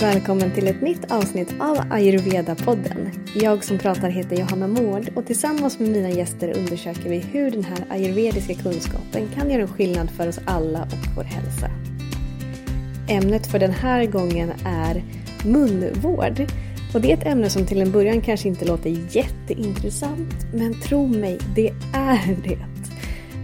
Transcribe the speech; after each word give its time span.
välkommen 0.00 0.50
till 0.54 0.68
ett 0.68 0.82
nytt 0.82 1.12
avsnitt 1.12 1.54
av 1.60 1.76
Ayurveda-podden. 1.76 3.10
Jag 3.34 3.64
som 3.64 3.78
pratar 3.78 4.08
heter 4.08 4.36
Johanna 4.36 4.68
Mård 4.68 5.08
och 5.14 5.26
tillsammans 5.26 5.78
med 5.78 5.88
mina 5.88 6.10
gäster 6.10 6.58
undersöker 6.58 7.10
vi 7.10 7.18
hur 7.18 7.50
den 7.50 7.64
här 7.64 7.84
ayurvediska 7.90 8.54
kunskapen 8.54 9.28
kan 9.34 9.50
göra 9.50 9.62
en 9.62 9.68
skillnad 9.68 10.10
för 10.10 10.28
oss 10.28 10.38
alla 10.46 10.82
och 10.82 11.16
vår 11.16 11.24
hälsa. 11.24 11.70
Ämnet 13.08 13.46
för 13.46 13.58
den 13.58 13.70
här 13.70 14.04
gången 14.04 14.52
är 14.64 15.04
munvård. 15.44 16.46
Och 16.94 17.00
det 17.00 17.12
är 17.12 17.16
ett 17.16 17.26
ämne 17.26 17.50
som 17.50 17.66
till 17.66 17.80
en 17.80 17.92
början 17.92 18.20
kanske 18.20 18.48
inte 18.48 18.64
låter 18.64 19.16
jätteintressant, 19.16 20.34
men 20.54 20.80
tro 20.80 21.06
mig, 21.06 21.38
det 21.54 21.72
är 21.94 22.36
det. 22.44 22.58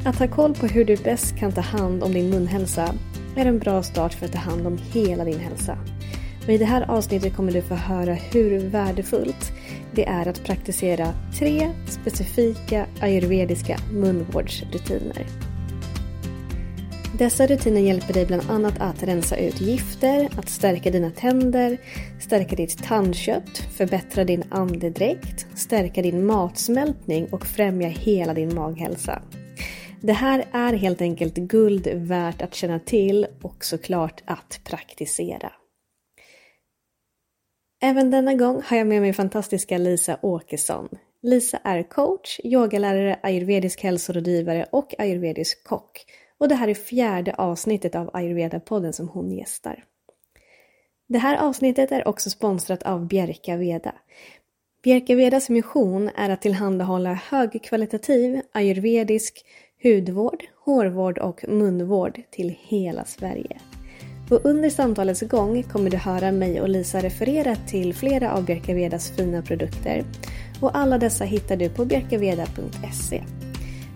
Att 0.08 0.18
ha 0.18 0.28
koll 0.28 0.54
på 0.54 0.66
hur 0.66 0.84
du 0.84 0.96
bäst 0.96 1.36
kan 1.36 1.52
ta 1.52 1.60
hand 1.60 2.02
om 2.02 2.12
din 2.12 2.30
munhälsa 2.30 2.94
är 3.36 3.46
en 3.46 3.58
bra 3.58 3.82
start 3.82 4.14
för 4.14 4.26
att 4.26 4.32
ta 4.32 4.38
hand 4.38 4.66
om 4.66 4.78
hela 4.92 5.24
din 5.24 5.40
hälsa. 5.40 5.78
Och 6.46 6.52
I 6.52 6.58
det 6.58 6.64
här 6.64 6.90
avsnittet 6.90 7.36
kommer 7.36 7.52
du 7.52 7.62
få 7.62 7.74
höra 7.74 8.14
hur 8.14 8.58
värdefullt 8.58 9.52
det 9.92 10.08
är 10.08 10.28
att 10.28 10.44
praktisera 10.44 11.14
tre 11.38 11.70
specifika 11.86 12.86
ayurvediska 13.00 13.78
munvårdsrutiner. 13.92 15.26
Dessa 17.18 17.46
rutiner 17.46 17.80
hjälper 17.80 18.14
dig 18.14 18.26
bland 18.26 18.50
annat 18.50 18.74
att 18.78 19.02
rensa 19.02 19.36
ut 19.36 19.60
gifter, 19.60 20.28
att 20.38 20.48
stärka 20.48 20.90
dina 20.90 21.10
tänder, 21.10 21.78
stärka 22.20 22.56
ditt 22.56 22.84
tandkött, 22.84 23.58
förbättra 23.58 24.24
din 24.24 24.44
andedräkt, 24.50 25.46
stärka 25.54 26.02
din 26.02 26.26
matsmältning 26.26 27.28
och 27.32 27.46
främja 27.46 27.88
hela 27.88 28.34
din 28.34 28.54
maghälsa. 28.54 29.22
Det 30.00 30.12
här 30.12 30.44
är 30.52 30.72
helt 30.72 31.00
enkelt 31.00 31.34
guld 31.34 31.88
värt 31.94 32.42
att 32.42 32.54
känna 32.54 32.78
till 32.78 33.26
och 33.42 33.64
såklart 33.64 34.22
att 34.26 34.60
praktisera. 34.64 35.52
Även 37.86 38.10
denna 38.10 38.34
gång 38.34 38.62
har 38.64 38.76
jag 38.76 38.86
med 38.86 39.00
mig 39.00 39.12
fantastiska 39.12 39.78
Lisa 39.78 40.18
Åkesson. 40.22 40.88
Lisa 41.22 41.58
är 41.64 41.82
coach, 41.82 42.40
yogalärare, 42.44 43.18
ayurvedisk 43.22 43.82
hälsorådgivare 43.82 44.66
och 44.70 44.94
ayurvedisk 44.98 45.64
kock. 45.64 46.04
Och 46.38 46.48
det 46.48 46.54
här 46.54 46.68
är 46.68 46.74
fjärde 46.74 47.34
avsnittet 47.34 47.94
av 47.94 48.10
Ayurveda-podden 48.10 48.92
som 48.92 49.08
hon 49.08 49.32
gästar. 49.32 49.84
Det 51.08 51.18
här 51.18 51.36
avsnittet 51.36 51.92
är 51.92 52.08
också 52.08 52.30
sponsrat 52.30 52.82
av 52.82 53.06
Bjerka 53.06 53.56
Veda. 53.56 53.94
Bjerka 54.82 55.14
Vedas 55.14 55.48
mission 55.48 56.10
är 56.16 56.30
att 56.30 56.42
tillhandahålla 56.42 57.14
högkvalitativ 57.14 58.40
ayurvedisk 58.52 59.44
hudvård, 59.82 60.44
hårvård 60.64 61.18
och 61.18 61.44
munvård 61.48 62.22
till 62.30 62.56
hela 62.68 63.04
Sverige. 63.04 63.60
Och 64.30 64.40
under 64.44 64.70
samtalets 64.70 65.20
gång 65.20 65.62
kommer 65.62 65.90
du 65.90 65.96
höra 65.96 66.32
mig 66.32 66.60
och 66.60 66.68
Lisa 66.68 67.00
referera 67.00 67.56
till 67.56 67.94
flera 67.94 68.32
av 68.32 68.44
Bjerkavedas 68.44 69.10
fina 69.10 69.42
produkter 69.42 70.04
och 70.60 70.78
alla 70.78 70.98
dessa 70.98 71.24
hittar 71.24 71.56
du 71.56 71.68
på 71.68 71.84
bjerkaveda.se. 71.84 73.22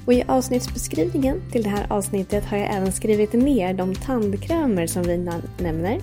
Och 0.07 0.13
i 0.13 0.25
avsnittsbeskrivningen 0.29 1.43
till 1.53 1.63
det 1.63 1.69
här 1.69 1.87
avsnittet 1.89 2.45
har 2.45 2.57
jag 2.57 2.75
även 2.75 2.93
skrivit 2.93 3.33
ner 3.33 3.75
de 3.75 3.95
tandkrämer 3.95 4.87
som 4.87 5.03
vi 5.03 5.19
nämner 5.59 6.01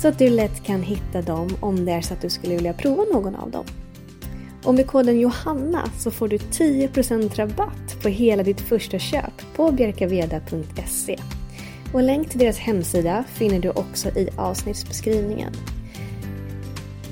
så 0.00 0.08
att 0.08 0.18
du 0.18 0.30
lätt 0.30 0.64
kan 0.64 0.82
hitta 0.82 1.22
dem 1.22 1.48
om 1.60 1.84
det 1.84 1.92
är 1.92 2.00
så 2.00 2.14
att 2.14 2.22
du 2.22 2.30
skulle 2.30 2.54
vilja 2.54 2.72
prova 2.72 3.04
någon 3.12 3.34
av 3.34 3.50
dem. 3.50 3.64
Och 4.64 4.74
med 4.74 4.86
koden 4.86 5.20
Johanna 5.20 5.90
så 5.98 6.10
får 6.10 6.28
du 6.28 6.36
10% 6.36 7.36
rabatt 7.36 8.02
på 8.02 8.08
hela 8.08 8.42
ditt 8.42 8.60
första 8.60 8.98
köp 8.98 9.32
på 9.56 9.72
bjerkaveda.se. 9.72 11.18
Och 11.92 12.02
länk 12.02 12.30
till 12.30 12.38
deras 12.38 12.58
hemsida 12.58 13.24
finner 13.28 13.58
du 13.58 13.70
också 13.70 14.08
i 14.08 14.28
avsnittsbeskrivningen. 14.36 15.52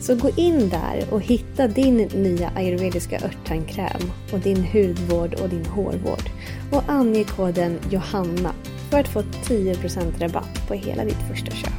Så 0.01 0.15
gå 0.15 0.31
in 0.37 0.69
där 0.69 1.05
och 1.11 1.21
hitta 1.21 1.69
din 1.69 1.97
nya 1.97 2.51
ayurvediska 2.57 3.17
örttandkräm 3.17 4.13
och 4.33 4.39
din 4.39 4.65
hudvård 4.65 5.35
och 5.35 5.49
din 5.49 5.67
hårvård. 5.67 6.31
Och 6.73 6.83
ange 6.87 7.25
koden 7.25 7.79
Johanna 7.91 8.53
för 8.91 8.99
att 8.99 9.09
få 9.09 9.21
10% 9.21 10.19
rabatt 10.19 10.69
på 10.69 10.75
hela 10.75 11.05
ditt 11.05 11.29
första 11.31 11.51
köp. 11.51 11.73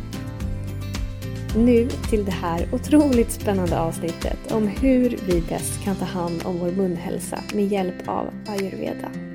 Nu 1.58 1.90
till 2.10 2.26
det 2.26 2.32
här 2.32 2.68
otroligt 2.72 3.32
spännande 3.32 3.80
avsnittet 3.80 4.52
om 4.52 4.68
hur 4.68 5.18
vi 5.28 5.44
bäst 5.50 5.84
kan 5.84 5.96
ta 5.96 6.06
hand 6.06 6.42
om 6.46 6.60
vår 6.60 6.72
munhälsa 6.72 7.44
med 7.54 7.68
hjälp 7.68 8.08
av 8.08 8.28
ayurveda. 8.48 9.27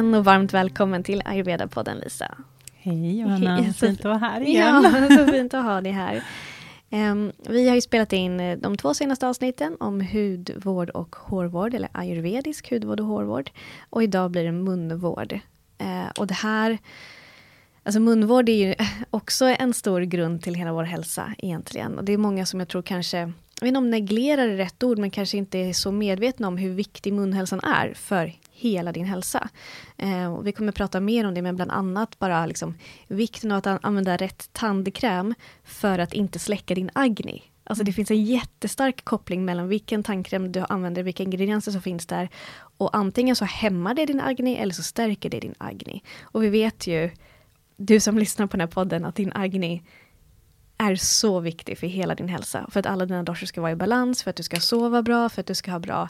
Igen 0.00 0.14
och 0.14 0.24
varmt 0.24 0.52
välkommen 0.52 1.02
till 1.02 1.22
Ayurveda-podden 1.24 2.00
Lisa. 2.00 2.36
Hej 2.74 3.20
Johanna, 3.20 3.56
Hej, 3.56 3.72
fint 3.76 3.98
att 3.98 4.04
vara 4.04 4.18
här 4.18 4.40
igen. 4.40 4.82
Ja, 4.84 5.16
så 5.26 5.32
fint 5.32 5.54
att 5.54 5.64
ha 5.64 5.80
dig 5.80 5.92
här. 5.92 6.24
Um, 6.90 7.32
vi 7.48 7.68
har 7.68 7.74
ju 7.74 7.80
spelat 7.80 8.12
in 8.12 8.40
eh, 8.40 8.58
de 8.58 8.76
två 8.76 8.94
senaste 8.94 9.28
avsnitten 9.28 9.76
om 9.80 10.00
hudvård 10.00 10.90
och 10.90 11.16
hårvård, 11.16 11.74
eller 11.74 11.88
ayurvedisk 11.92 12.70
hudvård 12.70 13.00
och 13.00 13.06
hårvård. 13.06 13.50
Och 13.90 14.02
idag 14.02 14.30
blir 14.30 14.44
det 14.44 14.52
munvård. 14.52 15.32
Uh, 15.82 16.10
och 16.18 16.26
det 16.26 16.34
här, 16.34 16.78
alltså 17.82 18.00
munvård 18.00 18.48
är 18.48 18.66
ju 18.66 18.74
också 19.10 19.44
en 19.44 19.74
stor 19.74 20.00
grund 20.00 20.42
till 20.42 20.54
hela 20.54 20.72
vår 20.72 20.84
hälsa 20.84 21.34
egentligen. 21.38 21.98
Och 21.98 22.04
det 22.04 22.12
är 22.12 22.18
många 22.18 22.46
som 22.46 22.60
jag 22.60 22.68
tror 22.68 22.82
kanske, 22.82 23.18
jag 23.18 23.60
vet 23.60 23.68
inte 23.68 23.78
om 23.78 23.90
neglerar 23.90 24.48
är 24.48 24.56
rätt 24.56 24.82
ord, 24.82 24.98
men 24.98 25.10
kanske 25.10 25.36
inte 25.36 25.58
är 25.58 25.72
så 25.72 25.92
medvetna 25.92 26.48
om 26.48 26.56
hur 26.56 26.74
viktig 26.74 27.12
munhälsan 27.12 27.60
är 27.60 27.94
för 27.94 28.32
hela 28.60 28.92
din 28.92 29.04
hälsa. 29.04 29.48
Eh, 29.96 30.34
och 30.34 30.46
vi 30.46 30.52
kommer 30.52 30.72
prata 30.72 31.00
mer 31.00 31.26
om 31.26 31.34
det, 31.34 31.42
men 31.42 31.56
bland 31.56 31.70
annat 31.70 32.18
bara 32.18 32.46
liksom, 32.46 32.74
vikten 33.08 33.52
av 33.52 33.58
att 33.58 33.84
använda 33.84 34.16
rätt 34.16 34.48
tandkräm 34.52 35.34
för 35.64 35.98
att 35.98 36.12
inte 36.12 36.38
släcka 36.38 36.74
din 36.74 36.90
agni. 36.92 37.42
Alltså 37.64 37.84
det 37.84 37.88
mm. 37.88 37.94
finns 37.94 38.10
en 38.10 38.24
jättestark 38.24 39.04
koppling 39.04 39.44
mellan 39.44 39.68
vilken 39.68 40.02
tandkräm 40.02 40.52
du 40.52 40.64
använder, 40.68 41.02
vilka 41.02 41.22
ingredienser 41.22 41.72
som 41.72 41.82
finns 41.82 42.06
där. 42.06 42.28
Och 42.78 42.96
antingen 42.96 43.36
så 43.36 43.44
hämmar 43.44 43.94
det 43.94 44.06
din 44.06 44.20
agni 44.20 44.56
eller 44.56 44.74
så 44.74 44.82
stärker 44.82 45.30
det 45.30 45.40
din 45.40 45.54
agni. 45.58 46.02
Och 46.22 46.42
vi 46.42 46.48
vet 46.48 46.86
ju, 46.86 47.10
du 47.76 48.00
som 48.00 48.18
lyssnar 48.18 48.46
på 48.46 48.56
den 48.56 48.60
här 48.60 48.74
podden, 48.74 49.04
att 49.04 49.14
din 49.14 49.32
agni 49.32 49.82
är 50.78 50.96
så 50.96 51.40
viktig 51.40 51.78
för 51.78 51.86
hela 51.86 52.14
din 52.14 52.28
hälsa. 52.28 52.66
För 52.70 52.80
att 52.80 52.86
alla 52.86 53.06
dina 53.06 53.22
doshor 53.22 53.46
ska 53.46 53.60
vara 53.60 53.72
i 53.72 53.76
balans, 53.76 54.22
för 54.22 54.30
att 54.30 54.36
du 54.36 54.42
ska 54.42 54.60
sova 54.60 55.02
bra, 55.02 55.28
för 55.28 55.40
att 55.40 55.46
du 55.46 55.54
ska 55.54 55.70
ha 55.70 55.78
bra 55.78 56.08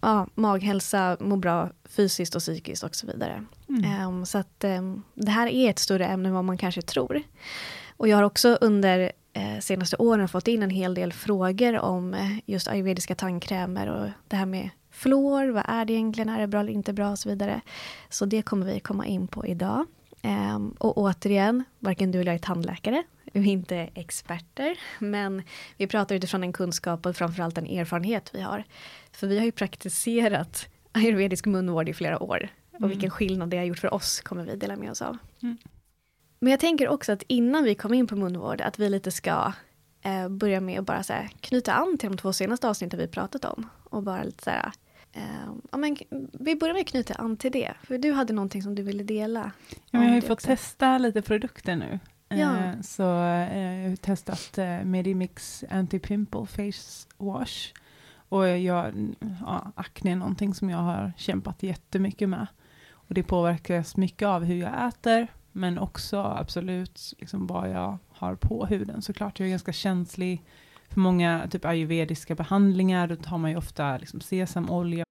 ja, 0.00 0.26
maghälsa, 0.34 1.16
må 1.20 1.36
bra 1.36 1.70
fysiskt 1.84 2.34
och 2.34 2.40
psykiskt 2.40 2.82
och 2.82 2.94
så 2.94 3.06
vidare. 3.06 3.44
Mm. 3.68 4.06
Um, 4.06 4.26
så 4.26 4.38
att 4.38 4.64
um, 4.64 5.02
det 5.14 5.30
här 5.30 5.46
är 5.46 5.70
ett 5.70 5.78
större 5.78 6.06
ämne 6.06 6.28
än 6.28 6.34
vad 6.34 6.44
man 6.44 6.58
kanske 6.58 6.82
tror. 6.82 7.22
Och 7.96 8.08
jag 8.08 8.16
har 8.16 8.24
också 8.24 8.58
under 8.60 9.12
eh, 9.32 9.58
senaste 9.60 9.96
åren 9.96 10.28
fått 10.28 10.48
in 10.48 10.62
en 10.62 10.70
hel 10.70 10.94
del 10.94 11.12
frågor 11.12 11.78
om 11.78 12.14
eh, 12.14 12.38
just 12.46 12.68
ayurvediska 12.68 13.14
tandkrämer 13.14 13.86
och 13.86 14.08
det 14.28 14.36
här 14.36 14.46
med 14.46 14.70
fluor, 14.90 15.48
vad 15.48 15.64
är 15.68 15.84
det 15.84 15.92
egentligen, 15.92 16.28
är 16.28 16.40
det 16.40 16.46
bra 16.46 16.60
eller 16.60 16.72
inte 16.72 16.92
bra 16.92 17.10
och 17.10 17.18
så 17.18 17.28
vidare. 17.28 17.60
Så 18.08 18.24
det 18.24 18.42
kommer 18.42 18.66
vi 18.66 18.80
komma 18.80 19.06
in 19.06 19.26
på 19.26 19.46
idag. 19.46 19.86
Um, 20.22 20.70
och 20.78 20.98
återigen, 20.98 21.64
varken 21.78 22.10
du 22.10 22.20
eller 22.20 22.32
jag 22.32 22.38
är 22.38 22.44
tandläkare, 22.44 23.02
vi 23.32 23.48
är 23.48 23.52
inte 23.52 23.76
experter, 23.76 24.78
men 24.98 25.42
vi 25.76 25.86
pratar 25.86 26.14
utifrån 26.14 26.42
en 26.42 26.52
kunskap 26.52 27.06
och 27.06 27.16
framförallt 27.16 27.58
en 27.58 27.66
erfarenhet 27.66 28.30
vi 28.34 28.40
har. 28.40 28.64
För 29.12 29.26
vi 29.26 29.38
har 29.38 29.44
ju 29.44 29.52
praktiserat 29.52 30.68
ayurvedisk 30.92 31.46
munvård 31.46 31.88
i 31.88 31.94
flera 31.94 32.22
år. 32.22 32.48
Mm. 32.70 32.84
Och 32.84 32.90
vilken 32.90 33.10
skillnad 33.10 33.50
det 33.50 33.56
har 33.56 33.64
gjort 33.64 33.78
för 33.78 33.94
oss 33.94 34.20
kommer 34.20 34.44
vi 34.44 34.56
dela 34.56 34.76
med 34.76 34.90
oss 34.90 35.02
av. 35.02 35.18
Mm. 35.42 35.56
Men 36.38 36.50
jag 36.50 36.60
tänker 36.60 36.88
också 36.88 37.12
att 37.12 37.22
innan 37.22 37.64
vi 37.64 37.74
kommer 37.74 37.96
in 37.96 38.06
på 38.06 38.16
munvård, 38.16 38.60
att 38.60 38.78
vi 38.78 38.88
lite 38.88 39.10
ska 39.10 39.52
eh, 40.02 40.28
börja 40.28 40.60
med 40.60 40.80
att 40.80 40.86
bara 40.86 41.02
så 41.02 41.12
här, 41.12 41.30
knyta 41.40 41.72
an 41.72 41.98
till 41.98 42.08
de 42.08 42.16
två 42.16 42.32
senaste 42.32 42.68
avsnitten 42.68 42.98
vi 42.98 43.06
pratat 43.06 43.44
om. 43.44 43.68
Och 43.84 44.02
bara 44.02 44.22
lite 44.22 44.44
så 44.44 44.50
här, 44.50 44.72
eh, 45.12 45.22
ja, 45.70 45.78
men, 45.78 45.96
vi 46.32 46.56
börjar 46.56 46.74
med 46.74 46.80
att 46.80 46.86
knyta 46.86 47.14
an 47.14 47.36
till 47.36 47.52
det. 47.52 47.74
För 47.82 47.98
du 47.98 48.12
hade 48.12 48.32
någonting 48.32 48.62
som 48.62 48.74
du 48.74 48.82
ville 48.82 49.02
dela. 49.02 49.52
Ja, 49.70 49.76
jag 50.02 50.08
har 50.08 50.14
ju 50.14 50.20
fått 50.20 50.30
också. 50.30 50.46
testa 50.46 50.98
lite 50.98 51.22
produkter 51.22 51.76
nu. 51.76 51.98
Ja. 52.28 52.56
Eh, 52.56 52.80
så 52.80 53.02
eh, 53.22 53.82
jag 53.82 53.88
har 53.88 53.96
testat 53.96 54.58
eh, 54.58 54.84
Medimix 54.84 55.64
Anti-Pimple 55.70 56.46
Face 56.46 57.08
Wash. 57.18 57.72
Och 58.30 58.48
jag, 58.48 59.14
ja, 59.40 59.72
akne 59.74 60.12
är 60.12 60.16
någonting 60.16 60.54
som 60.54 60.70
jag 60.70 60.78
har 60.78 61.12
kämpat 61.16 61.62
jättemycket 61.62 62.28
med. 62.28 62.46
Och 62.92 63.14
det 63.14 63.22
påverkas 63.22 63.96
mycket 63.96 64.28
av 64.28 64.44
hur 64.44 64.54
jag 64.54 64.88
äter, 64.88 65.26
men 65.52 65.78
också 65.78 66.20
absolut 66.22 67.14
liksom 67.18 67.46
vad 67.46 67.70
jag 67.70 67.98
har 68.08 68.34
på 68.34 68.66
huden. 68.66 69.02
Såklart, 69.02 69.40
jag 69.40 69.46
är 69.46 69.50
ganska 69.50 69.72
känslig 69.72 70.44
för 70.88 71.00
många 71.00 71.48
typ 71.50 71.64
ayurvediska 71.64 72.34
behandlingar. 72.34 73.06
Då 73.06 73.16
tar 73.16 73.38
man 73.38 73.50
ju 73.50 73.56
ofta 73.56 73.98
liksom 73.98 74.20
sesamolja. 74.20 75.04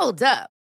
Hold 0.00 0.22
up. 0.22 0.55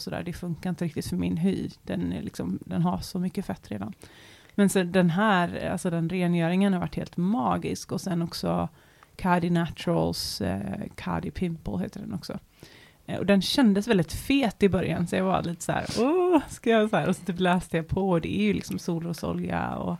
och 0.00 0.04
sådär. 0.04 0.22
Det 0.22 0.32
funkar 0.32 0.70
inte 0.70 0.84
riktigt 0.84 1.06
för 1.06 1.16
min 1.16 1.36
hy. 1.36 1.70
Den, 1.82 2.12
är 2.12 2.22
liksom, 2.22 2.58
den 2.66 2.82
har 2.82 2.98
så 2.98 3.18
mycket 3.18 3.46
fett 3.46 3.70
redan. 3.70 3.92
Men 4.54 4.68
så 4.70 4.82
den 4.82 5.10
här, 5.10 5.68
alltså 5.72 5.90
den 5.90 6.08
rengöringen 6.08 6.72
har 6.72 6.80
varit 6.80 6.96
helt 6.96 7.16
magisk. 7.16 7.92
Och 7.92 8.00
sen 8.00 8.22
också 8.22 8.68
Cardi 9.16 9.50
Naturals, 9.50 10.40
eh, 10.40 10.80
Cardi 10.94 11.30
Pimple 11.30 11.78
heter 11.78 12.00
den 12.00 12.14
också. 12.14 12.38
Eh, 13.06 13.18
och 13.18 13.26
den 13.26 13.42
kändes 13.42 13.88
väldigt 13.88 14.12
fet 14.12 14.62
i 14.62 14.68
början, 14.68 15.06
så 15.06 15.16
jag 15.16 15.24
var 15.24 15.42
lite 15.42 15.64
så 15.64 15.72
här, 15.72 15.86
åh, 15.98 16.40
ska 16.48 16.70
jag 16.70 16.90
så 16.90 16.96
här? 16.96 17.08
Och 17.08 17.16
så 17.16 17.24
typ 17.24 17.40
läste 17.40 17.76
jag 17.76 17.88
på, 17.88 18.10
och 18.10 18.20
det 18.20 18.40
är 18.40 18.42
ju 18.42 18.52
liksom 18.52 18.78
solrosolja 18.78 19.76
och 19.76 19.96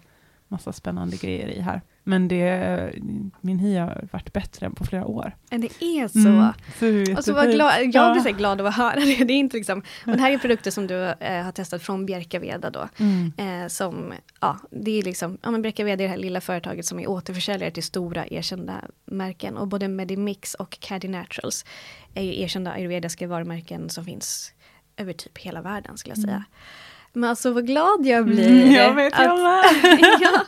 massa 0.48 0.72
spännande 0.72 1.16
grejer 1.16 1.48
i 1.48 1.60
här. 1.60 1.80
Men 2.04 2.28
det, 2.28 2.92
min 3.40 3.58
hy 3.58 3.76
har 3.76 4.08
varit 4.12 4.32
bättre 4.32 4.66
än 4.66 4.74
på 4.74 4.84
flera 4.84 5.06
år. 5.06 5.36
Men 5.50 5.60
det 5.60 5.82
är 5.82 6.08
så. 6.08 6.28
Mm, 6.28 7.06
så 7.06 7.16
alltså, 7.16 7.32
vad 7.32 7.50
glad, 7.50 7.72
jag 7.92 8.12
blir 8.12 8.22
så 8.32 8.38
glad 8.38 8.60
av 8.60 8.66
att 8.66 8.76
höra 8.76 9.00
det. 9.00 9.24
det 9.24 9.32
är 9.32 9.38
inte 9.38 9.56
liksom, 9.56 9.78
och 10.06 10.12
det 10.12 10.20
här 10.20 10.30
är 10.30 10.38
produkter 10.38 10.70
som 10.70 10.86
du 10.86 11.04
eh, 11.04 11.44
har 11.44 11.52
testat 11.52 11.82
från 11.82 12.06
Bjerkaveda 12.06 12.70
då. 12.70 12.88
Mm. 12.96 13.32
Eh, 13.36 13.68
som, 13.68 14.12
ja, 14.40 14.58
det 14.70 14.98
är 14.98 15.02
liksom, 15.02 15.38
ja 15.42 15.50
men 15.50 15.64
är 15.64 15.96
det 15.96 16.06
här 16.06 16.16
lilla 16.16 16.40
företaget 16.40 16.86
som 16.86 17.00
är 17.00 17.08
återförsäljare 17.08 17.70
till 17.70 17.82
stora 17.82 18.26
erkända 18.26 18.74
märken. 19.04 19.56
Och 19.56 19.68
både 19.68 19.88
Medimix 19.88 20.54
och 20.54 20.78
Caddy 20.80 21.08
Naturals 21.08 21.64
är 22.14 22.22
ju 22.22 22.40
erkända 22.40 22.72
ayurvediska 22.72 23.26
varumärken 23.26 23.90
som 23.90 24.04
finns 24.04 24.52
över 24.96 25.12
typ 25.12 25.38
hela 25.38 25.62
världen 25.62 25.98
skulle 25.98 26.14
jag 26.14 26.22
säga. 26.22 26.34
Mm. 26.34 26.44
Men 27.12 27.30
alltså 27.30 27.50
vad 27.50 27.66
glad 27.66 28.06
jag 28.06 28.24
blir. 28.24 28.62
Mm, 28.62 28.72
jag 28.72 28.94
vet 28.94 29.14
jag 29.18 29.38
med. 29.38 29.64
ja, 30.20 30.40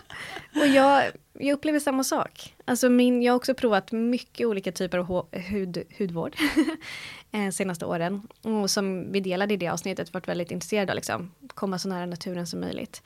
och 0.55 0.67
jag, 0.67 1.13
jag 1.33 1.55
upplever 1.55 1.81
samma 1.81 2.05
sak. 2.05 2.55
Alltså 2.65 2.89
min, 2.89 3.23
jag 3.23 3.33
har 3.33 3.37
också 3.37 3.55
provat 3.55 3.93
mycket 3.93 4.47
olika 4.47 4.73
typer 4.73 4.99
av 4.99 5.27
hud, 5.33 5.83
hudvård 5.99 6.37
eh, 7.33 7.51
senaste 7.51 7.87
åren. 7.87 8.29
Och 8.43 8.71
som 8.71 9.13
vi 9.13 9.21
delade 9.21 9.55
i 9.55 9.57
det 9.57 9.69
avsnittet 9.69 10.15
varit 10.15 10.29
väldigt 10.29 10.51
intresserade 10.51 10.93
av 10.93 10.97
liksom, 10.97 11.31
komma 11.49 11.79
så 11.79 11.89
nära 11.89 12.07
naturen 12.07 12.47
som 12.47 12.61
möjligt. 12.61 13.03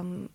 Um, 0.00 0.28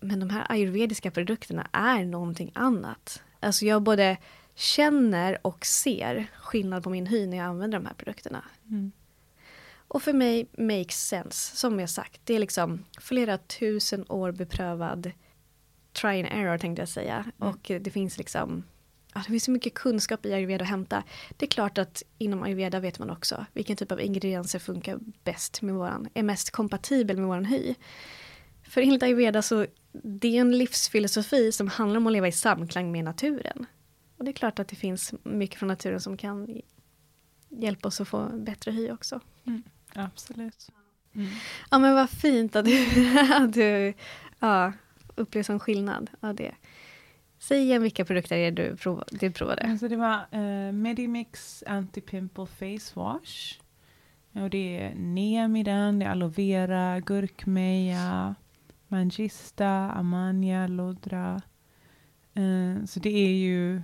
men 0.00 0.20
de 0.20 0.30
här 0.30 0.46
ayurvediska 0.48 1.10
produkterna 1.10 1.68
är 1.72 2.04
någonting 2.04 2.50
annat. 2.54 3.22
Alltså 3.40 3.64
jag 3.64 3.82
både 3.82 4.16
känner 4.54 5.46
och 5.46 5.66
ser 5.66 6.26
skillnad 6.36 6.82
på 6.82 6.90
min 6.90 7.06
hy 7.06 7.26
när 7.26 7.36
jag 7.36 7.46
använder 7.46 7.78
de 7.78 7.86
här 7.86 7.94
produkterna. 7.94 8.44
Mm. 8.68 8.92
Och 9.88 10.02
för 10.02 10.12
mig 10.12 10.48
makes 10.58 11.08
sense, 11.08 11.56
som 11.56 11.80
jag 11.80 11.90
sagt. 11.90 12.20
Det 12.24 12.34
är 12.34 12.38
liksom 12.38 12.84
flera 13.00 13.38
tusen 13.38 14.04
år 14.08 14.32
beprövad 14.32 15.10
try 15.92 16.08
and 16.08 16.28
error 16.30 16.58
tänkte 16.58 16.82
jag 16.82 16.88
säga. 16.88 17.14
Mm. 17.14 17.48
Och 17.48 17.70
det 17.80 17.90
finns 17.90 18.18
liksom 18.18 18.62
Ja, 19.14 19.20
det 19.20 19.30
finns 19.30 19.44
så 19.44 19.50
mycket 19.50 19.74
kunskap 19.74 20.26
i 20.26 20.32
ayurveda 20.32 20.62
att 20.62 20.70
hämta. 20.70 21.02
Det 21.36 21.46
är 21.46 21.50
klart 21.50 21.78
att 21.78 22.02
inom 22.18 22.42
ayurveda 22.42 22.80
vet 22.80 22.98
man 22.98 23.10
också 23.10 23.46
vilken 23.52 23.76
typ 23.76 23.92
av 23.92 24.00
ingredienser 24.00 24.58
funkar 24.58 24.98
bäst 25.24 25.62
med 25.62 25.74
våran, 25.74 26.08
är 26.14 26.22
mest 26.22 26.50
kompatibel 26.50 27.16
med 27.16 27.26
våran 27.26 27.44
hy. 27.44 27.74
För 28.62 28.80
enligt 28.80 29.02
ayurveda 29.02 29.42
så 29.42 29.66
det 29.92 30.36
är 30.36 30.40
en 30.40 30.58
livsfilosofi 30.58 31.52
som 31.52 31.68
handlar 31.68 31.96
om 31.96 32.06
att 32.06 32.12
leva 32.12 32.28
i 32.28 32.32
samklang 32.32 32.92
med 32.92 33.04
naturen. 33.04 33.66
Och 34.16 34.24
det 34.24 34.30
är 34.30 34.32
klart 34.32 34.58
att 34.58 34.68
det 34.68 34.76
finns 34.76 35.14
mycket 35.22 35.58
från 35.58 35.68
naturen 35.68 36.00
som 36.00 36.16
kan 36.16 36.60
hjälpa 37.48 37.88
oss 37.88 38.00
att 38.00 38.08
få 38.08 38.28
bättre 38.34 38.72
hy 38.72 38.90
också. 38.90 39.20
Mm. 39.46 39.62
Absolut. 39.94 40.68
Mm. 41.14 41.28
Ja 41.70 41.78
men 41.78 41.94
vad 41.94 42.10
fint 42.10 42.56
att 42.56 42.64
du, 42.64 42.86
att 43.34 43.52
du 43.52 43.94
ja, 44.38 44.72
upplever 45.20 45.42
som 45.42 45.60
skillnad 45.60 46.10
av 46.20 46.34
det. 46.34 46.54
Säg 47.38 47.62
igen 47.62 47.82
vilka 47.82 48.04
produkter 48.04 48.36
är 48.36 48.50
du, 48.50 48.76
prov, 48.76 49.04
du 49.10 49.30
provade. 49.30 49.62
Alltså 49.62 49.88
det 49.88 49.96
var 49.96 50.16
uh, 50.34 50.72
Medimix 50.72 51.64
Anti-Pimple 51.66 52.46
Face 52.46 53.00
Wash. 53.00 53.60
Och 54.32 54.50
det 54.50 54.80
är 54.80 54.94
neem 54.94 55.56
i 55.56 55.62
den, 55.62 55.98
det 55.98 56.04
är 56.04 56.10
aloe 56.10 56.28
vera, 56.28 57.00
gurkmeja, 57.00 58.34
mangista, 58.88 59.68
amania, 59.90 60.66
lodra. 60.66 61.42
Uh, 62.38 62.84
så 62.84 63.00
det 63.00 63.10
är 63.10 63.34
ju 63.34 63.82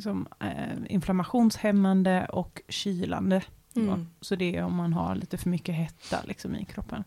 som, 0.00 0.28
uh, 0.42 0.92
inflammationshämmande 0.92 2.26
och 2.26 2.62
kylande. 2.68 3.42
Mm. 3.76 4.06
Så 4.20 4.36
det 4.36 4.56
är 4.56 4.62
om 4.62 4.76
man 4.76 4.92
har 4.92 5.14
lite 5.14 5.38
för 5.38 5.50
mycket 5.50 5.74
hetta 5.74 6.22
liksom, 6.24 6.56
i 6.56 6.64
kroppen. 6.64 7.04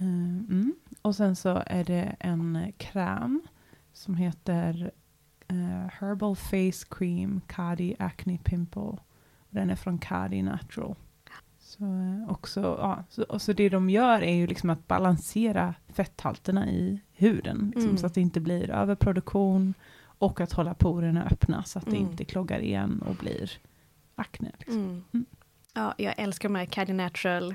Uh, 0.00 0.06
mm. 0.06 0.74
Och 1.02 1.16
sen 1.16 1.36
så 1.36 1.62
är 1.66 1.84
det 1.84 2.16
en 2.20 2.72
kräm 2.76 3.42
som 3.92 4.14
heter 4.14 4.90
uh, 5.52 5.86
Herbal 5.92 6.36
Face 6.36 6.86
Cream 6.90 7.40
Cardi 7.46 7.96
Acne 7.98 8.38
Pimple. 8.44 8.96
Den 9.50 9.70
är 9.70 9.76
från 9.76 9.98
Cardi 9.98 10.42
Natural. 10.42 10.94
Så, 11.58 11.84
uh, 11.84 12.30
också, 12.30 12.60
ja, 12.60 13.04
så, 13.08 13.22
och 13.22 13.42
så 13.42 13.52
det 13.52 13.68
de 13.68 13.90
gör 13.90 14.22
är 14.22 14.34
ju 14.34 14.46
liksom 14.46 14.70
att 14.70 14.88
balansera 14.88 15.74
fetthalterna 15.88 16.70
i 16.70 17.00
huden. 17.12 17.72
Liksom, 17.74 17.88
mm. 17.88 17.98
Så 17.98 18.06
att 18.06 18.14
det 18.14 18.20
inte 18.20 18.40
blir 18.40 18.70
överproduktion 18.70 19.74
och 20.02 20.40
att 20.40 20.52
hålla 20.52 20.74
porerna 20.74 21.24
öppna 21.24 21.64
så 21.64 21.78
att 21.78 21.86
mm. 21.86 21.98
det 21.98 22.10
inte 22.10 22.24
kloggar 22.24 22.60
igen 22.60 23.02
och 23.08 23.14
blir 23.14 23.50
akne. 24.14 24.50
Liksom. 24.58 24.78
Mm. 24.78 25.04
mm. 25.12 25.26
Ja, 25.74 25.94
jag 25.98 26.14
älskar 26.16 26.48
de 26.48 26.54
här 26.54 26.66
Caddy 26.66 26.92
Natural 26.92 27.54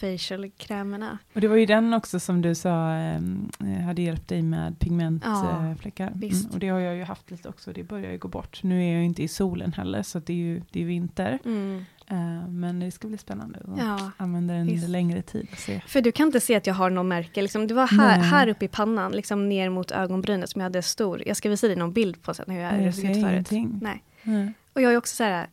facial-krämerna. 0.00 1.18
Och 1.34 1.40
det 1.40 1.48
var 1.48 1.56
ju 1.56 1.66
den 1.66 1.94
också 1.94 2.20
som 2.20 2.42
du 2.42 2.54
sa 2.54 2.90
ehm, 2.90 3.50
eh, 3.60 3.84
hade 3.84 4.02
hjälpt 4.02 4.28
dig 4.28 4.42
med 4.42 4.78
pigmentfläckar. 4.78 6.12
Ja, 6.20 6.28
mm, 6.28 6.46
och 6.52 6.58
det 6.58 6.68
har 6.68 6.80
jag 6.80 6.96
ju 6.96 7.04
haft 7.04 7.30
lite 7.30 7.48
också, 7.48 7.72
det 7.72 7.82
börjar 7.82 8.12
ju 8.12 8.18
gå 8.18 8.28
bort. 8.28 8.62
Nu 8.62 8.84
är 8.84 8.94
jag 8.94 9.04
inte 9.04 9.22
i 9.22 9.28
solen 9.28 9.72
heller, 9.72 10.02
så 10.02 10.18
det 10.18 10.32
är 10.32 10.36
ju 10.36 10.62
det 10.70 10.82
är 10.82 10.84
vinter. 10.84 11.38
Mm. 11.44 11.84
Uh, 12.12 12.48
men 12.48 12.80
det 12.80 12.90
ska 12.90 13.08
bli 13.08 13.18
spännande 13.18 13.58
att 13.58 13.78
ja, 13.78 14.10
använda 14.16 14.54
den 14.54 14.66
visst. 14.66 14.88
längre 14.88 15.22
tid. 15.22 15.48
Se. 15.56 15.80
För 15.86 16.00
du 16.00 16.12
kan 16.12 16.26
inte 16.26 16.40
se 16.40 16.54
att 16.54 16.66
jag 16.66 16.74
har 16.74 16.90
något 16.90 17.06
märke. 17.06 17.42
Liksom, 17.42 17.66
det 17.66 17.74
var 17.74 17.86
här, 17.86 18.18
här 18.18 18.48
uppe 18.48 18.64
i 18.64 18.68
pannan, 18.68 19.12
liksom 19.12 19.48
ner 19.48 19.70
mot 19.70 19.90
ögonbrynet 19.90 20.50
som 20.50 20.60
jag 20.60 20.64
hade 20.64 20.82
stor. 20.82 21.22
Jag 21.26 21.36
ska 21.36 21.48
visa 21.48 21.66
dig 21.66 21.76
någon 21.76 21.92
bild 21.92 22.22
på 22.22 22.34
sen 22.34 22.50
hur 22.50 22.60
jag 22.60 22.70
har 22.70 22.92
sett 22.92 23.22
förut. 23.22 23.66
Nej. 23.80 24.02
Mm. 24.22 24.54
Och 24.72 24.82
jag 24.82 24.92
är 24.92 24.96
också 24.96 25.16
så 25.16 25.24
här, 25.24 25.46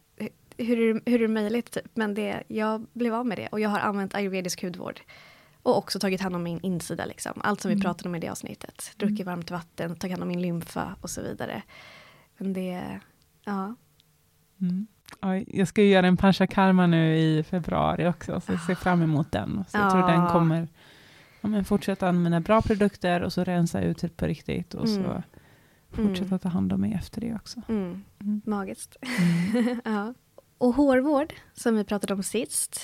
hur 0.57 0.79
är, 0.79 1.01
hur 1.05 1.15
är 1.15 1.27
det 1.27 1.33
möjligt? 1.33 1.71
Typ? 1.71 1.85
Men 1.93 2.13
det, 2.13 2.43
jag 2.47 2.85
blev 2.93 3.13
av 3.13 3.25
med 3.25 3.37
det 3.37 3.47
och 3.47 3.59
jag 3.59 3.69
har 3.69 3.79
använt 3.79 4.15
ayurvedisk 4.15 4.63
hudvård. 4.63 5.01
Och 5.63 5.77
också 5.77 5.99
tagit 5.99 6.21
hand 6.21 6.35
om 6.35 6.43
min 6.43 6.59
insida, 6.59 7.05
liksom. 7.05 7.41
allt 7.43 7.61
som 7.61 7.71
mm. 7.71 7.79
vi 7.79 7.83
pratade 7.83 8.09
om 8.09 8.15
i 8.15 8.19
det 8.19 8.29
avsnittet. 8.29 8.91
Druckit 8.97 9.19
mm. 9.19 9.35
varmt 9.35 9.51
vatten, 9.51 9.95
tagit 9.95 10.11
hand 10.11 10.23
om 10.23 10.27
min 10.27 10.41
lymfa 10.41 10.95
och 11.01 11.09
så 11.09 11.21
vidare. 11.21 11.61
Men 12.37 12.53
det, 12.53 12.99
ja. 13.45 13.75
Mm. 14.61 14.87
Jag 15.47 15.67
ska 15.67 15.83
ju 15.83 15.89
göra 15.89 16.07
en 16.07 16.17
panchakarma 16.17 16.87
nu 16.87 17.17
i 17.17 17.43
februari 17.43 18.07
också, 18.07 18.41
så 18.41 18.51
jag 18.51 18.61
ser 18.61 18.75
fram 18.75 19.01
emot 19.01 19.31
den. 19.31 19.63
Så 19.67 19.77
jag 19.77 19.91
tror 19.91 20.07
den 20.07 20.27
kommer 20.27 20.67
ja, 21.41 21.49
men 21.49 21.65
fortsätta 21.65 22.07
använda 22.07 22.39
bra 22.39 22.61
produkter 22.61 23.21
och 23.21 23.33
så 23.33 23.43
rensa 23.43 23.81
ut 23.81 23.97
det 23.97 24.17
på 24.17 24.25
riktigt. 24.25 24.73
Och 24.73 24.89
så 24.89 24.99
mm. 24.99 25.21
fortsätta 25.89 26.27
mm. 26.27 26.39
ta 26.39 26.49
hand 26.49 26.73
om 26.73 26.81
mig 26.81 26.93
efter 26.93 27.21
det 27.21 27.35
också. 27.35 27.61
Magiskt. 28.45 28.95
ja. 29.83 30.13
Och 30.63 30.73
hårvård, 30.75 31.33
som 31.53 31.75
vi 31.75 31.83
pratade 31.83 32.13
om 32.13 32.23
sist. 32.23 32.81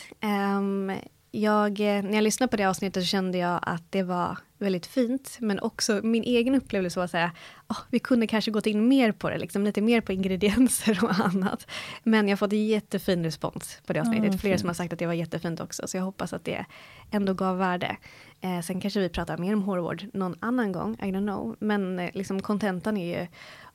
Um, 0.57 0.91
jag, 1.31 1.79
när 1.79 2.13
jag 2.13 2.23
lyssnade 2.23 2.51
på 2.51 2.57
det 2.57 2.65
avsnittet 2.65 3.03
så 3.03 3.07
kände 3.07 3.37
jag 3.37 3.59
att 3.61 3.83
det 3.89 4.03
var 4.03 4.37
väldigt 4.57 4.85
fint. 4.85 5.37
Men 5.39 5.59
också 5.59 5.99
min 6.03 6.23
egen 6.23 6.55
upplevelse 6.55 6.99
var 6.99 7.05
att 7.05 7.11
säga, 7.11 7.31
oh, 7.69 7.77
vi 7.89 7.99
kunde 7.99 8.27
kanske 8.27 8.51
gått 8.51 8.65
in 8.65 8.87
mer 8.87 9.11
på 9.11 9.29
det, 9.29 9.37
liksom, 9.37 9.63
lite 9.63 9.81
mer 9.81 10.01
på 10.01 10.11
ingredienser 10.11 10.99
och 11.03 11.19
annat. 11.25 11.67
Men 12.03 12.27
jag 12.27 12.31
har 12.31 12.37
fått 12.37 12.53
jättefin 12.53 13.23
respons 13.23 13.79
på 13.85 13.93
det 13.93 13.99
avsnittet. 13.99 14.31
Oh, 14.31 14.37
Flera 14.37 14.57
som 14.57 14.69
har 14.69 14.73
sagt 14.73 14.93
att 14.93 14.99
det 14.99 15.05
var 15.05 15.13
jättefint 15.13 15.59
också. 15.59 15.87
Så 15.87 15.97
jag 15.97 16.03
hoppas 16.03 16.33
att 16.33 16.45
det 16.45 16.65
ändå 17.11 17.33
gav 17.33 17.57
värde. 17.57 17.97
Eh, 18.41 18.61
sen 18.61 18.81
kanske 18.81 18.99
vi 18.99 19.09
pratar 19.09 19.37
mer 19.37 19.53
om 19.53 19.63
hårvård 19.63 20.05
någon 20.13 20.35
annan 20.39 20.71
gång, 20.71 20.93
I 20.93 21.05
don't 21.05 21.27
know. 21.27 21.55
Men 21.59 21.99
eh, 21.99 22.09
liksom 22.13 22.41
kontentan 22.41 22.97
är 22.97 23.19
ju 23.19 23.27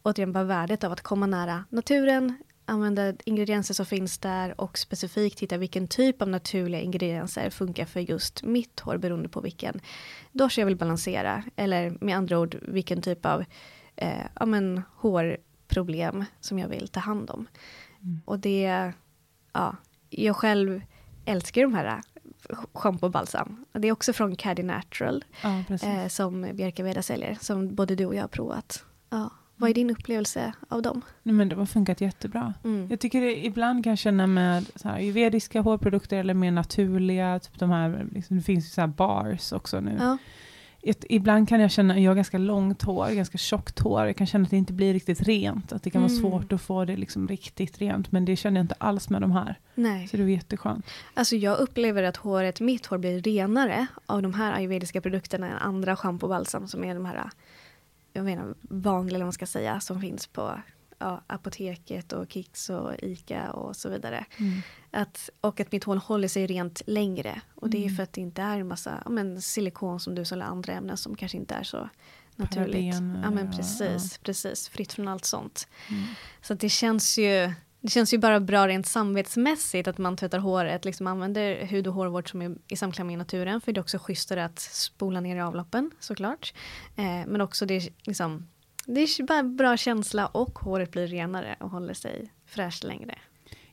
återigen 0.03 0.33
bara 0.33 0.45
värdet 0.45 0.85
av 0.85 0.93
att 0.93 1.01
komma 1.01 1.27
nära 1.27 1.65
naturen, 1.69 2.37
använda 2.67 3.13
ingredienser 3.25 3.75
som 3.75 3.87
finns 3.87 4.19
där 4.19 4.61
och 4.61 4.79
specifikt 4.79 5.41
hitta 5.41 5.57
vilken 5.57 5.89
typ 5.89 6.23
av 6.23 6.29
naturliga 6.29 6.81
ingredienser 6.81 7.51
funkar 7.51 7.85
för 7.85 8.01
just 8.01 8.43
mitt 8.43 8.81
hår 8.81 8.97
beroende 8.97 9.29
på 9.29 9.41
vilken 9.41 9.81
dosha 10.33 10.61
jag 10.61 10.67
vill 10.67 10.77
balansera. 10.77 11.45
Eller 11.57 11.97
med 12.01 12.17
andra 12.17 12.39
ord 12.39 12.59
vilken 12.63 13.03
typ 13.03 13.27
av 13.27 13.45
eh, 13.97 14.27
ja, 14.41 14.47
men, 14.47 14.83
hårproblem 14.97 16.25
som 16.41 16.59
jag 16.59 16.69
vill 16.69 16.89
ta 16.89 17.01
hand 17.01 17.31
om. 17.31 17.47
Mm. 18.03 18.21
Och 18.25 18.39
det, 18.39 18.93
ja, 19.53 19.77
jag 20.11 20.37
själv 20.37 20.83
älskar 21.25 21.63
de 21.63 21.75
här 21.75 22.01
schampo 22.73 23.07
och 23.07 23.13
balsam. 23.13 23.65
Det 23.73 23.89
är 23.89 23.93
också 23.93 24.13
från 24.13 24.37
Caddy 24.37 24.63
Natural. 24.63 25.25
Ja, 25.43 25.65
eh, 25.83 26.09
som 26.09 26.51
Bjärka 26.53 27.03
säljer. 27.03 27.39
Som 27.41 27.75
både 27.75 27.95
du 27.95 28.07
och 28.07 28.15
jag 28.15 28.23
har 28.23 28.29
provat. 28.29 28.85
Ja. 29.11 29.31
Vad 29.57 29.71
är 29.71 29.75
din 29.75 29.91
upplevelse 29.91 30.53
av 30.69 30.83
dem? 30.83 31.03
Nej, 31.23 31.35
men 31.35 31.49
de 31.49 31.59
har 31.59 31.67
funkat 31.67 32.01
jättebra. 32.01 32.55
Mm. 32.65 32.87
Jag 32.91 33.01
tycker 33.01 33.21
det, 33.21 33.47
ibland 33.47 33.85
kan 33.85 33.91
jag 33.91 33.99
känna 33.99 34.27
med 34.27 34.67
så 34.77 34.89
här, 34.89 34.97
ayurvediska 34.97 35.61
hårprodukter 35.61 36.17
eller 36.17 36.35
mer 36.35 36.51
naturliga, 36.51 37.39
typ 37.39 37.59
de 37.59 37.71
här, 37.71 38.07
liksom, 38.13 38.37
det 38.37 38.43
finns 38.43 38.65
ju 38.65 38.69
så 38.69 38.81
här 38.81 38.89
bars 38.89 39.53
också 39.53 39.81
nu. 39.81 39.97
Ja. 39.99 40.19
Ett, 40.87 41.05
ibland 41.09 41.49
kan 41.49 41.61
jag 41.61 41.71
känna, 41.71 41.99
jag 41.99 42.11
har 42.11 42.15
ganska 42.15 42.39
långt 42.39 42.83
hår, 42.83 43.11
ganska 43.11 43.39
tjockt 43.39 43.79
hår, 43.79 44.07
jag 44.07 44.17
kan 44.17 44.27
känna 44.27 44.45
att 44.45 44.51
det 44.51 44.57
inte 44.57 44.73
blir 44.73 44.93
riktigt 44.93 45.23
rent, 45.23 45.73
att 45.73 45.83
det 45.83 45.91
kan 45.91 46.03
mm. 46.03 46.13
vara 46.13 46.21
svårt 46.21 46.53
att 46.53 46.63
få 46.63 46.85
det 46.85 46.97
liksom 46.97 47.29
riktigt 47.29 47.79
rent, 47.79 48.13
men 48.13 48.25
det 48.25 48.37
känner 48.37 48.61
jag 48.61 48.65
inte 48.65 48.75
alls 48.79 49.11
med 49.11 49.21
de 49.21 49.33
här. 49.33 49.59
Nej. 49.75 50.09
Så 50.09 50.17
det 50.17 50.23
var 50.23 50.31
jätteskönt. 50.31 50.87
Alltså 51.15 51.37
jag 51.37 51.59
upplever 51.59 52.03
att 52.03 52.17
håret, 52.17 52.61
mitt 52.61 52.87
hår 52.87 52.99
blir 52.99 53.23
renare 53.23 53.87
av 54.07 54.23
de 54.23 54.35
här 54.35 54.53
ayurvediska 54.53 55.01
produkterna 55.01 55.47
än 55.51 55.59
andra 55.59 55.97
schampo 55.97 56.27
och 56.27 56.31
balsam 56.31 56.69
som 56.69 56.85
är 56.85 56.95
de 56.95 57.05
här 57.05 57.31
jag 58.17 58.25
menar, 58.25 58.55
vanliga, 58.61 59.15
eller 59.15 59.25
man 59.25 59.33
ska 59.33 59.47
säga, 59.47 59.81
som 59.81 60.01
finns 60.01 60.27
på 60.27 60.61
ja, 60.99 61.23
apoteket 61.27 62.13
och 62.13 62.33
Kicks 62.33 62.71
och 62.71 62.93
Ica 63.03 63.51
och 63.53 63.77
så 63.77 63.89
vidare. 63.89 64.27
Mm. 64.39 64.61
Att, 64.91 65.31
och 65.41 65.61
att 65.61 65.73
mitt 65.73 65.85
hår 65.85 65.97
håller 65.97 66.29
sig 66.29 66.47
rent 66.47 66.83
längre. 66.87 67.41
Och 67.55 67.71
det 67.71 67.79
är 67.79 67.83
mm. 67.83 67.97
för 67.97 68.03
att 68.03 68.13
det 68.13 68.21
inte 68.21 68.43
är 68.43 68.61
en 68.61 68.69
massa 68.69 69.03
ja, 69.05 69.11
men, 69.11 69.43
silikon 69.43 70.01
som 70.01 70.15
du 70.15 70.23
eller 70.33 70.45
andra 70.45 70.73
ämnen 70.73 70.97
som 70.97 71.17
kanske 71.17 71.39
inte 71.39 71.55
är 71.55 71.63
så 71.63 71.89
naturligt. 72.37 72.93
Paraben, 72.93 73.21
ja 73.23 73.31
men 73.31 73.51
precis, 73.51 74.13
ja. 74.13 74.19
precis, 74.23 74.69
fritt 74.69 74.93
från 74.93 75.09
allt 75.09 75.25
sånt. 75.25 75.69
Mm. 75.91 76.03
Så 76.43 76.55
det 76.55 76.69
känns 76.69 77.19
ju 77.19 77.53
det 77.85 77.91
känns 77.91 78.15
ju 78.15 78.19
bara 78.19 78.41
bra 78.41 78.69
rent 78.69 78.87
samvetsmässigt 78.87 79.89
att 79.89 79.99
man 79.99 80.17
tvättar 80.17 80.39
håret, 80.39 80.85
liksom 80.85 81.07
använder 81.07 81.67
hud 81.67 81.87
och 81.87 81.95
hårvård 81.95 82.31
som 82.31 82.43
är 82.43 82.57
i 82.69 82.77
samklang 82.77 83.07
med 83.07 83.19
naturen. 83.19 83.61
För 83.61 83.73
det 83.73 83.79
är 83.79 83.83
också 83.83 83.99
schysstare 83.99 84.45
att 84.45 84.59
spola 84.59 85.21
ner 85.21 85.37
i 85.37 85.41
avloppen 85.41 85.91
såklart. 86.01 86.55
Eh, 86.97 87.05
men 87.05 87.41
också 87.41 87.67
det 87.67 87.75
är 87.75 87.89
liksom, 88.03 88.47
det 88.87 89.01
är 89.01 89.27
bara 89.27 89.43
bra 89.43 89.77
känsla 89.77 90.27
och 90.27 90.59
håret 90.59 90.91
blir 90.91 91.07
renare 91.07 91.57
och 91.61 91.71
håller 91.71 91.95
sig 91.95 92.33
fräscht 92.47 92.85
längre. 92.85 93.19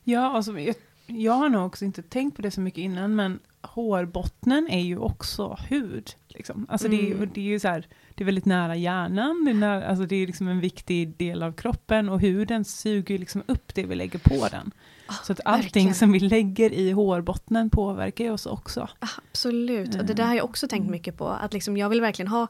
Ja, 0.04 0.36
alltså, 0.36 0.58
jag, 0.58 0.74
jag 1.06 1.32
har 1.32 1.48
nog 1.48 1.66
också 1.66 1.84
inte 1.84 2.02
tänkt 2.02 2.36
på 2.36 2.42
det 2.42 2.50
så 2.50 2.60
mycket 2.60 2.80
innan, 2.80 3.14
men 3.14 3.38
hårbottnen 3.62 4.68
är 4.70 4.80
ju 4.80 4.98
också 4.98 5.58
hud. 5.68 6.10
Liksom. 6.28 6.66
Alltså 6.68 6.86
mm. 6.86 6.98
det, 6.98 7.10
är, 7.10 7.14
mm. 7.14 7.30
det 7.34 7.40
är 7.40 7.44
ju 7.44 7.60
så 7.60 7.68
här, 7.68 7.86
det 8.14 8.24
är 8.24 8.26
väldigt 8.26 8.44
nära 8.44 8.76
hjärnan, 8.76 9.44
det 9.44 9.50
är, 9.50 9.54
nära, 9.54 9.86
alltså 9.86 10.06
det 10.06 10.16
är 10.16 10.26
liksom 10.26 10.48
en 10.48 10.60
viktig 10.60 11.16
del 11.16 11.42
av 11.42 11.52
kroppen 11.52 12.08
och 12.08 12.20
huden 12.20 12.64
suger 12.64 13.18
liksom 13.18 13.42
upp 13.46 13.74
det 13.74 13.84
vi 13.84 13.94
lägger 13.94 14.18
på 14.18 14.48
den. 14.50 14.72
Oh, 15.08 15.22
så 15.24 15.32
att 15.32 15.40
allting 15.44 15.62
verkligen. 15.64 15.94
som 15.94 16.12
vi 16.12 16.20
lägger 16.20 16.72
i 16.72 16.90
hårbottnen 16.90 17.70
påverkar 17.70 18.24
ju 18.24 18.30
oss 18.30 18.46
också. 18.46 18.88
Absolut, 18.98 19.94
och 19.94 20.04
det 20.04 20.14
där 20.14 20.24
har 20.24 20.34
jag 20.34 20.44
också 20.44 20.68
tänkt 20.68 20.82
mm. 20.82 20.92
mycket 20.92 21.18
på, 21.18 21.28
att 21.28 21.52
liksom 21.52 21.76
jag 21.76 21.88
vill 21.88 22.00
verkligen 22.00 22.28
ha, 22.28 22.46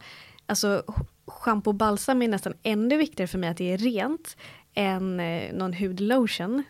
alltså 0.47 0.83
schampo 1.27 1.71
och 1.71 1.75
balsam 1.75 2.23
är 2.23 2.29
nästan 2.29 2.55
ännu 2.63 2.97
viktigare 2.97 3.29
för 3.29 3.39
mig 3.39 3.51
att 3.51 3.57
det 3.57 3.73
är 3.73 3.79
rent 3.79 4.37
än 4.75 5.21
eh, 5.21 5.53
någon 5.53 5.75
hudlotion. 5.75 6.63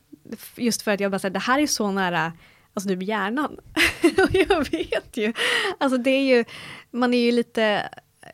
Just 0.56 0.82
för 0.82 0.90
att 0.90 1.00
jag 1.00 1.10
bara 1.10 1.18
säger, 1.18 1.32
det 1.32 1.38
här 1.38 1.58
är 1.58 1.66
så 1.66 1.90
nära 1.90 2.32
alltså 2.74 2.88
typ 2.88 3.02
hjärnan. 3.02 3.56
och 4.02 4.34
jag 4.34 4.70
vet 4.70 5.16
ju, 5.16 5.32
alltså 5.78 5.98
det 5.98 6.10
är 6.10 6.36
ju, 6.36 6.44
man 6.90 7.14
är 7.14 7.18
ju 7.18 7.32
lite 7.32 7.88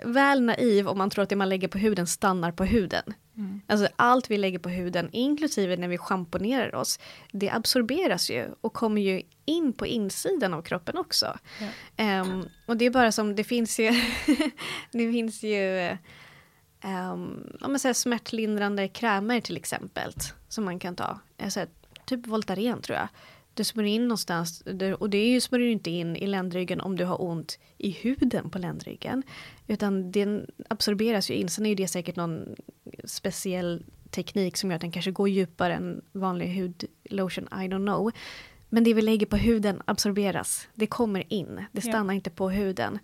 väl 0.05 0.43
naiv 0.43 0.89
om 0.89 0.99
man 0.99 1.11
tror 1.11 1.23
att 1.23 1.29
det 1.29 1.37
man 1.37 1.49
lägger 1.49 1.69
på 1.69 1.79
huden 1.79 2.07
stannar 2.07 2.53
på 2.53 2.65
huden. 2.65 3.15
Mm. 3.37 3.61
Alltså 3.67 3.89
allt 3.97 4.31
vi 4.31 4.37
lägger 4.37 4.59
på 4.59 4.69
huden, 4.69 5.09
inklusive 5.13 5.77
när 5.77 5.89
vi 5.89 5.99
schamponerar 5.99 6.75
oss, 6.75 6.99
det 7.33 7.51
absorberas 7.51 8.31
ju 8.31 8.47
och 8.61 8.73
kommer 8.73 9.03
ju 9.03 9.23
in 9.45 9.73
på 9.73 9.87
insidan 9.87 10.55
av 10.55 10.63
kroppen 10.63 10.99
också. 10.99 11.39
Ja. 11.97 12.21
Um, 12.21 12.49
och 12.67 12.77
det 12.77 12.85
är 12.85 12.91
bara 12.91 13.13
som, 13.13 13.37
det 13.37 13.45
finns 13.45 13.81
ju, 13.81 13.91
det 14.93 15.13
finns 15.13 15.43
ju 15.43 15.91
um, 16.85 17.57
om 17.61 17.73
man 17.73 17.79
säger 17.79 17.95
smärtlindrande 17.95 18.89
krämer 18.89 19.41
till 19.41 19.57
exempel, 19.57 20.13
som 20.49 20.65
man 20.65 20.79
kan 20.79 20.97
ta. 20.97 21.21
Alltså, 21.43 21.67
typ 22.05 22.27
Voltaren 22.27 22.83
tror 22.83 22.99
jag 22.99 23.09
du 23.59 23.65
smörjer 23.65 23.95
in 23.95 24.03
någonstans 24.03 24.63
och 24.99 25.11
det 25.11 25.19
är 25.19 25.29
ju 25.29 25.41
smörjer 25.41 25.67
du 25.67 25.73
inte 25.73 25.91
in 25.91 26.17
i 26.17 26.27
ländryggen 26.27 26.81
om 26.81 26.97
du 26.97 27.05
har 27.05 27.23
ont 27.23 27.59
i 27.79 27.91
huden 27.91 28.51
på 28.51 28.59
ländryggen. 28.59 29.23
Utan 29.67 30.13
den 30.13 30.47
absorberas 30.69 31.31
ju 31.31 31.35
in. 31.35 31.49
Sen 31.49 31.67
är 31.67 31.75
det 31.75 31.89
säkert 31.89 32.17
någon 32.17 32.55
speciell 33.05 33.85
teknik 34.11 34.57
som 34.57 34.71
gör 34.71 34.75
att 34.75 34.81
den 34.81 34.93
kanske 34.93 35.11
går 35.11 35.29
djupare 35.29 35.75
än 35.75 36.03
vanlig 36.13 36.55
hudlotion, 36.55 37.45
I 37.45 37.69
don't 37.69 37.87
know. 37.87 38.13
Men 38.69 38.85
det 38.85 38.95
vi 38.95 39.03
lägger 39.03 39.27
på 39.27 39.37
huden 39.37 39.83
absorberas. 39.85 40.69
Det 40.75 40.87
kommer 40.87 41.33
in, 41.33 41.65
det 41.73 41.81
stannar 41.81 42.13
ja. 42.13 42.17
inte 42.17 42.31
på 42.31 42.51
huden. 42.51 42.99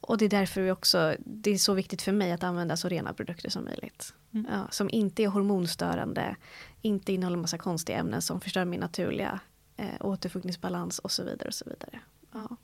Och 0.00 0.18
det 0.18 0.24
är 0.24 0.28
därför 0.28 0.60
vi 0.60 0.70
också, 0.70 1.14
det 1.18 1.50
är 1.50 1.58
så 1.58 1.74
viktigt 1.74 2.02
för 2.02 2.12
mig 2.12 2.32
att 2.32 2.42
använda 2.42 2.76
så 2.76 2.88
rena 2.88 3.14
produkter 3.14 3.50
som 3.50 3.64
möjligt. 3.64 4.14
Mm. 4.34 4.46
Ja, 4.50 4.68
som 4.70 4.90
inte 4.90 5.22
är 5.22 5.28
hormonstörande, 5.28 6.36
inte 6.82 7.12
innehåller 7.12 7.36
massa 7.36 7.58
konstiga 7.58 7.98
ämnen 7.98 8.22
som 8.22 8.40
förstör 8.40 8.64
min 8.64 8.80
naturliga 8.80 9.40
eh, 9.80 10.06
återfuktningsbalans 10.06 10.98
och 10.98 11.10
så 11.10 11.24
vidare. 11.24 11.48
och 11.48 11.54
Så 11.54 11.64
vidare. 11.64 12.00
Ja. 12.32 12.56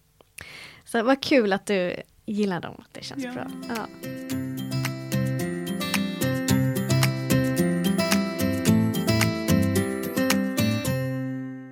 Så 0.85 1.03
vad 1.03 1.23
kul 1.23 1.53
att 1.53 1.67
du 1.67 1.97
gillar 2.27 2.61
dem, 2.61 2.85
det 2.93 3.05
känns 3.05 3.25
ja. 3.25 3.33
bra. 3.33 3.47
Ja. 3.69 3.87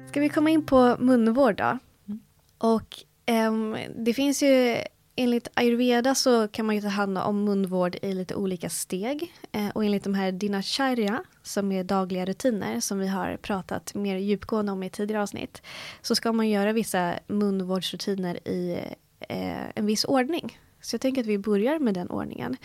Ska 0.08 0.20
vi 0.20 0.28
komma 0.28 0.50
in 0.50 0.66
på 0.66 0.96
munvård 0.98 1.56
då? 1.56 1.78
Mm. 2.06 2.20
Och 2.58 3.04
um, 3.48 3.76
det 3.96 4.14
finns 4.14 4.42
ju 4.42 4.78
enligt 5.16 5.48
ayurveda 5.54 6.14
så 6.14 6.48
kan 6.48 6.66
man 6.66 6.74
ju 6.74 6.80
ta 6.80 6.88
hand 6.88 7.18
om 7.18 7.44
munvård 7.44 7.96
i 8.02 8.12
lite 8.14 8.34
olika 8.34 8.70
steg. 8.70 9.34
Eh, 9.52 9.68
och 9.68 9.84
enligt 9.84 10.04
de 10.04 10.14
här 10.14 10.32
dinacharya, 10.32 11.24
som 11.42 11.72
är 11.72 11.84
dagliga 11.84 12.24
rutiner, 12.24 12.80
som 12.80 12.98
vi 12.98 13.08
har 13.08 13.36
pratat 13.36 13.94
mer 13.94 14.16
djupgående 14.16 14.72
om 14.72 14.82
i 14.82 14.90
tidigare 14.90 15.22
avsnitt, 15.22 15.62
så 16.02 16.14
ska 16.14 16.32
man 16.32 16.48
göra 16.48 16.72
vissa 16.72 17.14
munvårdsrutiner 17.26 18.48
i 18.48 18.78
eh, 19.20 19.68
en 19.74 19.86
viss 19.86 20.04
ordning. 20.04 20.58
Så 20.80 20.94
jag 20.94 21.00
tänker 21.00 21.20
att 21.20 21.26
vi 21.26 21.38
börjar 21.38 21.78
med 21.78 21.94
den 21.94 22.10
ordningen. 22.10 22.56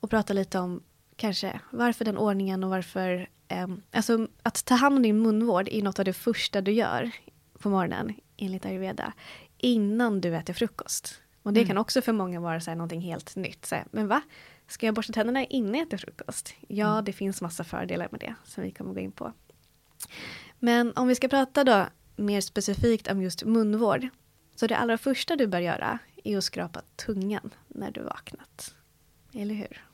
Och 0.00 0.10
pratar 0.10 0.34
lite 0.34 0.58
om 0.58 0.82
kanske 1.16 1.60
varför 1.70 2.04
den 2.04 2.18
ordningen 2.18 2.64
och 2.64 2.70
varför... 2.70 3.28
Eh, 3.48 3.66
alltså 3.92 4.28
att 4.42 4.64
ta 4.64 4.74
hand 4.74 4.96
om 4.96 5.02
din 5.02 5.22
munvård 5.22 5.68
är 5.68 5.82
något 5.82 5.98
av 5.98 6.04
det 6.04 6.12
första 6.12 6.60
du 6.60 6.72
gör 6.72 7.10
på 7.58 7.68
morgonen, 7.70 8.14
enligt 8.36 8.66
ayurveda, 8.66 9.12
innan 9.58 10.20
du 10.20 10.36
äter 10.36 10.54
frukost. 10.54 11.20
Och 11.48 11.54
det 11.54 11.60
mm. 11.60 11.68
kan 11.68 11.78
också 11.78 12.02
för 12.02 12.12
många 12.12 12.40
vara 12.40 12.60
så 12.60 12.70
här 12.70 12.76
någonting 12.76 13.00
helt 13.00 13.36
nytt. 13.36 13.66
Så 13.66 13.74
här, 13.74 13.84
men 13.90 14.08
va? 14.08 14.22
Ska 14.66 14.86
jag 14.86 14.94
borsta 14.94 15.12
tänderna 15.12 15.44
innan 15.44 15.74
jag 15.74 15.86
äter 15.86 15.96
frukost? 15.96 16.54
Ja, 16.66 16.92
mm. 16.92 17.04
det 17.04 17.12
finns 17.12 17.40
massa 17.40 17.64
fördelar 17.64 18.08
med 18.10 18.20
det 18.20 18.34
som 18.44 18.64
vi 18.64 18.70
kommer 18.70 18.94
gå 18.94 19.00
in 19.00 19.12
på. 19.12 19.32
Men 20.58 20.92
om 20.96 21.08
vi 21.08 21.14
ska 21.14 21.28
prata 21.28 21.64
då 21.64 21.86
mer 22.16 22.40
specifikt 22.40 23.10
om 23.10 23.22
just 23.22 23.44
munvård. 23.44 24.08
Så 24.54 24.66
det 24.66 24.76
allra 24.76 24.98
första 24.98 25.36
du 25.36 25.46
bör 25.46 25.60
göra 25.60 25.98
är 26.24 26.38
att 26.38 26.44
skrapa 26.44 26.80
tungan 26.96 27.50
när 27.68 27.90
du 27.90 28.02
vaknat. 28.02 28.74
Eller 29.34 29.54
hur? 29.54 29.84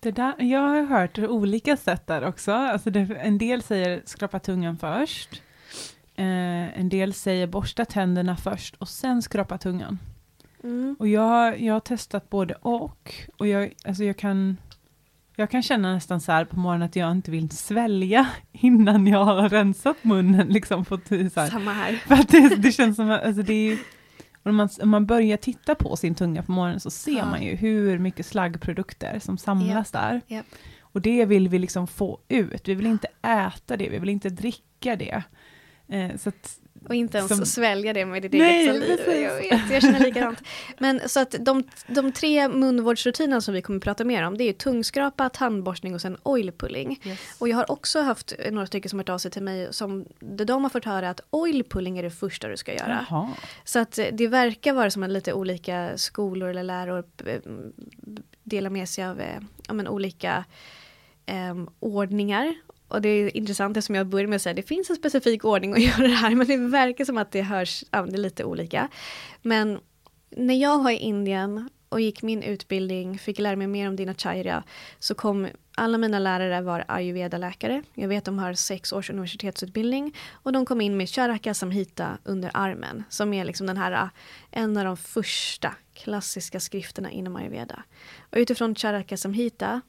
Det 0.00 0.10
där, 0.10 0.34
jag 0.38 0.60
har 0.60 0.82
hört 0.82 1.18
olika 1.18 1.76
sätt 1.76 2.06
där 2.06 2.24
också. 2.24 2.52
Alltså 2.52 2.90
det, 2.90 3.00
en 3.00 3.38
del 3.38 3.62
säger 3.62 4.02
skrapa 4.04 4.38
tungan 4.38 4.78
först. 4.78 5.42
Eh, 6.14 6.78
en 6.78 6.88
del 6.88 7.14
säger 7.14 7.46
borsta 7.46 7.84
tänderna 7.84 8.36
först 8.36 8.74
och 8.74 8.88
sen 8.88 9.22
skrapa 9.22 9.58
tungan. 9.58 9.98
Mm. 10.62 10.96
Och 10.98 11.08
jag, 11.08 11.60
jag 11.60 11.72
har 11.74 11.80
testat 11.80 12.30
både 12.30 12.54
och. 12.54 13.14
Och 13.38 13.46
jag, 13.46 13.72
alltså 13.84 14.04
jag, 14.04 14.16
kan, 14.16 14.56
jag 15.36 15.50
kan 15.50 15.62
känna 15.62 15.92
nästan 15.92 16.20
så 16.20 16.32
här 16.32 16.44
på 16.44 16.58
morgonen 16.58 16.86
att 16.86 16.96
jag 16.96 17.12
inte 17.12 17.30
vill 17.30 17.50
svälja 17.50 18.26
innan 18.52 19.06
jag 19.06 19.24
har 19.24 19.48
rensat 19.48 20.04
munnen. 20.04 20.48
Liksom, 20.48 20.84
på, 20.84 20.98
så 21.08 21.14
här. 21.14 21.50
Samma 21.50 21.72
här. 21.72 21.92
För 21.92 22.14
att 22.14 22.28
det, 22.28 22.56
det 22.56 22.72
känns 22.72 22.96
som 22.96 23.10
att 23.10 23.22
alltså 23.22 23.42
det 23.42 23.72
är, 23.72 23.78
om 24.42 24.56
man, 24.56 24.68
om 24.82 24.88
man 24.88 25.06
börjar 25.06 25.36
titta 25.36 25.74
på 25.74 25.96
sin 25.96 26.14
tunga 26.14 26.42
på 26.42 26.52
morgonen 26.52 26.80
så 26.80 26.90
ser 26.90 27.18
ja. 27.18 27.26
man 27.26 27.42
ju 27.42 27.54
hur 27.54 27.98
mycket 27.98 28.26
slaggprodukter 28.26 29.18
som 29.18 29.38
samlas 29.38 29.88
yep. 29.88 29.92
där. 29.92 30.20
Yep. 30.28 30.46
Och 30.80 31.00
det 31.00 31.24
vill 31.24 31.48
vi 31.48 31.58
liksom 31.58 31.86
få 31.86 32.20
ut. 32.28 32.68
Vi 32.68 32.74
vill 32.74 32.86
inte 32.86 33.08
äta 33.22 33.76
det, 33.76 33.88
vi 33.88 33.98
vill 33.98 34.08
inte 34.08 34.30
dricka 34.30 34.96
det. 34.96 35.22
Eh, 35.88 36.16
så 36.16 36.28
att 36.28 36.58
och 36.88 36.94
inte 36.94 37.18
ens 37.18 37.36
som... 37.36 37.46
svälja 37.46 37.92
det 37.92 38.06
med 38.06 38.22
ditt 38.22 38.32
Nej, 38.32 38.68
eget 38.68 39.04
saliv. 39.04 39.22
Jag 39.22 39.36
vet, 39.36 39.70
jag 39.70 39.82
känner 39.82 40.00
likadant. 40.00 40.42
Men 40.78 41.08
så 41.08 41.20
att 41.20 41.34
de, 41.40 41.64
de 41.86 42.12
tre 42.12 42.48
munvårdsrutinerna 42.48 43.40
som 43.40 43.54
vi 43.54 43.62
kommer 43.62 43.80
prata 43.80 44.04
mer 44.04 44.22
om, 44.22 44.38
det 44.38 44.44
är 44.44 44.52
tungskrapa, 44.52 45.28
tandborstning 45.28 45.94
och 45.94 46.00
sen 46.00 46.16
oil 46.22 46.52
pulling. 46.52 47.00
Yes. 47.04 47.18
Och 47.38 47.48
jag 47.48 47.56
har 47.56 47.70
också 47.70 48.00
haft 48.00 48.32
några 48.50 48.66
stycken 48.66 48.88
som 48.90 48.98
har 48.98 49.02
hört 49.02 49.08
av 49.08 49.18
sig 49.18 49.30
till 49.30 49.42
mig 49.42 49.68
som 49.70 50.06
de 50.20 50.62
har 50.62 50.70
fått 50.70 50.84
höra 50.84 51.10
att 51.10 51.20
oil 51.30 51.64
pulling 51.64 51.98
är 51.98 52.02
det 52.02 52.10
första 52.10 52.48
du 52.48 52.56
ska 52.56 52.74
göra. 52.74 53.06
Jaha. 53.10 53.28
Så 53.64 53.78
att 53.78 53.98
det 54.12 54.26
verkar 54.26 54.72
vara 54.72 54.90
som 54.90 55.02
att 55.02 55.10
lite 55.10 55.32
olika 55.32 55.98
skolor 55.98 56.48
eller 56.48 56.62
läror 56.62 57.04
eh, 57.26 57.40
delar 58.42 58.70
med 58.70 58.88
sig 58.88 59.04
av 59.04 59.20
eh, 59.20 59.40
ja, 59.68 59.74
men, 59.74 59.88
olika 59.88 60.44
eh, 61.26 61.54
ordningar 61.80 62.54
och 62.92 63.02
det 63.02 63.08
är 63.08 63.36
intressant 63.36 63.76
eftersom 63.76 63.94
jag 63.94 64.06
började 64.06 64.28
med 64.28 64.36
att 64.36 64.42
säga 64.42 64.54
det 64.54 64.62
finns 64.62 64.90
en 64.90 64.96
specifik 64.96 65.44
ordning 65.44 65.72
att 65.72 65.80
göra 65.98 66.08
det 66.08 66.14
här 66.14 66.34
men 66.34 66.46
det 66.46 66.56
verkar 66.56 67.04
som 67.04 67.18
att 67.18 67.30
det 67.30 67.42
hörs, 67.42 67.84
ja, 67.90 68.02
det 68.02 68.16
är 68.16 68.18
lite 68.18 68.44
olika. 68.44 68.88
Men 69.42 69.78
när 70.30 70.54
jag 70.54 70.82
var 70.82 70.90
i 70.90 70.96
Indien 70.96 71.68
och 71.88 72.00
gick 72.00 72.22
min 72.22 72.42
utbildning, 72.42 73.18
fick 73.18 73.38
lära 73.38 73.56
mig 73.56 73.66
mer 73.66 73.88
om 73.88 73.96
dinacharya, 73.96 74.62
så 74.98 75.14
kom 75.14 75.48
alla 75.76 75.98
mina 75.98 76.18
lärare 76.18 76.60
var 76.60 76.84
ayurveda-läkare. 76.88 77.82
Jag 77.94 78.08
vet 78.08 78.24
de 78.24 78.38
har 78.38 78.54
sex 78.54 78.92
års 78.92 79.10
universitetsutbildning 79.10 80.16
och 80.32 80.52
de 80.52 80.66
kom 80.66 80.80
in 80.80 80.96
med 80.96 81.08
Charaka 81.08 81.54
Samhita 81.54 82.18
under 82.24 82.50
armen, 82.54 83.04
som 83.08 83.32
är 83.32 83.44
liksom 83.44 83.66
den 83.66 83.76
här, 83.76 84.08
en 84.50 84.76
av 84.76 84.84
de 84.84 84.96
första 84.96 85.74
klassiska 85.94 86.60
skrifterna 86.60 87.10
inom 87.10 87.36
ayurveda. 87.36 87.82
Och 88.30 88.38
utifrån 88.38 88.74
Charaka 88.74 89.16
Samhita 89.16 89.80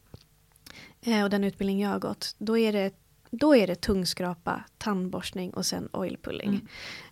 och 1.23 1.29
den 1.29 1.43
utbildning 1.43 1.81
jag 1.81 1.89
har 1.89 1.99
gått, 1.99 2.35
då 2.37 2.57
är 2.57 2.73
det, 2.73 2.91
då 3.31 3.55
är 3.55 3.67
det 3.67 3.75
tungskrapa, 3.75 4.63
tandborstning 4.77 5.51
och 5.51 5.65
sen 5.65 5.89
oil 5.93 6.17
pulling. 6.23 6.49
Mm. 6.49 6.67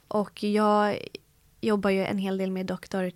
Och 0.07 0.43
jag 0.43 0.97
jobbar 1.61 1.89
ju 1.89 2.05
en 2.05 2.17
hel 2.17 2.37
del 2.37 2.51
med 2.51 2.65
doktor 2.65 3.11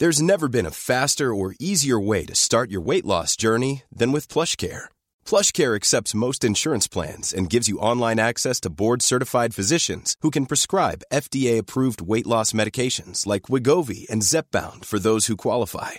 There's 0.00 0.22
never 0.22 0.46
been 0.46 0.66
a 0.66 0.70
faster 0.70 1.34
or 1.34 1.56
easier 1.58 1.98
way 1.98 2.24
to 2.26 2.34
start 2.34 2.70
your 2.70 2.80
weight 2.80 3.04
loss 3.04 3.34
journey 3.34 3.82
than 3.90 4.12
with 4.12 4.28
PlushCare. 4.28 4.84
PlushCare 5.26 5.74
accepts 5.74 6.14
most 6.14 6.44
insurance 6.44 6.86
plans 6.86 7.34
and 7.34 7.50
gives 7.50 7.66
you 7.66 7.80
online 7.80 8.20
access 8.20 8.60
to 8.60 8.70
board-certified 8.70 9.56
physicians 9.56 10.14
who 10.20 10.30
can 10.30 10.46
prescribe 10.46 11.02
FDA-approved 11.12 12.00
weight 12.00 12.28
loss 12.28 12.52
medications 12.52 13.26
like 13.26 13.50
Wigovi 13.50 14.08
and 14.08 14.22
Zepbound 14.22 14.84
for 14.84 15.00
those 15.00 15.26
who 15.26 15.36
qualify. 15.36 15.98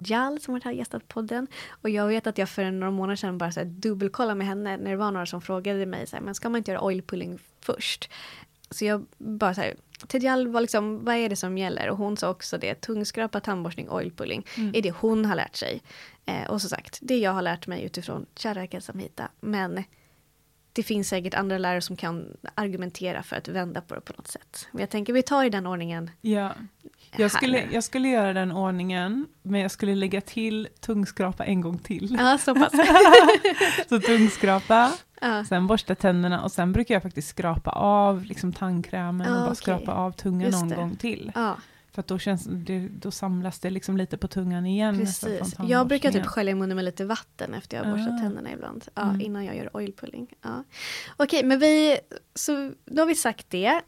Jal 0.00 0.40
som 0.40 0.60
har 0.64 0.72
gästat 0.72 1.08
podden. 1.08 1.46
Och 1.70 1.90
jag 1.90 2.06
vet 2.06 2.26
att 2.26 2.38
jag 2.38 2.48
för 2.48 2.70
några 2.70 2.90
månader 2.90 3.16
sedan 3.16 3.38
bara 3.38 3.52
så 3.52 3.60
här 3.60 3.66
dubbelkollade 3.66 4.34
med 4.34 4.46
henne 4.46 4.76
när 4.76 4.90
det 4.90 4.96
var 4.96 5.10
några 5.10 5.26
som 5.26 5.40
frågade 5.40 5.86
mig 5.86 6.06
så 6.06 6.16
här, 6.16 6.22
men 6.22 6.34
ska 6.34 6.48
man 6.48 6.58
inte 6.58 6.70
göra 6.70 6.82
oil 6.82 7.02
pulling 7.02 7.38
först? 7.60 8.10
Så 8.70 8.84
jag 8.84 9.06
bara 9.18 9.54
så 9.54 9.60
här, 9.60 9.74
Tedjal 10.06 10.48
var 10.48 10.60
liksom, 10.60 11.04
vad 11.04 11.14
är 11.14 11.28
det 11.28 11.36
som 11.36 11.58
gäller? 11.58 11.90
Och 11.90 11.96
hon 11.96 12.16
sa 12.16 12.30
också 12.30 12.58
det, 12.58 12.74
tungskrapa, 12.74 13.40
tandborstning, 13.40 13.90
oil 13.90 14.12
pulling, 14.12 14.46
mm. 14.56 14.74
är 14.74 14.82
det 14.82 14.90
hon 14.90 15.24
har 15.24 15.36
lärt 15.36 15.56
sig. 15.56 15.82
Eh, 16.26 16.50
och 16.50 16.60
som 16.60 16.70
sagt, 16.70 16.98
det 17.02 17.18
jag 17.18 17.32
har 17.32 17.42
lärt 17.42 17.66
mig 17.66 17.84
utifrån 17.84 18.26
Charaka 18.36 18.80
Samhita. 18.80 19.28
Men 19.40 19.84
det 20.72 20.82
finns 20.82 21.08
säkert 21.08 21.34
andra 21.34 21.58
lärare 21.58 21.80
som 21.80 21.96
kan 21.96 22.36
argumentera 22.54 23.22
för 23.22 23.36
att 23.36 23.48
vända 23.48 23.80
på 23.80 23.94
det 23.94 24.00
på 24.00 24.12
något 24.16 24.28
sätt. 24.28 24.68
Men 24.72 24.80
jag 24.80 24.90
tänker 24.90 25.12
vi 25.12 25.22
tar 25.22 25.44
i 25.44 25.50
den 25.50 25.66
ordningen. 25.66 26.10
Ja, 26.20 26.54
jag 27.16 27.30
skulle, 27.30 27.64
jag 27.72 27.84
skulle 27.84 28.08
göra 28.08 28.32
den 28.32 28.52
ordningen, 28.52 29.26
men 29.42 29.60
jag 29.60 29.70
skulle 29.70 29.94
lägga 29.94 30.20
till 30.20 30.68
tungskrapa 30.80 31.44
en 31.44 31.60
gång 31.60 31.78
till. 31.78 32.16
Ja, 32.20 32.38
så 32.38 32.54
pass. 32.54 32.72
så 33.88 34.00
tungskrapa, 34.00 34.92
ja. 35.20 35.44
sen 35.44 35.66
borsta 35.66 35.94
tänderna 35.94 36.42
och 36.42 36.52
sen 36.52 36.72
brukar 36.72 36.94
jag 36.94 37.02
faktiskt 37.02 37.28
skrapa 37.28 37.70
av 37.70 38.24
liksom 38.24 38.52
tandkrämen 38.52 39.26
ja, 39.26 39.32
och 39.32 39.40
bara 39.40 39.44
okay. 39.44 39.54
skrapa 39.54 39.92
av 39.92 40.12
tungan 40.12 40.50
någon 40.50 40.68
gång 40.68 40.96
till. 40.96 41.32
Ja. 41.34 41.56
För 42.00 42.02
att 42.02 42.08
då, 42.08 42.18
känns 42.18 42.44
det, 42.44 42.88
då 42.88 43.10
samlas 43.10 43.58
det 43.58 43.70
liksom 43.70 43.96
lite 43.96 44.16
på 44.16 44.28
tungan 44.28 44.66
igen. 44.66 44.98
Precis. 44.98 45.54
Jag 45.68 45.86
brukar 45.86 46.12
typ 46.12 46.26
skölja 46.26 46.54
munnen 46.54 46.76
med 46.76 46.84
lite 46.84 47.04
vatten 47.04 47.54
efter 47.54 47.76
jag 47.76 47.84
har 47.84 47.92
borstat 47.92 48.14
ah. 48.14 48.18
tänderna 48.18 48.52
ibland. 48.52 48.88
Ja, 48.94 49.02
mm. 49.02 49.20
Innan 49.20 49.44
jag 49.44 49.56
gör 49.56 49.76
oil 49.76 49.92
pulling. 49.92 50.34
Ja. 50.42 50.64
Okej, 51.16 51.44
men 51.44 51.58
vi, 51.58 51.98
så 52.34 52.72
då 52.84 53.02
har 53.02 53.06
vi 53.06 53.14
sagt 53.14 53.50
det. 53.50 53.80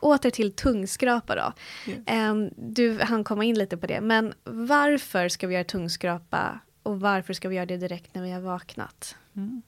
Åter 0.00 0.30
till 0.30 0.52
tungskrapa 0.52 1.34
då. 1.34 1.52
Yes. 1.92 2.30
Um, 2.30 2.50
du 2.56 3.00
han 3.00 3.24
komma 3.24 3.44
in 3.44 3.58
lite 3.58 3.76
på 3.76 3.86
det. 3.86 4.00
Men 4.00 4.34
varför 4.44 5.28
ska 5.28 5.46
vi 5.46 5.54
göra 5.54 5.64
tungskrapa 5.64 6.60
och 6.82 7.00
varför 7.00 7.34
ska 7.34 7.48
vi 7.48 7.56
göra 7.56 7.66
det 7.66 7.76
direkt 7.76 8.14
när 8.14 8.22
vi 8.22 8.30
har 8.30 8.40
vaknat? 8.40 9.16
Mm. 9.36 9.62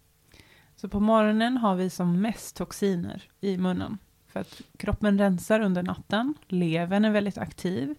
Så 0.76 0.88
på 0.88 1.00
morgonen 1.00 1.56
har 1.56 1.74
vi 1.74 1.90
som 1.90 2.20
mest 2.20 2.56
toxiner 2.56 3.30
i 3.40 3.56
munnen. 3.56 3.98
För 4.32 4.40
att 4.40 4.60
kroppen 4.76 5.18
rensar 5.18 5.60
under 5.60 5.82
natten, 5.82 6.34
levern 6.48 7.04
är 7.04 7.10
väldigt 7.10 7.38
aktiv. 7.38 7.94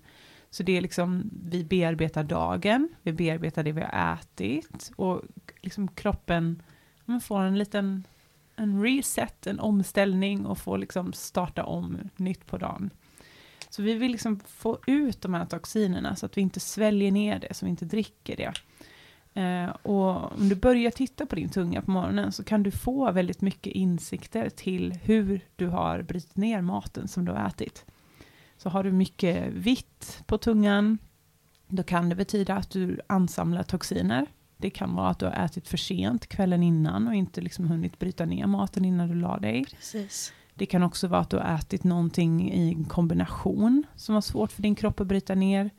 Så 0.50 0.64
det 0.64 0.78
är 0.78 0.82
liksom, 0.82 1.30
vi 1.46 1.64
bearbetar 1.64 2.24
dagen, 2.24 2.90
vi 3.02 3.14
bearbetar 3.14 3.64
det 3.64 3.72
vi 3.72 3.82
har 3.82 4.14
ätit 4.14 4.92
och 4.96 5.22
liksom 5.62 5.88
kroppen 5.88 6.64
man 7.06 7.22
får 7.22 7.42
en 7.42 7.58
liten 7.58 8.04
en 8.56 8.84
reset, 8.84 9.48
en 9.48 9.60
omställning 9.60 10.46
och 10.46 10.58
får 10.58 10.78
liksom 10.78 11.14
starta 11.14 11.64
om 11.64 11.98
nytt 12.16 12.46
på 12.46 12.58
dagen. 12.58 12.90
Så 13.70 13.82
vi 13.82 13.94
vill 13.94 14.12
liksom 14.12 14.40
få 14.40 14.80
ut 14.88 15.22
de 15.22 15.34
här 15.34 15.46
toxinerna 15.46 16.16
så 16.16 16.26
att 16.26 16.38
vi 16.38 16.42
inte 16.42 16.60
sväljer 16.60 17.12
ner 17.12 17.40
det, 17.40 17.54
så 17.54 17.66
vi 17.66 17.70
inte 17.70 17.86
dricker 17.86 18.38
det. 18.38 18.54
Eh, 19.34 19.70
och 19.70 20.32
om 20.32 20.50
du 20.50 20.56
börjar 20.56 20.92
titta 20.92 21.26
på 21.26 21.36
din 21.36 21.50
tunga 21.50 21.82
på 21.82 21.92
morgonen 21.92 22.32
så 22.32 22.44
kan 22.44 22.64
du 22.64 22.72
få 22.72 23.12
väldigt 23.12 23.42
mycket 23.42 23.74
insikter 23.74 24.50
till 24.50 25.00
hur 25.04 25.46
du 25.56 25.68
har 25.68 26.02
brutit 26.02 26.38
ner 26.38 26.62
maten 26.62 27.08
som 27.08 27.26
du 27.26 27.32
har 27.32 27.48
ätit. 27.48 27.86
Så 28.58 28.70
har 28.70 28.84
du 28.84 28.92
mycket 28.92 29.48
vitt 29.54 30.24
på 30.26 30.38
tungan, 30.38 30.98
då 31.68 31.84
kan 31.84 32.10
det 32.10 32.16
betyda 32.16 32.56
att 32.56 32.70
du 32.70 33.00
ansamlar 33.08 33.64
toxiner. 33.64 34.28
Det 34.58 34.70
kan 34.70 34.96
vara 34.96 35.10
att 35.10 35.20
du 35.20 35.26
har 35.26 35.46
ätit 35.46 35.68
för 35.68 35.78
sent 35.78 36.28
kvällen 36.28 36.64
innan 36.64 37.08
och 37.08 37.16
inte 37.16 37.42
liksom 37.42 37.68
hunnit 37.68 38.00
bryta 38.00 38.26
ner 38.26 38.48
maten 38.48 38.86
innan 38.86 39.10
du 39.10 39.16
la 39.16 39.40
dig. 39.40 39.66
Precis. 39.66 40.34
Det 40.54 40.66
kan 40.66 40.84
också 40.84 41.08
vara 41.08 41.22
att 41.22 41.30
du 41.30 41.38
har 41.38 41.56
ätit 41.56 41.84
någonting 41.84 42.52
i 42.54 42.70
en 42.74 42.86
kombination 42.86 43.84
som 43.96 44.16
var 44.16 44.22
svårt 44.22 44.52
för 44.52 44.62
din 44.62 44.76
kropp 44.76 45.00
att 45.00 45.08
bryta 45.08 45.36
ner. 45.36 45.70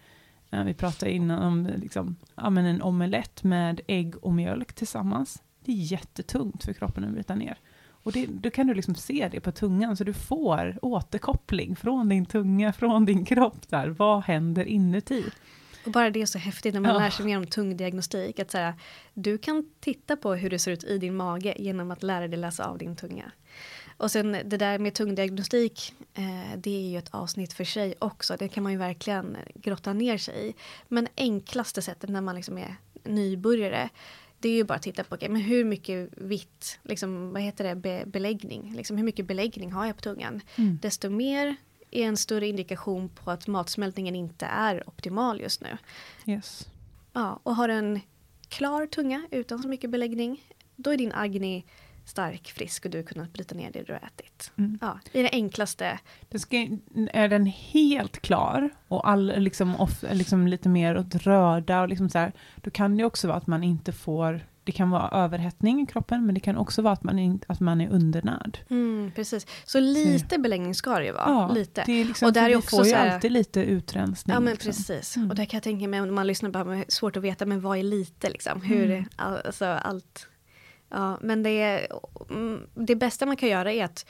Vi 0.65 0.75
pratade 0.75 1.13
innan 1.13 1.43
om 1.43 1.71
liksom, 1.77 2.17
ja, 2.35 2.51
men 2.51 2.65
en 2.65 2.83
omelett 2.83 3.43
med 3.43 3.81
ägg 3.87 4.25
och 4.25 4.33
mjölk 4.33 4.73
tillsammans. 4.73 5.43
Det 5.65 5.73
är 5.73 5.77
jättetungt 5.77 6.65
för 6.65 6.73
kroppen 6.73 7.05
att 7.05 7.11
bryta 7.11 7.35
ner. 7.35 7.59
Och 8.03 8.13
det, 8.13 8.27
då 8.27 8.51
kan 8.51 8.67
du 8.67 8.75
liksom 8.75 8.95
se 8.95 9.29
det 9.33 9.41
på 9.41 9.53
tungan, 9.53 9.97
så 9.97 10.05
du 10.05 10.13
får 10.13 10.79
återkoppling 10.83 11.77
från 11.77 12.09
din 12.09 12.27
tunga, 12.27 12.73
från 12.73 13.05
din 13.05 13.25
kropp. 13.25 13.69
Där. 13.69 13.89
Vad 13.89 14.25
händer 14.25 14.65
inuti? 14.65 15.25
Och 15.87 15.93
bara 15.93 16.11
det 16.11 16.23
är 16.23 16.27
så 16.27 16.39
häftigt 16.39 16.75
när 16.75 16.81
man 16.81 16.95
ja. 16.95 16.99
lär 16.99 17.11
sig 17.11 17.27
mer 17.27 17.37
om 17.37 17.47
tungdiagnostik. 17.47 18.39
Att 18.39 18.51
så 18.51 18.59
här, 18.59 18.75
du 19.15 19.39
kan 19.39 19.71
titta 19.81 20.17
på 20.17 20.35
hur 20.35 20.51
det 20.51 20.59
ser 20.59 20.73
ut 20.73 20.85
i 20.85 20.99
din 20.99 21.17
mage 21.17 21.55
genom 21.59 21.91
att 21.91 22.03
lära 22.03 22.29
dig 22.29 22.39
läsa 22.39 22.65
av 22.65 22.79
din 22.79 22.97
tunga. 22.97 23.33
Och 24.03 24.11
sen 24.11 24.33
det 24.33 24.57
där 24.57 24.79
med 24.79 24.95
tungdiagnostik, 24.95 25.95
eh, 26.15 26.57
det 26.57 26.71
är 26.71 26.91
ju 26.91 26.99
ett 26.99 27.15
avsnitt 27.15 27.53
för 27.53 27.65
sig 27.65 27.95
också. 27.99 28.37
Det 28.39 28.49
kan 28.49 28.63
man 28.63 28.73
ju 28.73 28.79
verkligen 28.79 29.37
grotta 29.55 29.93
ner 29.93 30.19
sig 30.19 30.49
i. 30.49 30.55
Men 30.89 31.09
enklaste 31.17 31.83
sättet 31.83 32.11
när 32.11 32.21
man 32.21 32.35
liksom 32.35 32.59
är 32.59 32.77
nybörjare, 33.05 33.89
det 34.39 34.49
är 34.49 34.53
ju 34.53 34.65
bara 34.65 34.75
att 34.75 34.83
titta 34.83 35.05
på 35.05 35.15
okay, 35.15 35.29
men 35.29 35.43
hur 35.43 35.65
mycket 35.65 36.09
vitt, 36.17 36.79
liksom, 36.83 37.33
vad 37.33 37.43
heter 37.43 37.65
det, 37.65 37.75
Be 37.75 38.03
beläggning. 38.07 38.75
Liksom, 38.77 38.97
hur 38.97 39.05
mycket 39.05 39.27
beläggning 39.27 39.73
har 39.73 39.87
jag 39.87 39.97
på 39.97 40.03
tungan? 40.03 40.41
Mm. 40.57 40.79
Desto 40.83 41.11
mer 41.11 41.57
är 41.91 42.05
en 42.05 42.17
större 42.17 42.49
indikation 42.49 43.09
på 43.09 43.31
att 43.31 43.47
matsmältningen 43.47 44.15
inte 44.15 44.47
är 44.47 44.89
optimal 44.89 45.41
just 45.41 45.61
nu. 45.61 45.79
Yes. 46.27 46.69
Ja, 47.13 47.41
och 47.43 47.57
har 47.57 47.69
du 47.69 47.75
en 47.75 48.01
klar 48.49 48.87
tunga 48.87 49.27
utan 49.31 49.63
så 49.63 49.69
mycket 49.69 49.91
beläggning, 49.91 50.45
då 50.77 50.91
är 50.91 50.97
din 50.97 51.13
agni 51.13 51.65
stark, 52.05 52.53
frisk 52.57 52.85
och 52.85 52.91
du 52.91 52.99
har 52.99 53.03
kunnat 53.03 53.33
bryta 53.33 53.55
ner 53.55 53.71
det 53.73 53.83
du 53.83 53.93
har 53.93 54.01
ätit. 54.01 54.53
Mm. 54.59 54.79
Ja, 54.81 54.99
det 55.13 55.19
är 55.19 55.23
det 55.23 55.31
enklaste. 55.33 55.99
Det 56.29 56.39
ska, 56.39 56.57
är 57.13 57.29
den 57.29 57.47
helt 57.47 58.19
klar 58.23 58.71
och 58.89 59.09
all, 59.09 59.33
liksom, 59.39 59.77
off, 59.81 60.05
liksom 60.13 60.47
lite 60.47 60.69
mer 60.69 60.99
åt 60.99 61.15
röda 61.15 61.81
och 61.83 61.89
liksom 61.89 62.09
så 62.09 62.19
här, 62.19 62.33
då 62.57 62.71
kan 62.71 62.97
det 62.97 63.05
också 63.05 63.29
vara 63.29 63.37
att 63.39 63.47
man 63.47 63.65
inte 63.65 63.93
får 63.93 64.47
det 64.65 64.73
kan 64.73 64.91
vara 64.91 65.09
överhettning 65.25 65.81
i 65.83 65.87
kroppen, 65.87 66.27
men 66.27 66.35
det 66.35 66.41
kan 66.41 66.57
också 66.57 66.83
vara 66.83 66.93
att 66.93 67.03
man 67.05 67.19
är, 67.19 67.39
att 67.47 67.61
man 67.61 67.81
är 67.81 67.89
undernärd. 67.91 68.59
Mm, 68.71 69.13
precis. 69.15 69.47
Så 69.65 69.81
lite 69.81 70.39
beläggning 70.39 70.75
ska 70.75 70.99
det 70.99 71.05
ju 71.05 71.13
vara. 71.13 71.25
Ja, 71.29 71.53
lite. 71.55 71.83
Det 71.87 71.93
är 72.01 72.05
liksom, 72.05 72.27
Och 72.27 72.33
där 72.33 72.51
är 72.51 72.57
också 72.57 72.77
får 72.77 72.87
ju 72.87 72.95
här- 72.95 73.15
alltid 73.15 73.33
lite 73.33 73.61
utrensning. 73.61 74.35
Ja 74.35 74.41
men 74.41 74.53
liksom. 74.53 74.69
precis. 74.71 75.17
Mm. 75.17 75.31
Och 75.31 75.37
där 75.37 75.45
kan 75.45 75.57
jag 75.57 75.63
tänka 75.63 75.89
mig 75.89 76.01
om 76.01 76.15
man 76.15 76.27
lyssnar 76.27 76.51
på 76.51 76.65
det 76.71 76.85
svårt 76.89 77.17
att 77.17 77.23
veta 77.23 77.47
men 77.47 77.61
vad 77.61 77.79
är 77.79 77.83
lite 77.83 78.31
liksom. 78.31 78.61
Hur, 78.63 78.85
Mm. 78.91 79.05
all, 79.17 79.39
alltså 79.45 79.67
allt. 79.67 80.27
Ja 80.93 81.19
men 81.21 81.43
det, 81.43 81.87
mm, 82.31 82.67
det 82.75 82.97
bästa 82.97 83.27
man 83.27 83.37
kan 83.37 83.49
göra 83.49 83.73
är 83.73 83.85
att 83.85 84.07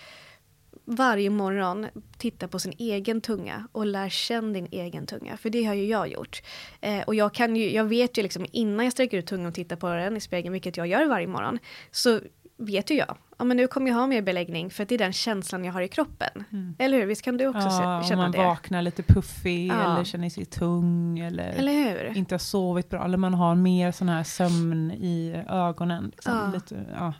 varje 0.85 1.31
morgon 1.31 1.87
titta 2.19 2.49
på 2.49 2.59
sin 2.59 2.73
egen 2.79 3.21
tunga 3.21 3.69
och 3.73 3.87
lär 3.87 4.09
känna 4.09 4.53
din 4.53 4.69
egen 4.71 5.07
tunga. 5.07 5.37
För 5.37 5.51
det 5.51 5.65
har 5.65 5.75
ju 5.75 5.85
jag 5.85 6.09
gjort. 6.09 6.43
Eh, 6.81 7.03
och 7.03 7.15
jag, 7.15 7.35
kan 7.35 7.57
ju, 7.57 7.73
jag 7.73 7.85
vet 7.85 8.19
ju 8.19 8.23
liksom 8.23 8.47
innan 8.53 8.85
jag 8.85 8.93
sträcker 8.93 9.19
ut 9.19 9.27
tungan 9.27 9.47
och 9.47 9.55
tittar 9.55 9.77
på 9.77 9.89
den 9.89 10.17
i 10.17 10.21
spegeln, 10.21 10.53
vilket 10.53 10.77
jag 10.77 10.87
gör 10.87 11.07
varje 11.07 11.27
morgon, 11.27 11.59
så 11.91 12.21
vet 12.65 12.91
ju 12.91 12.95
jag, 12.95 13.17
ja 13.39 13.45
men 13.45 13.57
nu 13.57 13.67
kommer 13.67 13.91
jag 13.91 13.95
ha 13.99 14.07
mer 14.07 14.23
beläggning 14.23 14.71
för 14.71 14.83
att 14.83 14.89
det 14.89 14.95
är 14.95 14.99
den 14.99 15.13
känslan 15.13 15.65
jag 15.65 15.73
har 15.73 15.83
i 15.83 15.89
kroppen. 15.89 16.45
Mm. 16.53 16.75
Eller 16.79 16.99
hur? 16.99 17.07
Visst 17.07 17.23
kan 17.23 17.37
du 17.37 17.47
också 17.47 17.61
Ja, 17.69 17.99
om 17.99 18.05
känna 18.05 18.23
man 18.23 18.33
det? 18.33 18.39
vaknar 18.39 18.83
lite 18.83 19.03
puffig 19.03 19.67
Ja. 19.69 19.93
eller 19.95 20.05
känner 20.05 20.29
sig 20.31 20.45
tung 20.45 21.19
eller, 21.19 21.49
Eller 21.53 22.17
inte 22.17 22.35
har 22.35 22.39
sovit 22.39 22.89
bra 22.91 23.05
eller 23.05 23.17
man 23.19 23.35
har 23.35 23.55
mer 23.55 23.93
sån 23.93 24.09
här 24.09 24.25
sömn 24.25 24.91
i 24.91 25.45
ögonen. 25.49 26.11
Liksom, 26.13 26.33
Ja. 26.37 26.51
lite, 26.55 26.85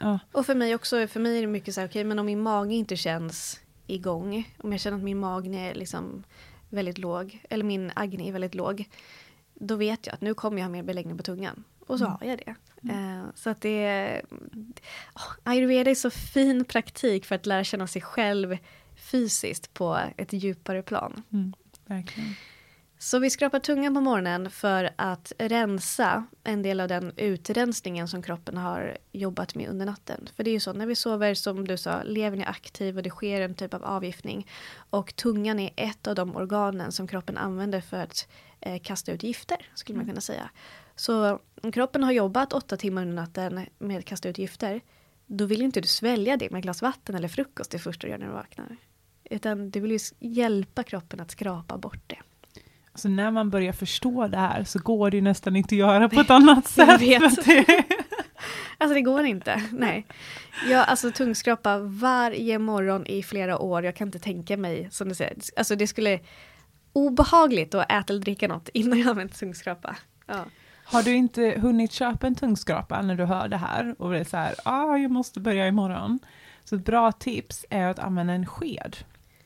ja. 0.00 0.18
Och 0.32 0.46
för 0.46 0.54
mig 0.54 0.74
också, 0.74 1.06
för 1.06 1.20
mig 1.20 1.36
är 1.38 1.40
det 1.40 1.46
mycket 1.48 1.74
så 1.74 1.80
här, 1.80 1.88
okej 1.88 2.04
men 2.04 2.18
om 2.18 2.26
min 2.26 2.40
mage 2.42 2.74
inte 2.74 2.96
känns 2.96 3.60
igång, 3.86 4.48
om 4.58 4.72
jag 4.72 4.80
känner 4.80 4.96
att 4.96 5.04
min 5.04 5.18
mage 5.18 5.58
är 5.58 5.74
liksom 5.74 6.22
väldigt 6.70 6.98
låg, 6.98 7.42
eller 7.50 7.64
min 7.64 7.92
agni 7.94 8.28
är 8.28 8.32
väldigt 8.32 8.54
låg, 8.54 8.84
då 9.54 9.76
vet 9.76 10.06
jag 10.06 10.14
att 10.14 10.20
nu 10.20 10.34
kommer 10.34 10.58
jag 10.58 10.64
ha 10.64 10.70
mer 10.72 10.82
beläggning 10.82 11.16
på 11.16 11.22
tungan. 11.22 11.64
Och 11.86 11.98
så 11.98 12.04
Mm. 12.04 12.16
har 12.20 12.26
jag 12.26 12.38
det. 12.38 12.54
Eh, 12.92 13.24
så 13.34 13.50
att 13.50 13.60
det 13.60 13.84
är... 13.84 14.22
Ayurveda 15.42 15.90
är 15.90 15.94
så 15.94 16.10
fin 16.10 16.64
praktik 16.64 17.24
för 17.24 17.34
att 17.34 17.46
lära 17.46 17.64
känna 17.64 17.86
sig 17.86 18.02
själv 18.02 18.56
fysiskt 18.96 19.74
på 19.74 19.98
ett 20.16 20.32
djupare 20.32 20.82
plan. 20.82 21.22
Mm, 21.32 21.52
verkligen. 21.86 22.34
Så 22.98 23.18
vi 23.18 23.30
skrapar 23.30 23.58
tungan 23.58 23.94
på 23.94 24.00
morgonen 24.00 24.50
för 24.50 24.90
att 24.96 25.32
rensa 25.38 26.24
en 26.44 26.62
del 26.62 26.80
av 26.80 26.88
den 26.88 27.12
utrensningen 27.16 28.08
som 28.08 28.22
kroppen 28.22 28.56
har 28.56 28.96
jobbat 29.12 29.54
med 29.54 29.68
under 29.68 29.86
natten. 29.86 30.28
För 30.36 30.44
det 30.44 30.50
är 30.50 30.52
ju 30.52 30.60
så, 30.60 30.72
när 30.72 30.86
vi 30.86 30.94
sover, 30.94 31.34
som 31.34 31.68
du 31.68 31.76
sa, 31.76 32.02
levern 32.02 32.40
är 32.40 32.48
aktiv 32.48 32.96
och 32.96 33.02
det 33.02 33.10
sker 33.10 33.40
en 33.40 33.54
typ 33.54 33.74
av 33.74 33.84
avgiftning. 33.84 34.46
Och 34.90 35.16
tungan 35.16 35.58
är 35.60 35.70
ett 35.76 36.06
av 36.06 36.14
de 36.14 36.36
organen 36.36 36.92
som 36.92 37.06
kroppen 37.08 37.36
använder 37.38 37.80
för 37.80 37.96
att 38.02 38.28
eh, 38.60 38.80
kasta 38.82 39.12
ut 39.12 39.22
gifter, 39.22 39.70
skulle 39.74 39.96
man 39.96 40.06
kunna 40.06 40.20
säga. 40.20 40.50
Så 40.96 41.38
om 41.62 41.72
kroppen 41.72 42.02
har 42.02 42.12
jobbat 42.12 42.52
åtta 42.52 42.76
timmar 42.76 43.02
under 43.02 43.14
natten 43.14 43.66
med 43.78 43.98
att 43.98 44.04
kasta 44.04 44.28
ut 44.28 44.38
gifter, 44.38 44.80
då 45.26 45.46
vill 45.46 45.62
inte 45.62 45.80
du 45.80 45.88
svälja 45.88 46.36
det 46.36 46.50
med 46.50 46.58
ett 46.58 46.62
glas 46.62 46.82
vatten 46.82 47.14
eller 47.14 47.28
frukost 47.28 47.70
det 47.70 47.78
första 47.78 48.06
du 48.06 48.10
gör 48.10 48.18
när 48.18 48.26
du 48.26 48.32
vaknar. 48.32 48.76
Utan 49.30 49.70
du 49.70 49.80
vill 49.80 49.90
ju 49.90 49.98
hjälpa 50.18 50.82
kroppen 50.82 51.20
att 51.20 51.30
skrapa 51.30 51.78
bort 51.78 52.02
det. 52.06 52.18
Alltså 52.92 53.08
när 53.08 53.30
man 53.30 53.50
börjar 53.50 53.72
förstå 53.72 54.28
det 54.28 54.38
här 54.38 54.64
så 54.64 54.78
går 54.78 55.10
det 55.10 55.16
ju 55.16 55.22
nästan 55.22 55.56
inte 55.56 55.74
att 55.74 55.78
göra 55.78 56.08
på 56.08 56.20
ett 56.20 56.30
annat 56.30 56.66
sätt. 56.68 57.00
Alltså 58.78 58.94
det 58.94 59.00
går 59.00 59.24
inte. 59.24 59.62
Nej. 59.72 60.06
Jag 60.68 60.88
alltså 60.88 61.10
tungskrapa 61.10 61.78
varje 61.78 62.58
morgon 62.58 63.06
i 63.06 63.22
flera 63.22 63.58
år. 63.58 63.84
Jag 63.84 63.96
kan 63.96 64.08
inte 64.08 64.18
tänka 64.18 64.56
mig, 64.56 64.88
som 64.90 65.08
du 65.08 65.14
säger, 65.14 65.36
alltså 65.56 65.76
det 65.76 65.86
skulle 65.86 66.20
obehagligt 66.92 67.74
att 67.74 67.92
äta 67.92 68.12
eller 68.12 68.20
dricka 68.20 68.48
något 68.48 68.68
innan 68.68 68.98
jag 68.98 69.08
använt 69.08 69.38
tungskrapa. 69.38 69.96
Ja. 70.26 70.44
Har 70.88 71.02
du 71.02 71.14
inte 71.14 71.58
hunnit 71.60 71.92
köpa 71.92 72.26
en 72.26 72.34
tungskrapa 72.34 73.02
när 73.02 73.14
du 73.14 73.24
hör 73.24 73.48
det 73.48 73.56
här 73.56 73.94
och 73.98 74.12
det 74.12 74.18
är 74.18 74.24
så 74.24 74.36
här, 74.36 74.54
ah, 74.64 74.96
jag 74.96 75.10
måste 75.10 75.40
börja 75.40 75.68
imorgon. 75.68 76.18
Så 76.64 76.76
ett 76.76 76.84
bra 76.84 77.12
tips 77.12 77.64
är 77.70 77.86
att 77.86 77.98
använda 77.98 78.32
en 78.32 78.46
sked. 78.46 78.96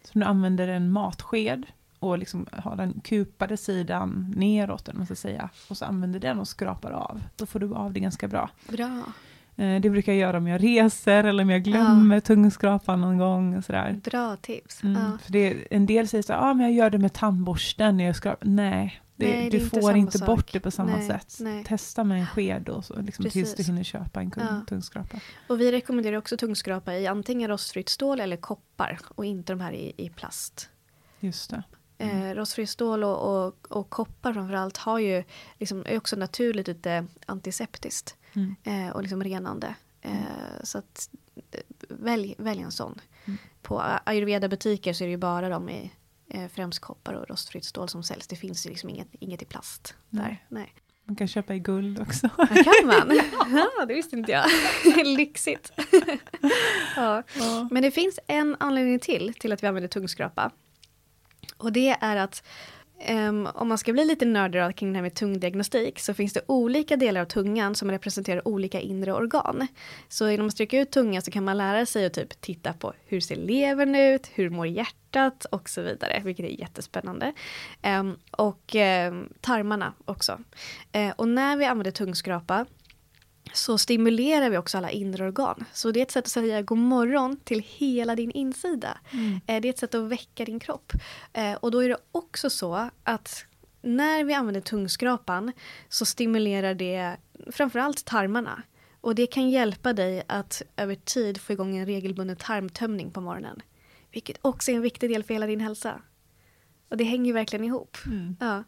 Så 0.04 0.18
du 0.18 0.24
använder 0.24 0.68
en 0.68 0.92
matsked 0.92 1.66
och 1.98 2.18
liksom 2.18 2.46
har 2.52 2.76
den 2.76 3.00
kupade 3.04 3.56
sidan 3.56 4.34
neråt, 4.36 4.88
eller 4.88 4.96
man 4.98 5.06
ska 5.06 5.14
säga. 5.16 5.48
Och 5.70 5.76
så 5.76 5.84
använder 5.84 6.20
den 6.20 6.38
och 6.38 6.48
skrapar 6.48 6.90
av. 6.90 7.22
Då 7.36 7.46
får 7.46 7.60
du 7.60 7.74
av 7.74 7.92
det 7.92 8.00
ganska 8.00 8.28
bra. 8.28 8.50
Bra. 8.68 9.02
Eh, 9.56 9.80
Det 9.80 9.90
brukar 9.90 10.12
jag 10.12 10.20
göra 10.20 10.36
om 10.36 10.46
jag 10.48 10.62
reser 10.62 11.24
eller 11.24 11.42
om 11.44 11.50
jag 11.50 11.62
glömmer 11.62 12.20
tungskrapan 12.20 13.00
någon 13.00 13.18
gång. 13.18 13.56
Och 13.56 13.64
sådär. 13.64 14.00
Bra 14.04 14.36
tips. 14.36 14.82
Mm, 14.82 15.02
Ja. 15.02 15.18
för 15.24 15.32
det, 15.32 15.56
en 15.70 15.86
del 15.86 16.08
säger 16.08 16.22
så 16.22 16.32
ah, 16.34 16.54
men 16.54 16.66
jag 16.66 16.72
gör 16.72 16.90
det 16.90 16.98
med 16.98 17.12
tandborsten 17.12 17.96
när 17.96 18.04
jag 18.04 18.16
skrapar. 18.16 18.48
Nej, 18.48 19.00
det, 19.20 19.32
Nej, 19.36 19.50
du 19.50 19.70
får 19.70 19.96
inte 19.96 20.18
sak. 20.18 20.26
bort 20.26 20.52
det 20.52 20.60
på 20.60 20.70
samma 20.70 20.96
Nej, 20.96 21.06
sätt. 21.06 21.36
nej. 21.40 21.64
Testa 21.64 22.04
med 22.04 22.20
en 22.20 22.26
sked 22.26 22.68
och 22.68 22.84
så, 22.84 23.00
liksom, 23.02 23.30
tills 23.30 23.54
du 23.54 23.62
hinner 23.62 23.82
köpa 23.82 24.20
en 24.20 24.32
Ja. 24.36 24.60
tungskrapa. 24.68 25.20
Och 25.48 25.60
vi 25.60 25.72
rekommenderar 25.72 26.16
också 26.16 26.36
tungskrapa 26.36 26.94
i 26.94 27.06
antingen 27.06 27.48
rostfritt 27.50 27.88
stål 27.88 28.20
eller 28.20 28.36
koppar 28.36 28.98
och 29.08 29.24
inte 29.24 29.52
de 29.52 29.60
här 29.60 29.72
i, 29.72 29.92
i 29.96 30.10
plast. 30.10 30.68
Just 31.20 31.50
det. 31.50 31.62
Eh, 31.98 32.34
rostfritt 32.34 32.70
stål 32.70 33.04
och, 33.04 33.46
och, 33.46 33.72
och 33.72 33.90
koppar 33.90 34.32
framförallt 34.32 34.76
har 34.76 34.98
ju 34.98 35.24
liksom, 35.58 35.84
är 35.86 35.96
också 35.96 36.16
naturligt 36.16 36.68
lite 36.68 37.06
antiseptiskt 37.26 38.16
Mm. 38.34 38.54
eh, 38.62 38.88
och 38.94 39.02
liksom 39.02 39.24
renande. 39.24 39.74
Eh, 40.00 40.12
så 40.64 40.78
att 40.78 41.10
eh, 41.50 41.60
välj, 41.88 42.34
välj 42.38 42.62
en 42.62 42.70
sån. 42.70 43.00
Mm. 43.24 43.38
På 43.62 43.80
ayurveda-butiker 44.04 44.92
så 44.92 45.04
är 45.04 45.06
det 45.08 45.10
ju 45.10 45.16
bara 45.16 45.48
de 45.48 45.68
i 45.68 45.84
eh, 45.84 45.90
främst 46.54 46.78
koppar 46.78 47.14
och 47.14 47.28
rostfritt 47.28 47.64
stål 47.64 47.88
som 47.88 48.02
säljs. 48.02 48.26
Det 48.26 48.36
finns 48.36 48.66
liksom 48.66 48.90
inget, 48.90 49.08
inget 49.20 49.42
i 49.42 49.44
plast 49.44 49.94
där. 50.10 50.22
Nej. 50.22 50.44
Nej. 50.48 50.74
Man 51.04 51.16
kan 51.16 51.28
köpa 51.28 51.54
i 51.54 51.58
guld 51.58 52.00
också. 52.00 52.28
Vad 52.38 52.48
kan 52.48 52.86
man? 52.86 53.20
ja, 53.78 53.84
det 53.84 53.94
visste 53.94 54.16
inte 54.16 54.32
jag. 54.32 54.44
Lyxigt. 55.06 55.72
ja. 56.96 57.22
Ja. 57.38 57.68
Men 57.70 57.82
det 57.82 57.90
finns 57.90 58.18
en 58.26 58.56
anledning 58.60 58.98
till 58.98 59.34
till 59.34 59.52
att 59.52 59.62
vi 59.62 59.66
använder 59.66 59.88
tungskrapa. 59.88 60.50
Och 61.56 61.72
det 61.72 61.96
är 62.00 62.16
att 62.16 62.44
Um, 63.08 63.48
om 63.54 63.68
man 63.68 63.78
ska 63.78 63.92
bli 63.92 64.04
lite 64.04 64.24
nördig 64.24 64.76
kring 64.76 64.92
det 64.92 64.96
här 64.96 65.02
med 65.02 65.14
tungdiagnostik 65.14 65.98
så 66.00 66.14
finns 66.14 66.32
det 66.32 66.40
olika 66.46 66.96
delar 66.96 67.20
av 67.20 67.24
tungan 67.24 67.74
som 67.74 67.90
representerar 67.90 68.48
olika 68.48 68.80
inre 68.80 69.12
organ. 69.12 69.66
Så 70.08 70.30
genom 70.30 70.46
att 70.46 70.52
sträcka 70.52 70.80
ut 70.80 70.90
tungan 70.90 71.22
så 71.22 71.30
kan 71.30 71.44
man 71.44 71.58
lära 71.58 71.86
sig 71.86 72.06
att 72.06 72.12
typ 72.12 72.40
titta 72.40 72.72
på 72.72 72.92
hur 73.06 73.20
ser 73.20 73.36
levern 73.36 73.94
ut, 73.94 74.30
hur 74.34 74.50
mår 74.50 74.66
hjärtat 74.66 75.44
och 75.44 75.68
så 75.68 75.82
vidare, 75.82 76.22
vilket 76.24 76.46
är 76.46 76.60
jättespännande. 76.60 77.32
Um, 77.82 78.18
och 78.30 78.74
um, 78.74 79.28
tarmarna 79.40 79.92
också. 80.04 80.38
Uh, 80.96 81.10
och 81.16 81.28
när 81.28 81.56
vi 81.56 81.64
använder 81.64 81.90
tungskrapa 81.90 82.66
så 83.52 83.78
stimulerar 83.78 84.50
vi 84.50 84.58
också 84.58 84.78
alla 84.78 84.90
inre 84.90 85.24
organ. 85.24 85.64
Så 85.72 85.90
det 85.90 86.00
är 86.00 86.02
ett 86.02 86.10
sätt 86.10 86.24
att 86.24 86.30
säga 86.30 86.62
god 86.62 86.78
morgon 86.78 87.36
till 87.44 87.62
hela 87.66 88.16
din 88.16 88.30
insida. 88.30 88.98
Mm. 89.12 89.40
Eh, 89.46 89.60
Det 89.60 89.68
är 89.68 89.70
ett 89.70 89.78
sätt 89.78 89.94
att 89.94 90.02
väcka 90.08 90.44
din 90.44 90.60
kropp. 90.60 90.92
Eh, 91.32 91.52
Och 91.54 91.70
då 91.70 91.84
är 91.84 91.88
det 91.88 91.96
också 92.12 92.50
så 92.50 92.90
att 93.04 93.44
när 93.82 94.24
vi 94.24 94.34
använder 94.34 94.60
tungskrapan 94.60 95.52
så 95.88 96.06
stimulerar 96.06 96.74
det 96.74 97.16
framförallt 97.52 98.04
tarmarna. 98.04 98.62
Och 99.00 99.14
det 99.14 99.26
kan 99.26 99.50
hjälpa 99.50 99.92
dig 99.92 100.22
att 100.26 100.62
över 100.76 100.94
tid 100.94 101.40
få 101.40 101.52
igång 101.52 101.76
en 101.76 101.86
regelbunden 101.86 102.36
tarmtömning 102.36 103.10
på 103.10 103.20
morgonen. 103.20 103.62
Vilket 104.12 104.38
också 104.42 104.70
är 104.70 104.74
en 104.74 104.82
viktig 104.82 105.10
del 105.10 105.24
för 105.24 105.34
hela 105.34 105.46
din 105.46 105.60
hälsa. 105.60 106.00
Och 106.90 106.96
det 106.96 107.04
hänger 107.04 107.26
ju 107.26 107.32
verkligen 107.32 107.64
ihop. 107.64 107.96
Mm. 108.06 108.36
Ja. 108.40 108.64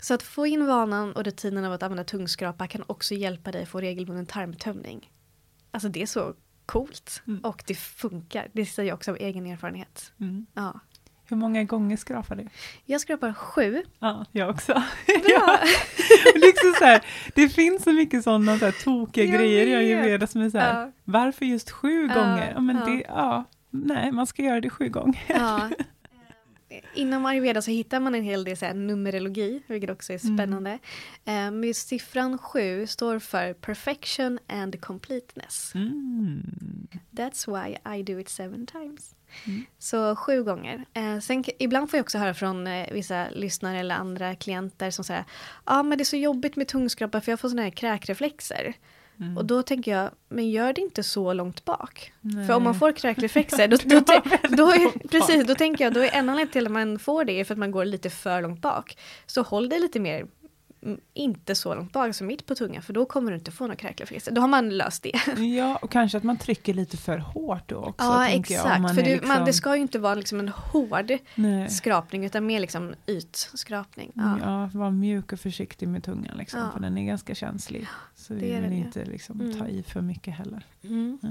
Så 0.00 0.14
att 0.14 0.22
få 0.22 0.46
in 0.46 0.66
vanan 0.66 1.12
och 1.12 1.24
rutinen 1.24 1.64
av 1.64 1.72
att 1.72 1.82
använda 1.82 2.04
tungskrapa 2.04 2.66
kan 2.66 2.82
också 2.86 3.14
hjälpa 3.14 3.52
dig 3.52 3.66
få 3.66 3.80
regelbunden 3.80 4.26
tarmtömning. 4.26 5.10
Alltså 5.70 5.88
det 5.88 6.02
är 6.02 6.06
så 6.06 6.34
coolt. 6.66 7.22
Mm. 7.26 7.40
Och 7.44 7.62
det 7.66 7.74
funkar. 7.74 8.48
Det 8.52 8.66
säger 8.66 8.88
jag 8.88 8.94
också 8.96 9.10
av 9.10 9.16
egen 9.16 9.46
erfarenhet. 9.46 10.12
Mm. 10.20 10.46
Ja. 10.54 10.80
Hur 11.28 11.36
många 11.36 11.64
gånger 11.64 11.96
skrapar 11.96 12.36
du? 12.36 12.48
Jag 12.84 13.00
skrapar 13.00 13.32
sju. 13.32 13.82
Ja, 13.98 14.24
jag 14.32 14.50
också. 14.50 14.72
Ja. 15.28 15.58
liksom 16.34 16.72
så 16.78 16.84
här, 16.84 17.04
det 17.34 17.48
finns 17.48 17.82
så 17.82 17.92
mycket 17.92 18.24
sådana 18.24 18.58
så 18.58 18.64
här, 18.64 18.84
tokiga 18.84 19.24
Jag 19.24 19.34
grejer 19.34 19.66
jag 19.66 19.84
ju 19.84 20.18
vet 20.18 20.30
som 20.30 20.40
är 20.40 20.50
så 20.50 20.58
här, 20.58 20.80
Ja. 20.80 20.92
varför 21.04 21.44
just 21.44 21.70
sju 21.70 22.06
Ja, 22.08 22.14
gånger? 22.14 22.52
Ja, 22.54 22.60
men. 22.60 22.76
Det, 22.76 23.04
ja, 23.08 23.44
nej, 23.70 24.12
man 24.12 24.26
ska 24.26 24.42
göra 24.42 24.60
det 24.60 24.70
sju 24.70 24.88
gånger. 24.88 25.24
Ja. 25.28 25.70
Inom 26.94 27.26
ayurveda 27.26 27.62
så 27.62 27.70
hittar 27.70 28.00
man 28.00 28.14
en 28.14 28.22
hel 28.22 28.44
del 28.44 28.56
så 28.56 28.64
här 28.66 28.74
numerologi, 28.74 29.62
vilket 29.66 29.90
också 29.90 30.12
är 30.12 30.24
Mm. 30.24 30.36
spännande. 30.36 30.70
Eh, 31.24 31.32
Men 31.50 31.64
just 31.64 31.88
siffran 31.88 32.38
sju 32.38 32.86
står 32.86 33.18
för 33.18 33.52
perfection 33.54 34.38
and 34.48 34.80
completeness. 34.80 35.72
Mm. 35.74 36.42
That's 37.10 37.46
why 37.64 37.76
I 37.98 38.02
do 38.02 38.20
it 38.20 38.28
seven 38.28 38.66
times. 38.66 39.14
Mm. 39.46 39.64
Så 39.78 40.16
sju 40.16 40.42
gånger. 40.44 40.84
Eh, 40.94 41.18
sen, 41.18 41.44
ibland 41.58 41.90
får 41.90 41.96
jag 41.98 42.04
också 42.04 42.18
höra 42.18 42.34
från 42.34 42.66
eh, 42.66 42.92
vissa 42.92 43.26
lyssnare 43.30 43.78
eller 43.80 43.94
andra 43.94 44.34
klienter 44.34 44.90
som 44.90 45.04
säger 45.04 45.24
ja 45.30 45.78
ah, 45.78 45.82
men 45.82 45.98
det 45.98 46.02
är 46.02 46.04
så 46.04 46.16
jobbigt 46.16 46.56
med 46.56 46.68
tungskrapa 46.68 47.20
för 47.20 47.32
jag 47.32 47.40
får 47.40 47.48
såna 47.48 47.62
här 47.62 47.70
kräkreflexer. 47.70 48.74
Mm. 49.20 49.36
Och 49.36 49.44
då 49.44 49.62
tänker 49.62 49.90
jag, 49.90 50.10
men 50.28 50.50
gör 50.50 50.72
det 50.72 50.80
inte 50.80 51.02
så 51.02 51.32
långt 51.32 51.64
bak. 51.64 52.12
Nej. 52.20 52.46
För 52.46 52.54
om 52.54 52.62
man 52.62 52.74
får 52.74 52.92
kräkreflexer, 52.92 53.68
då, 53.68 53.76
då, 53.84 54.00
då, 54.00 54.20
då, 54.56 54.70
är, 54.70 55.08
precis, 55.08 55.46
då 55.46 55.54
tänker 55.54 55.84
jag, 55.84 55.94
då 55.94 56.00
är 56.00 56.10
en 56.14 56.28
anledning 56.28 56.52
till 56.52 56.66
att 56.66 56.72
man 56.72 56.98
får 56.98 57.24
det 57.24 57.32
är 57.32 57.44
för 57.44 57.54
att 57.54 57.58
man 57.58 57.70
går 57.70 57.84
lite 57.84 58.10
för 58.10 58.42
långt 58.42 58.60
bak. 58.60 58.98
Så 59.26 59.42
håll 59.42 59.68
dig 59.68 59.80
lite 59.80 60.00
mer 60.00 60.26
inte 61.14 61.54
så 61.54 61.74
långt 61.74 61.92
bak, 61.92 62.06
alltså 62.06 62.24
mitt 62.24 62.46
på 62.46 62.54
tungan, 62.54 62.82
för 62.82 62.92
då 62.92 63.06
kommer 63.06 63.30
du 63.30 63.38
inte 63.38 63.50
få 63.50 63.64
några 63.64 63.76
kräklarfrister. 63.76 64.32
Då 64.32 64.40
har 64.40 64.48
man 64.48 64.70
löst 64.70 65.02
det. 65.02 65.12
Ja, 65.56 65.76
och 65.76 65.90
kanske 65.90 66.18
att 66.18 66.24
man 66.24 66.36
trycker 66.36 66.74
lite 66.74 66.96
för 66.96 67.18
hårt 67.18 67.68
då 67.68 67.76
också. 67.76 68.04
Ja, 68.06 68.28
jag, 68.28 68.40
exakt. 68.40 68.80
man 68.80 68.94
För 68.94 69.02
det, 69.02 69.10
liksom... 69.12 69.28
man, 69.28 69.44
det 69.44 69.52
ska 69.52 69.76
ju 69.76 69.82
inte 69.82 69.98
vara 69.98 70.14
liksom 70.14 70.40
en 70.40 70.48
hård 70.48 71.12
Nej. 71.34 71.70
skrapning, 71.70 72.24
utan 72.24 72.46
mer 72.46 72.60
liksom 72.60 72.94
ytskrapning. 73.06 74.12
Ja. 74.14 74.38
Ja, 74.40 74.70
var 74.78 74.90
mjuk 74.90 75.32
och 75.32 75.40
försiktig 75.40 75.88
med 75.88 76.04
tungan 76.04 76.36
liksom, 76.38 76.60
Ja. 76.60 76.70
för 76.72 76.80
den 76.80 76.98
är 76.98 77.04
ganska 77.06 77.34
känslig. 77.34 77.86
Så 78.14 78.32
det 78.32 78.60
vill 78.60 78.72
ju. 78.72 78.78
inte 78.78 79.04
liksom, 79.04 79.40
Mm. 79.40 79.58
ta 79.58 79.66
i 79.66 79.82
för 79.82 80.00
mycket 80.00 80.34
heller. 80.34 80.66
Mm. 80.84 81.18
Ja. 81.22 81.28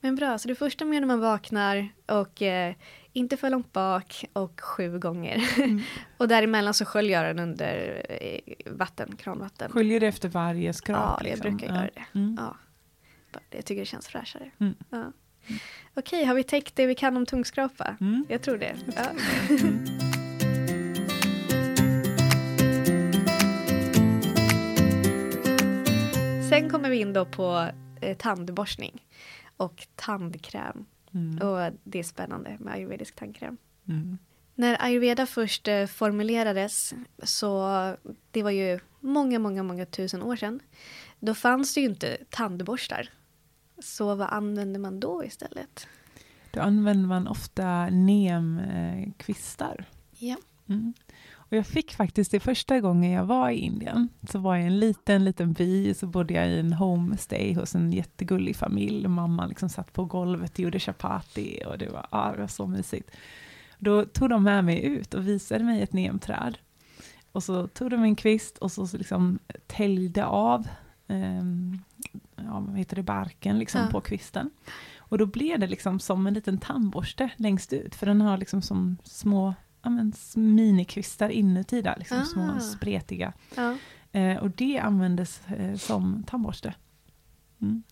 Men 0.00 0.16
bra, 0.16 0.38
så 0.38 0.48
det 0.48 0.54
första 0.54 0.84
man 0.84 0.94
gör 0.94 1.00
när 1.00 1.06
man 1.08 1.20
vaknar 1.20 1.88
och 2.06 2.42
eh, 2.42 2.74
inte 3.16 3.36
för 3.36 3.50
långt 3.50 3.72
bak 3.72 4.24
och 4.32 4.60
sju 4.60 4.98
gånger. 4.98 5.44
Mm. 5.58 5.80
och 6.16 6.28
däremellan 6.28 6.74
så 6.74 6.84
sköljer 6.84 7.24
jag 7.24 7.36
den 7.36 7.48
under 7.48 8.02
eh, 8.08 8.40
vatten, 8.66 9.16
kranvatten. 9.16 9.70
Sköljer 9.70 10.00
det 10.00 10.06
efter 10.06 10.28
varje 10.28 10.72
skrap? 10.72 10.98
Ja, 10.98 11.28
jag 11.28 11.36
liksom? 11.36 11.56
brukar 11.56 11.74
göra 11.74 11.90
det. 11.94 12.18
Mm. 12.18 12.36
Ja. 12.40 12.56
Jag 13.50 13.64
tycker 13.64 13.80
det 13.80 13.86
känns 13.86 14.08
fräschare. 14.08 14.50
Mm. 14.60 14.74
Ja. 14.90 15.12
Okej, 15.94 16.24
har 16.24 16.34
vi 16.34 16.44
täckt 16.44 16.76
det 16.76 16.86
vi 16.86 16.94
kan 16.94 17.16
om 17.16 17.26
tungskrapa? 17.26 17.96
Mm. 18.00 18.26
Jag 18.28 18.42
tror 18.42 18.58
det. 18.58 18.76
Ja. 18.96 19.04
Sen 26.50 26.70
kommer 26.70 26.90
vi 26.90 26.96
in 26.96 27.12
då 27.12 27.24
på 27.24 27.68
eh, 28.00 28.16
tandborstning 28.16 29.02
och 29.56 29.86
tandkräm. 29.94 30.86
Mm. 31.14 31.38
Och 31.48 31.72
det 31.84 31.98
är 31.98 32.02
spännande 32.02 32.56
med 32.60 32.74
ayurvedisk 32.74 33.16
tandkräm. 33.16 33.56
Mm. 33.88 34.18
När 34.54 34.82
ayurveda 34.84 35.26
först 35.26 35.68
eh, 35.68 35.86
formulerades, 35.86 36.94
så 37.22 37.68
det 38.30 38.42
var 38.42 38.50
ju 38.50 38.80
många, 39.00 39.38
många, 39.38 39.62
många 39.62 39.86
tusen 39.86 40.22
år 40.22 40.36
sedan. 40.36 40.60
Då 41.20 41.34
fanns 41.34 41.74
det 41.74 41.80
ju 41.80 41.86
inte 41.86 42.16
tandborstar. 42.30 43.08
Så 43.82 44.14
vad 44.14 44.28
använde 44.30 44.78
man 44.78 45.00
då 45.00 45.24
istället? 45.24 45.86
Då 46.50 46.60
använder 46.60 47.08
man 47.08 47.28
ofta 47.28 47.90
nemkvistar. 47.90 49.84
Ja. 50.18 50.36
Mm. 50.68 50.94
Och 51.54 51.58
jag 51.58 51.66
fick 51.66 51.94
faktiskt 51.94 52.30
det 52.30 52.40
första 52.40 52.80
gången 52.80 53.10
jag 53.10 53.24
var 53.24 53.50
i 53.50 53.56
Indien, 53.56 54.08
så 54.28 54.38
var 54.38 54.54
jag 54.56 54.64
i 54.64 54.66
en 54.66 54.78
liten, 54.78 55.24
liten 55.24 55.52
by, 55.52 55.94
så 55.94 56.06
bodde 56.06 56.34
jag 56.34 56.48
i 56.48 56.58
en 56.58 56.72
homestay 56.72 57.54
hos 57.54 57.74
en 57.74 57.92
jättegullig 57.92 58.56
familj. 58.56 59.08
Mamma 59.08 59.46
liksom 59.46 59.68
satt 59.68 59.92
på 59.92 60.04
golvet 60.04 60.52
och 60.52 60.60
gjorde 60.60 60.80
chapati 60.80 61.62
och 61.66 61.78
det 61.78 61.88
var, 61.88 62.06
ah, 62.10 62.32
det 62.32 62.40
var 62.40 62.46
så 62.46 62.66
mysigt. 62.66 63.10
Då 63.78 64.04
tog 64.04 64.30
de 64.30 64.42
med 64.42 64.64
mig 64.64 64.84
ut 64.84 65.14
och 65.14 65.28
visade 65.28 65.64
mig 65.64 65.82
ett 65.82 65.92
nemträd. 65.92 66.58
Och 67.32 67.42
så 67.42 67.66
tog 67.66 67.90
de 67.90 68.02
en 68.02 68.16
kvist 68.16 68.58
och 68.58 68.72
så, 68.72 68.96
liksom 68.96 69.38
täljde 69.66 70.24
av 70.26 70.68
ehm, 71.08 71.78
ja, 72.36 72.64
vad 72.68 72.78
heter 72.78 72.96
det, 72.96 73.02
barken 73.02 73.58
liksom 73.58 73.80
Ja. 73.80 73.88
på 73.90 74.00
kvisten. 74.00 74.50
Och 74.98 75.18
då 75.18 75.26
blev 75.26 75.60
det 75.60 75.66
liksom 75.66 76.00
som 76.00 76.26
en 76.26 76.34
liten 76.34 76.58
tandborste 76.58 77.30
längst 77.36 77.72
ut, 77.72 77.94
för 77.94 78.06
den 78.06 78.20
har 78.20 78.38
liksom 78.38 78.62
som 78.62 78.96
små 79.04 79.54
ja, 79.84 79.90
men, 79.90 80.12
minikvistar 80.34 81.28
inuti 81.28 81.82
där, 81.82 81.94
liksom 81.98 82.18
Ah. 82.18 82.24
små 82.24 82.60
spretiga. 82.60 83.32
ja. 83.56 83.76
Eh, 84.12 84.36
och 84.36 84.50
det 84.50 84.78
användes 84.78 85.40
eh, 85.58 85.74
som 85.76 86.24
tandborste. 86.26 86.74
Mm. 87.62 87.82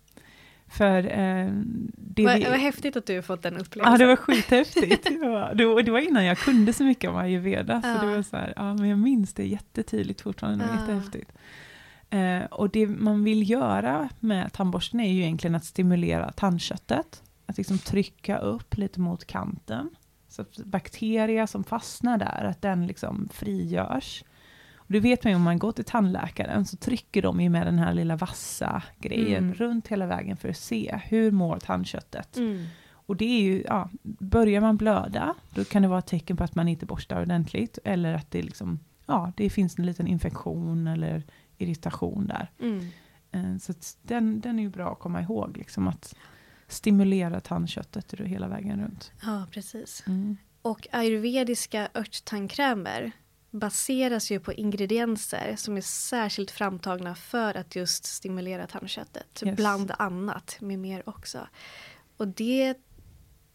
För 0.67 0.97
eh, 1.19 1.51
det 1.97 2.25
Vad, 2.25 2.39
vi- 2.39 2.45
vad 2.45 2.59
häftigt 2.59 2.97
att 2.97 3.07
du 3.07 3.23
fått 3.23 3.43
den 3.43 3.57
upplevelsen. 3.57 3.93
Ja, 3.93 3.99
det 3.99 4.07
var 4.07 4.17
skithäftigt. 4.17 5.05
Det 5.05 5.29
var, 5.29 5.55
det, 5.55 5.67
var, 5.67 5.83
det 5.83 5.91
var 5.91 5.99
innan 5.99 6.25
jag 6.25 6.39
kunde 6.39 6.73
så 6.73 6.85
mycket 6.85 7.11
om 7.11 7.17
ayurveda, 7.17 7.83
så 7.83 7.89
Ja. 7.89 7.99
det 8.03 8.17
var 8.17 8.23
så 8.23 8.37
här, 8.37 8.53
ja, 8.57 8.75
men 8.75 8.89
jag 8.89 8.99
minns 8.99 9.33
det 9.35 9.47
jättetydligt 9.47 10.21
fortfarande, 10.21 10.65
det 10.65 10.69
var 10.71 10.75
Ja. 10.77 10.81
jättehäftigt. 10.81 11.33
Eh, 12.11 12.43
och 12.45 12.71
det 12.71 12.87
man 12.87 13.25
vill 13.25 13.51
göra 13.51 14.09
med 14.21 14.53
tandborsten 14.53 15.01
är 15.01 15.13
ju 15.13 15.23
egentligen 15.23 15.55
att 15.55 15.65
stimulera 15.65 16.33
tandköttet, 16.33 17.23
att 17.47 17.57
liksom 17.57 17.79
trycka 17.79 18.39
upp 18.39 18.77
lite 18.77 19.01
mot 19.01 19.25
kanten, 19.27 19.91
så 20.33 20.43
att 20.43 20.57
bakterier 20.57 21.47
som 21.47 21.65
fastnar 21.65 22.19
där, 22.19 22.45
att 22.45 22.63
den 22.63 22.87
liksom 22.87 23.29
frigörs. 23.33 24.25
Och 24.77 24.93
det 24.93 25.01
vet 25.01 25.25
man 25.25 25.31
ju 25.31 25.37
om 25.37 25.43
man 25.43 25.59
går 25.59 25.73
till 25.73 25.85
tandläkaren, 25.85 26.65
så 26.67 26.77
trycker 26.77 27.23
de 27.23 27.41
ju 27.41 27.49
med 27.49 27.67
den 27.67 27.79
här 27.79 27.95
lilla 27.95 28.17
vassa 28.17 28.83
grejen 28.99 29.45
Mm. 29.45 29.55
runt 29.55 29.89
hela 29.89 30.07
vägen 30.07 30.37
för 30.37 30.49
att 30.49 30.57
se 30.57 31.01
hur 31.05 31.31
mår 31.31 31.59
tandköttet. 31.59 32.37
Mm. 32.37 32.67
Och 32.93 33.17
det 33.17 33.25
är 33.25 33.43
ju, 33.43 33.63
ja, 33.69 33.91
börjar 34.03 34.61
man 34.61 34.77
blöda, 34.77 35.35
då 35.51 35.65
kan 35.65 35.83
det 35.83 35.89
vara 35.89 35.99
ett 35.99 36.07
tecken 36.07 36.37
på 36.37 36.45
att 36.45 36.55
man 36.55 36.69
inte 36.69 36.87
borstar 36.87 37.23
ordentligt, 37.23 37.79
eller 37.85 38.15
att 38.15 38.31
det 38.31 38.43
liksom, 38.43 38.81
ja, 39.07 39.33
det 39.37 39.51
finns 39.51 39.79
en 39.79 39.87
liten 39.87 40.07
infektion 40.07 40.87
eller 40.87 41.23
irritation 41.59 42.27
där. 42.27 42.51
Mm. 42.61 42.87
Eh, 43.33 43.59
Så 43.59 43.73
den, 44.03 44.41
den 44.41 44.59
är 44.59 44.63
ju 44.63 44.69
bra 44.69 44.93
att 44.93 44.99
komma 44.99 45.23
ihåg, 45.23 45.57
liksom 45.57 45.89
att 45.89 46.15
stimulera 46.73 47.41
tandköttet 47.41 48.15
hela 48.21 48.49
vägen 48.49 48.81
runt. 48.81 49.13
Ja, 49.23 49.47
precis. 49.51 50.03
Mm. 50.07 50.37
Och 50.63 50.87
ayurvediska 50.91 51.89
örttandkrämer 51.95 53.13
baseras 53.51 54.31
ju 54.31 54.41
på 54.41 54.53
ingredienser 54.53 55.55
som 55.57 55.77
är 55.77 55.81
särskilt 55.81 56.51
framtagna 56.51 57.15
för 57.15 57.55
att 57.57 57.77
just 57.77 58.05
stimulera 58.05 58.67
tandköttet. 58.67 59.43
Yes. 59.47 59.57
Bland 59.57 59.93
annat, 59.99 60.57
med 60.61 60.79
mer 60.79 61.09
också. 61.09 61.49
Och 62.17 62.29
det 62.29 62.75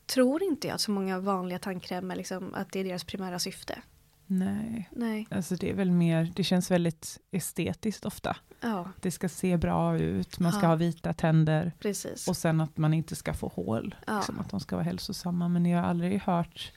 tror 0.06 0.44
inte 0.44 0.68
jag 0.68 0.76
att 0.76 0.82
så 0.82 0.92
många 0.92 1.20
vanliga 1.20 1.60
tandkrämer, 1.60 2.16
liksom, 2.16 2.54
att 2.54 2.72
det 2.72 2.80
är 2.80 2.84
deras 2.84 3.04
primära 3.04 3.40
syfte. 3.40 3.82
Nej, 4.28 4.90
Nej. 4.92 5.28
alltså 5.32 5.56
det 5.56 5.70
är 5.70 5.74
väl 5.74 5.92
mer, 5.92 6.32
det 6.36 6.44
känns 6.44 6.72
väldigt 6.72 7.20
estetiskt 7.32 8.06
ofta. 8.06 8.38
Ja, 8.62 8.92
Det 9.02 9.12
ska 9.12 9.30
se 9.30 9.58
bra 9.58 9.98
ut, 9.98 10.40
man 10.40 10.52
ska 10.52 10.62
Ja. 10.62 10.68
ha 10.68 10.76
vita 10.76 11.14
tänder 11.14 11.72
precis. 11.80 12.28
och 12.28 12.38
sen 12.38 12.62
att 12.62 12.78
man 12.78 12.94
inte 12.94 13.16
ska 13.16 13.34
få 13.34 13.48
hål, 13.48 13.96
Ja. 14.08 14.16
liksom, 14.18 14.40
att 14.40 14.50
de 14.50 14.60
ska 14.60 14.76
vara 14.76 14.84
hälsosamma. 14.86 15.48
Men 15.48 15.66
jag 15.66 15.80
har 15.82 15.88
aldrig 15.88 16.22
hört 16.22 16.72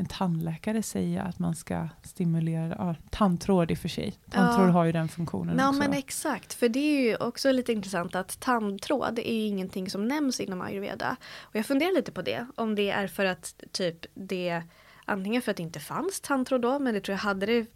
en 0.00 0.06
tandläkare 0.06 0.82
säga 0.82 1.22
att 1.22 1.38
man 1.38 1.54
ska 1.54 1.88
stimulera, 2.02 2.74
ja, 2.78 2.94
tandtråd 3.10 3.70
i 3.70 3.74
och 3.74 3.78
för 3.78 3.88
sig. 3.88 4.14
Tandtråd 4.30 4.70
har 4.70 4.84
ju 4.84 4.92
den 4.92 5.08
funktionen 5.08 5.56
Ja 5.58 5.68
också. 5.68 5.78
men 5.80 5.92
exakt, 5.92 6.54
för 6.54 6.68
det 6.68 6.78
är 6.78 7.00
ju 7.00 7.16
också 7.16 7.52
lite 7.52 7.72
intressant 7.72 8.14
att 8.14 8.40
tandtråd 8.40 9.18
är 9.18 9.34
ju 9.34 9.46
ingenting 9.46 9.90
som 9.90 10.08
nämns 10.08 10.40
inom 10.40 10.60
ayurveda. 10.62 11.16
Och 11.40 11.56
jag 11.56 11.66
funderar 11.66 11.94
lite 11.94 12.12
på 12.12 12.22
det, 12.22 12.46
om 12.56 12.74
det 12.74 12.90
är 12.90 13.06
för 13.06 13.24
att 13.24 13.54
typ 13.72 14.06
det, 14.14 14.62
antingen 15.08 15.42
för 15.42 15.50
att 15.50 15.56
det 15.56 15.62
inte 15.62 15.80
fanns 15.80 16.20
tandtråd 16.20 16.60
då, 16.62 16.78
men 16.78 16.94
det 16.94 17.00
tror 17.00 17.12
jag 17.12 17.18
hade 17.20 17.46
det 17.46 17.66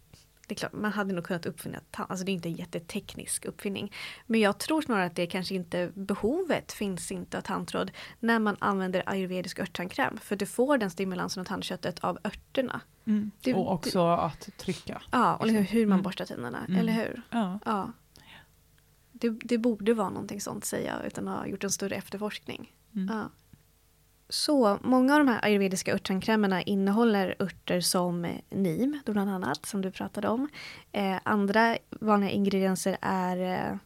det 0.49 0.55
är 0.55 0.59
klart, 0.59 0.73
man 0.73 0.92
hade 0.92 1.14
nog 1.14 1.25
kunnat 1.25 1.47
uppfinna, 1.47 1.79
tand- 1.90 2.11
alltså 2.11 2.25
det 2.25 2.33
är 2.33 2.35
inte 2.35 2.49
en 2.49 2.55
jätteteknisk 2.55 3.45
uppfinning. 3.45 3.92
Men 4.27 4.40
jag 4.40 4.59
tror 4.59 4.83
snarare 4.83 5.05
att 5.05 5.16
det 5.16 5.27
kanske 5.27 5.55
inte, 5.55 5.90
behovet 5.95 6.73
finns 6.73 7.12
inte 7.12 7.38
av 7.38 7.42
tandtråd 7.42 7.90
när 8.21 8.38
man 8.38 8.57
använder 8.59 9.03
ayurvedisk 9.07 9.59
örttandkräm. 9.59 10.16
För 10.18 10.37
du 10.37 10.47
får 10.47 10.79
den 10.79 10.90
stimulansen 10.90 11.40
av 11.40 11.45
tandköttet 11.45 12.01
av 12.05 12.18
örterna. 12.25 12.81
Mm. 13.07 13.31
Det- 13.40 13.55
och 13.55 13.73
också 13.73 14.07
att 14.07 14.49
trycka. 14.57 15.03
Ja, 15.11 15.37
och 15.37 15.47
liksom 15.47 15.64
hur 15.64 15.87
man 15.87 15.92
Mm. 15.92 16.03
borstar 16.03 16.25
tänderna, 16.25 16.59
Mm. 16.68 16.81
eller 16.81 16.92
hur? 16.92 17.23
Ja. 17.31 17.59
Ja. 17.64 17.92
Det, 19.12 19.31
det 19.31 19.59
borde 19.59 19.95
vara 19.95 20.11
någonting 20.11 20.40
sånt 20.40 20.64
säger 20.64 20.95
jag 20.97 21.07
utan 21.07 21.29
att 21.29 21.38
ha 21.38 21.47
gjort 21.47 21.64
en 21.64 21.71
större 21.71 21.95
efterforskning. 21.97 22.73
Mm. 22.95 23.16
Ja. 23.16 23.31
Så 24.33 24.79
många 24.83 25.12
av 25.14 25.18
de 25.18 25.29
här 25.29 25.45
ayurvediska 25.45 25.95
örttandkrämerna 25.95 26.62
innehåller 26.62 27.37
örter 27.38 27.81
som 27.81 28.23
neem, 28.23 28.40
nim, 28.51 29.01
då 29.05 29.12
bland 29.12 29.31
annat, 29.31 29.66
som 29.66 29.83
du 29.83 29.90
pratade 29.90 30.29
om. 30.29 30.49
Eh, 30.92 31.16
andra 31.23 31.77
vanliga 31.90 32.31
ingredienser 32.31 32.99
är 33.01 33.37
eh, 33.37 33.77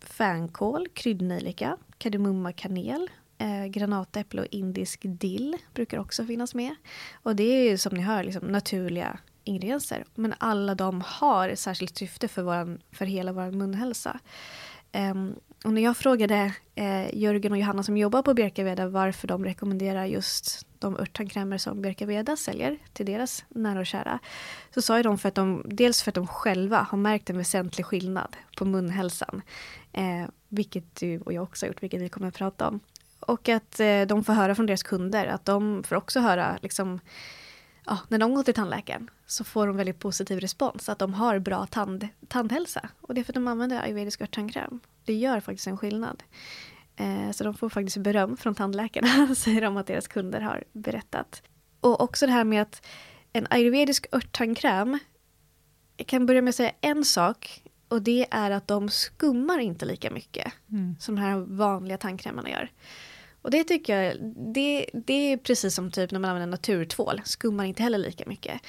fänkål, 0.00 0.88
kryddnejlika, 0.88 1.76
kardemumma, 1.98 2.52
kanel, 2.52 3.10
eh, 3.38 3.64
granatäpple 3.66 4.40
och 4.40 4.48
indisk 4.50 5.00
dill 5.04 5.56
brukar 5.74 5.98
också 5.98 6.24
finnas 6.24 6.54
med. 6.54 6.74
Och 7.22 7.36
det 7.36 7.44
är 7.44 7.70
ju 7.70 7.78
som 7.78 7.94
ni 7.94 8.02
hör 8.02 8.24
liksom, 8.24 8.46
naturliga 8.46 9.18
ingredienser. 9.44 10.04
Men 10.14 10.34
alla 10.38 10.74
de 10.74 11.02
har 11.06 11.48
ett 11.48 11.58
särskilt 11.58 11.98
syfte 11.98 12.28
för, 12.28 12.42
våran, 12.42 12.80
för 12.92 13.04
hela 13.04 13.32
vår 13.32 13.50
munhälsa. 13.50 14.20
Ehm, 14.92 15.34
och 15.64 15.72
när 15.72 15.82
jag 15.82 15.96
frågade 15.96 16.54
eh, 16.74 17.14
Jörgen 17.14 17.52
och 17.52 17.58
Johanna 17.58 17.82
som 17.82 17.96
jobbar 17.96 18.22
på 18.22 18.34
Bjerkaveda 18.34 18.88
varför 18.88 19.28
de 19.28 19.44
rekommenderar 19.44 20.04
just 20.04 20.66
de 20.78 20.96
örttandkrämer 20.96 21.58
som 21.58 21.82
Bjerkaveda 21.82 22.36
säljer 22.36 22.78
till 22.92 23.06
deras 23.06 23.44
nära 23.48 23.80
och 23.80 23.86
kära. 23.86 24.18
Så 24.74 24.82
sa 24.82 24.96
ju 24.96 25.02
de 25.02 25.18
för 25.18 25.28
att 25.28 25.34
de, 25.34 25.62
dels 25.64 26.02
för 26.02 26.10
att 26.10 26.14
de 26.14 26.26
själva 26.26 26.86
har 26.90 26.98
märkt 26.98 27.30
en 27.30 27.38
väsentlig 27.38 27.86
skillnad 27.86 28.36
på 28.56 28.64
munhälsan. 28.64 29.42
Eh, 29.92 30.24
vilket 30.48 30.96
du 30.96 31.20
och 31.20 31.32
jag 31.32 31.42
också 31.42 31.66
har 31.66 31.68
gjort, 31.68 31.82
vilket 31.82 32.00
vi 32.00 32.08
kommer 32.08 32.28
att 32.28 32.34
prata 32.34 32.68
om. 32.68 32.80
Och 33.20 33.48
att 33.48 33.80
eh, 33.80 34.02
de 34.02 34.24
får 34.24 34.32
höra 34.32 34.54
från 34.54 34.66
deras 34.66 34.82
kunder 34.82 35.26
att 35.26 35.44
de 35.44 35.82
får 35.82 35.96
också 35.96 36.20
höra 36.20 36.58
liksom 36.62 37.00
ja, 37.86 37.98
när 38.08 38.18
de 38.18 38.34
går 38.34 38.42
till 38.42 38.54
tandläkaren 38.54 39.10
så 39.26 39.44
får 39.44 39.66
de 39.66 39.76
väldigt 39.76 39.98
positiv 39.98 40.40
respons. 40.40 40.88
Att 40.88 40.98
de 40.98 41.14
har 41.14 41.38
bra 41.38 41.66
tand, 41.66 42.08
tandhälsa. 42.28 42.88
Och 43.00 43.14
det 43.14 43.20
är 43.20 43.24
för 43.24 43.32
att 43.32 43.34
de 43.34 43.48
använder 43.48 43.82
ayurvedisk 43.82 44.20
örttandkräm. 44.20 44.80
Det 45.04 45.14
gör 45.14 45.40
faktiskt 45.40 45.66
en 45.66 45.76
skillnad. 45.78 46.22
Eh, 46.96 47.30
så 47.32 47.44
de 47.44 47.54
får 47.54 47.68
faktiskt 47.68 47.96
beröm 47.96 48.36
från 48.36 48.54
tandläkarna, 48.54 49.34
säger 49.34 49.60
de 49.60 49.76
att 49.76 49.86
deras 49.86 50.08
kunder 50.08 50.40
har 50.40 50.64
berättat. 50.72 51.42
Och 51.80 52.00
också 52.00 52.26
det 52.26 52.32
här 52.32 52.44
med 52.44 52.62
att 52.62 52.86
en 53.32 53.46
ayurvedisk 53.50 54.06
örttandkräm 54.12 54.98
jag 55.96 56.06
kan 56.06 56.26
börja 56.26 56.42
med 56.42 56.48
att 56.48 56.54
säga 56.54 56.72
en 56.80 57.04
sak. 57.04 57.62
Och 57.88 58.02
det 58.02 58.26
är 58.30 58.50
att 58.50 58.68
de 58.68 58.88
skummar 58.88 59.58
inte 59.58 59.84
lika 59.84 60.10
mycket 60.10 60.52
Mm. 60.70 60.96
som 61.00 61.14
de 61.14 61.20
här 61.20 61.36
vanliga 61.36 61.98
tandkrämerna 61.98 62.50
gör. 62.50 62.70
Och 63.42 63.50
det 63.50 63.64
tycker 63.64 64.02
jag, 64.02 64.16
det, 64.54 64.86
det 64.92 65.32
är 65.32 65.36
precis 65.36 65.74
som 65.74 65.90
typ 65.90 66.10
när 66.10 66.18
man 66.18 66.30
använder 66.30 66.50
naturtvål, 66.50 67.20
skummar 67.24 67.64
inte 67.64 67.82
heller 67.82 67.98
lika 67.98 68.24
mycket. 68.26 68.60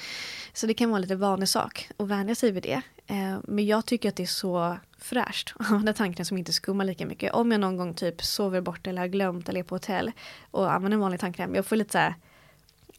Så 0.52 0.66
det 0.66 0.74
kan 0.74 0.90
vara 0.90 0.98
lite 0.98 1.16
vanlig 1.16 1.48
sak 1.48 1.88
att 1.96 2.08
vänja 2.08 2.34
sig 2.34 2.50
vid 2.50 2.62
det. 2.62 2.82
Eh, 3.06 3.38
men 3.44 3.66
jag 3.66 3.86
tycker 3.86 4.08
att 4.08 4.16
det 4.16 4.22
är 4.22 4.26
så 4.26 4.76
fräscht 4.98 5.52
att 5.58 5.70
använda 5.70 5.92
tandkräm 5.92 6.24
som 6.24 6.38
inte 6.38 6.52
skummar 6.52 6.84
lika 6.84 7.06
mycket. 7.06 7.32
Om 7.32 7.52
jag 7.52 7.60
någon 7.60 7.76
gång 7.76 7.94
typ 7.94 8.24
sover 8.24 8.60
bort 8.60 8.86
eller 8.86 9.00
har 9.00 9.08
glömt 9.08 9.48
eller 9.48 9.60
är 9.60 9.64
på 9.64 9.74
hotell 9.74 10.12
och 10.50 10.72
använder 10.72 10.96
en 10.96 11.00
vanlig 11.00 11.20
tandkräm, 11.20 11.54
jag 11.54 11.66
får 11.66 11.76
lite 11.76 11.92
så 11.92 11.98
här, 11.98 12.14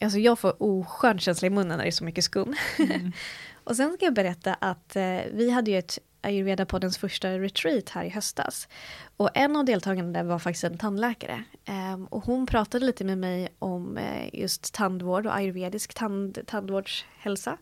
alltså 0.00 0.18
jag 0.18 0.38
får 0.38 0.62
oskön 0.62 1.18
känsla 1.18 1.46
i 1.46 1.50
munnen 1.50 1.76
när 1.76 1.84
det 1.84 1.90
är 1.90 1.92
så 1.92 2.04
mycket 2.04 2.24
skum. 2.24 2.54
Mm. 2.78 3.12
och 3.64 3.76
sen 3.76 3.92
ska 3.92 4.04
jag 4.04 4.14
berätta 4.14 4.54
att 4.54 4.96
eh, 4.96 5.18
vi 5.32 5.50
hade 5.50 5.70
ju 5.70 5.78
ett 5.78 5.98
ayurveda-poddens 6.26 6.98
första 6.98 7.38
retreat 7.38 7.88
här 7.88 8.04
i 8.04 8.08
höstas. 8.08 8.68
Och 9.16 9.30
en 9.34 9.56
av 9.56 9.64
deltagarna 9.64 10.12
där 10.12 10.22
var 10.22 10.38
faktiskt 10.38 10.64
en 10.64 10.78
tandläkare. 10.78 11.44
Ehm, 11.64 12.06
och 12.06 12.24
hon 12.24 12.46
pratade 12.46 12.86
lite 12.86 13.04
med 13.04 13.18
mig 13.18 13.48
om 13.58 13.98
eh, 13.98 14.40
just 14.40 14.74
tandvård 14.74 15.26
och 15.26 15.36
ayurvedisk 15.36 15.94
tand, 15.94 16.38
tandvårdshälsa. 16.46 17.56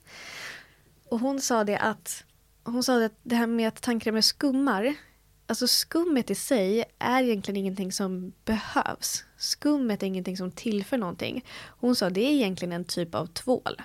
Och 1.08 1.20
hon 1.20 1.40
sa 1.40 1.64
det 1.64 1.78
att 1.78 2.24
hon 2.64 2.82
sa 2.82 3.04
att 3.04 3.18
det 3.22 3.36
här 3.36 3.46
med 3.46 3.68
att 3.68 3.82
tandkrämer 3.82 4.20
skummar, 4.20 4.94
alltså 5.46 5.66
skummet 5.66 6.30
i 6.30 6.34
sig 6.34 6.84
är 6.98 7.22
egentligen 7.22 7.56
ingenting 7.56 7.92
som 7.92 8.32
behövs. 8.44 9.24
Skummet 9.36 10.02
är 10.02 10.06
ingenting 10.06 10.36
som 10.36 10.50
tillför 10.50 10.98
någonting. 10.98 11.44
Hon 11.80 11.96
sa 11.96 12.10
det 12.10 12.20
är 12.20 12.30
egentligen 12.30 12.72
en 12.72 12.84
typ 12.84 13.14
av 13.14 13.26
tvål. 13.26 13.82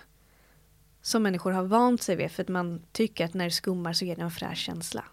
Som 1.01 1.23
människor 1.23 1.51
har 1.51 1.63
vant 1.63 2.01
sig 2.01 2.15
vid 2.15 2.31
för 2.31 2.43
att 2.43 2.49
man 2.49 2.81
tycker 2.91 3.25
att 3.25 3.33
när 3.33 3.45
det 3.45 3.51
skummar 3.51 3.93
så 3.93 4.05
ger 4.05 4.15
det 4.15 4.21
en 4.21 4.31
fräsch 4.31 4.57
känsla. 4.57 5.03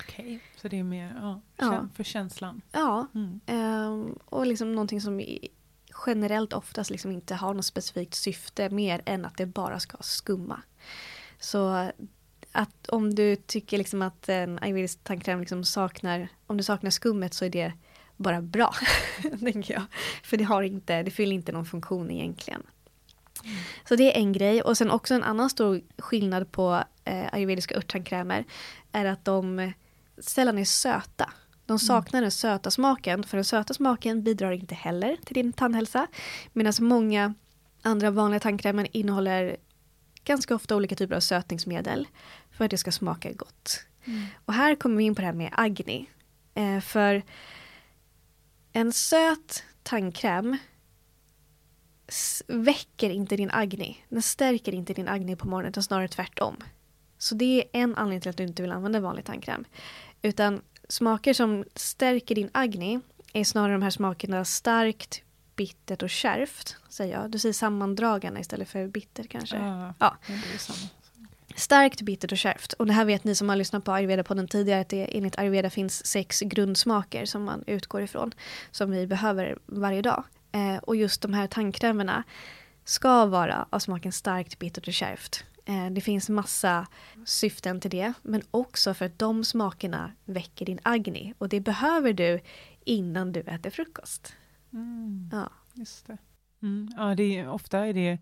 Okej, 0.00 0.40
så 0.56 0.68
det 0.68 0.78
är 0.78 0.82
mer 0.84 1.16
ja, 1.20 1.40
Ja. 1.56 1.88
för 1.94 2.04
känslan. 2.04 2.60
Ja, 2.72 3.06
Mm. 3.14 3.40
ehm, 3.46 4.18
och 4.24 4.46
liksom 4.46 4.72
någonting 4.74 5.00
som 5.00 5.22
generellt 6.06 6.52
oftast 6.52 6.90
liksom 6.90 7.10
inte 7.10 7.34
har 7.34 7.54
något 7.54 7.64
specifikt 7.64 8.14
syfte 8.14 8.70
mer 8.70 9.02
än 9.06 9.24
att 9.24 9.36
det 9.36 9.46
bara 9.46 9.80
ska 9.80 9.96
skumma. 10.00 10.62
Så 11.38 11.90
att 12.52 12.88
om 12.88 13.14
du 13.14 13.36
tycker 13.36 13.78
liksom 13.78 14.02
att 14.02 14.28
en 14.28 14.58
ayurvedisk 14.58 15.04
tandkräm 15.04 15.40
liksom 15.40 15.64
saknar, 15.64 16.28
om 16.46 16.56
du 16.56 16.62
saknar 16.62 16.90
skummet 16.90 17.34
så 17.34 17.44
är 17.44 17.50
det 17.50 17.72
bara 18.16 18.42
bra, 18.42 18.74
tänker 19.40 19.74
jag. 19.74 19.82
För 20.22 20.36
det, 20.36 20.44
har 20.44 20.62
inte, 20.62 21.02
det 21.02 21.10
fyller 21.10 21.34
inte 21.34 21.52
någon 21.52 21.66
funktion 21.66 22.10
egentligen. 22.10 22.62
Så 23.88 23.96
det 23.96 24.16
är 24.16 24.20
en 24.20 24.32
grej. 24.32 24.62
Och 24.62 24.78
sen 24.78 24.90
också 24.90 25.14
en 25.14 25.22
annan 25.22 25.50
stor 25.50 25.80
skillnad 25.98 26.52
på 26.52 26.84
eh, 27.04 27.26
ayurvediska 27.32 27.76
örttandkrämer 27.76 28.44
är 28.92 29.04
att 29.04 29.24
de 29.24 29.72
sällan 30.18 30.58
är 30.58 30.64
söta. 30.64 31.30
De 31.66 31.78
saknar 31.78 32.22
den 32.22 32.30
söta 32.30 32.70
smaken, 32.70 33.22
för 33.22 33.36
den 33.36 33.44
söta 33.44 33.74
smaken 33.74 34.22
bidrar 34.22 34.52
inte 34.52 34.74
heller 34.74 35.16
till 35.24 35.34
din 35.34 35.52
tandhälsa. 35.52 36.06
Medan 36.52 36.72
många 36.80 37.34
andra 37.82 38.10
vanliga 38.10 38.40
tandkrämer 38.40 38.88
innehåller 38.92 39.56
ganska 40.24 40.54
ofta 40.54 40.76
olika 40.76 40.96
typer 40.96 41.16
av 41.16 41.20
sötningsmedel 41.20 42.08
för 42.52 42.64
att 42.64 42.70
det 42.70 42.78
ska 42.78 42.92
smaka 42.92 43.32
gott. 43.32 43.84
Och 44.44 44.54
här 44.54 44.74
kommer 44.74 44.96
vi 44.96 45.04
in 45.04 45.14
på 45.14 45.20
det 45.20 45.26
här 45.26 45.34
med 45.34 45.50
agni. 45.52 46.06
Eh, 46.54 46.80
för 46.80 47.22
en 48.72 48.92
söt 48.92 49.64
tandkräm 49.82 50.56
väcker 52.46 53.10
inte 53.10 53.36
din 53.36 53.50
agni. 53.50 54.04
Den 54.08 54.22
stärker 54.22 54.74
inte 54.74 54.92
din 54.94 55.08
agni 55.08 55.36
på 55.36 55.48
morgonen, 55.48 55.70
utan 55.70 55.82
snarare 55.82 56.08
tvärtom. 56.08 56.56
Så 57.18 57.34
det 57.34 57.58
är 57.60 57.64
en 57.82 57.94
anledning 57.96 58.20
till 58.20 58.30
att 58.30 58.36
du 58.36 58.42
inte 58.44 58.62
vill 58.62 58.72
använda 58.72 59.00
vanlig 59.00 59.24
tandkräm. 59.24 59.64
Utan 60.22 60.62
smaker 60.88 61.34
som 61.34 61.64
stärker 61.74 62.34
din 62.34 62.50
agni 62.52 63.00
är 63.32 63.44
snarare 63.44 63.72
de 63.72 63.82
här 63.82 63.90
smakerna 63.90 64.44
starkt, 64.44 65.22
bittert 65.56 66.02
och 66.02 66.10
kärvt. 66.10 66.76
Säger 66.88 67.20
jag. 67.20 67.30
Du 67.30 67.38
säger 67.38 67.52
sammandragande 67.52 68.40
istället 68.40 68.68
för 68.68 68.86
bitter 68.86 69.24
kanske. 69.24 69.56
Ja, 69.56 69.94
Ja. 69.98 70.16
samma. 70.58 70.78
Starkt, 71.56 72.02
bittert 72.02 72.32
och 72.32 72.38
kärvt. 72.38 72.72
Och 72.72 72.86
det 72.86 72.92
här 72.92 73.04
vet 73.04 73.24
ni 73.24 73.34
som 73.34 73.48
har 73.48 73.56
lyssnat 73.56 73.84
på 73.84 73.92
Ayurveda-podden 73.92 74.46
tidigare 74.48 74.80
att 74.80 74.88
det 74.88 75.16
enligt 75.16 75.38
Ayurveda 75.38 75.70
finns 75.70 76.06
sex 76.06 76.40
grundsmaker 76.40 77.24
som 77.24 77.44
man 77.44 77.64
utgår 77.66 78.02
ifrån. 78.02 78.32
Som 78.70 78.90
vi 78.90 79.06
behöver 79.06 79.58
varje 79.66 80.02
dag. 80.02 80.24
Eh, 80.52 80.76
och 80.76 80.96
just 80.96 81.22
de 81.22 81.34
här 81.34 81.46
tandkrämerna 81.46 82.24
ska 82.84 83.26
vara 83.26 83.66
av 83.70 83.78
smaken 83.78 84.12
starkt, 84.12 84.58
bittert 84.58 84.88
och 84.88 84.94
kärvt. 84.94 85.44
Eh, 85.64 85.90
det 85.90 86.00
finns 86.00 86.28
massa 86.28 86.86
syften 87.24 87.80
till 87.80 87.90
det. 87.90 88.12
Men 88.22 88.42
också 88.50 88.94
för 88.94 89.04
att 89.04 89.18
de 89.18 89.44
smakerna 89.44 90.12
väcker 90.24 90.66
din 90.66 90.78
agni. 90.82 91.34
Och 91.38 91.48
det 91.48 91.60
behöver 91.60 92.12
du 92.12 92.40
innan 92.84 93.32
du 93.32 93.40
äter 93.40 93.70
frukost. 93.70 94.36
Mm. 94.72 95.30
Ja. 95.32 95.52
Just 95.74 96.06
det. 96.06 96.18
Mm. 96.62 96.88
Ja, 96.96 97.14
det 97.14 97.38
är, 97.38 97.48
ofta 97.48 97.86
är 97.86 97.92
det 97.92 98.18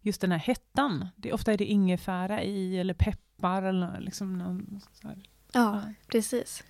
just 0.00 0.20
den 0.20 0.32
här 0.32 0.38
hettan. 0.38 1.08
Det, 1.16 1.32
ofta 1.32 1.52
är 1.52 1.58
det 1.58 1.64
ingefära 1.64 2.42
i 2.42 2.78
eller 2.78 2.94
peppar 2.94 3.62
eller 3.62 4.00
liksom 4.00 4.38
någon 4.38 4.80
så 4.92 5.08
här. 5.08 5.22
Ja, 5.52 5.82
precis. 6.06 6.62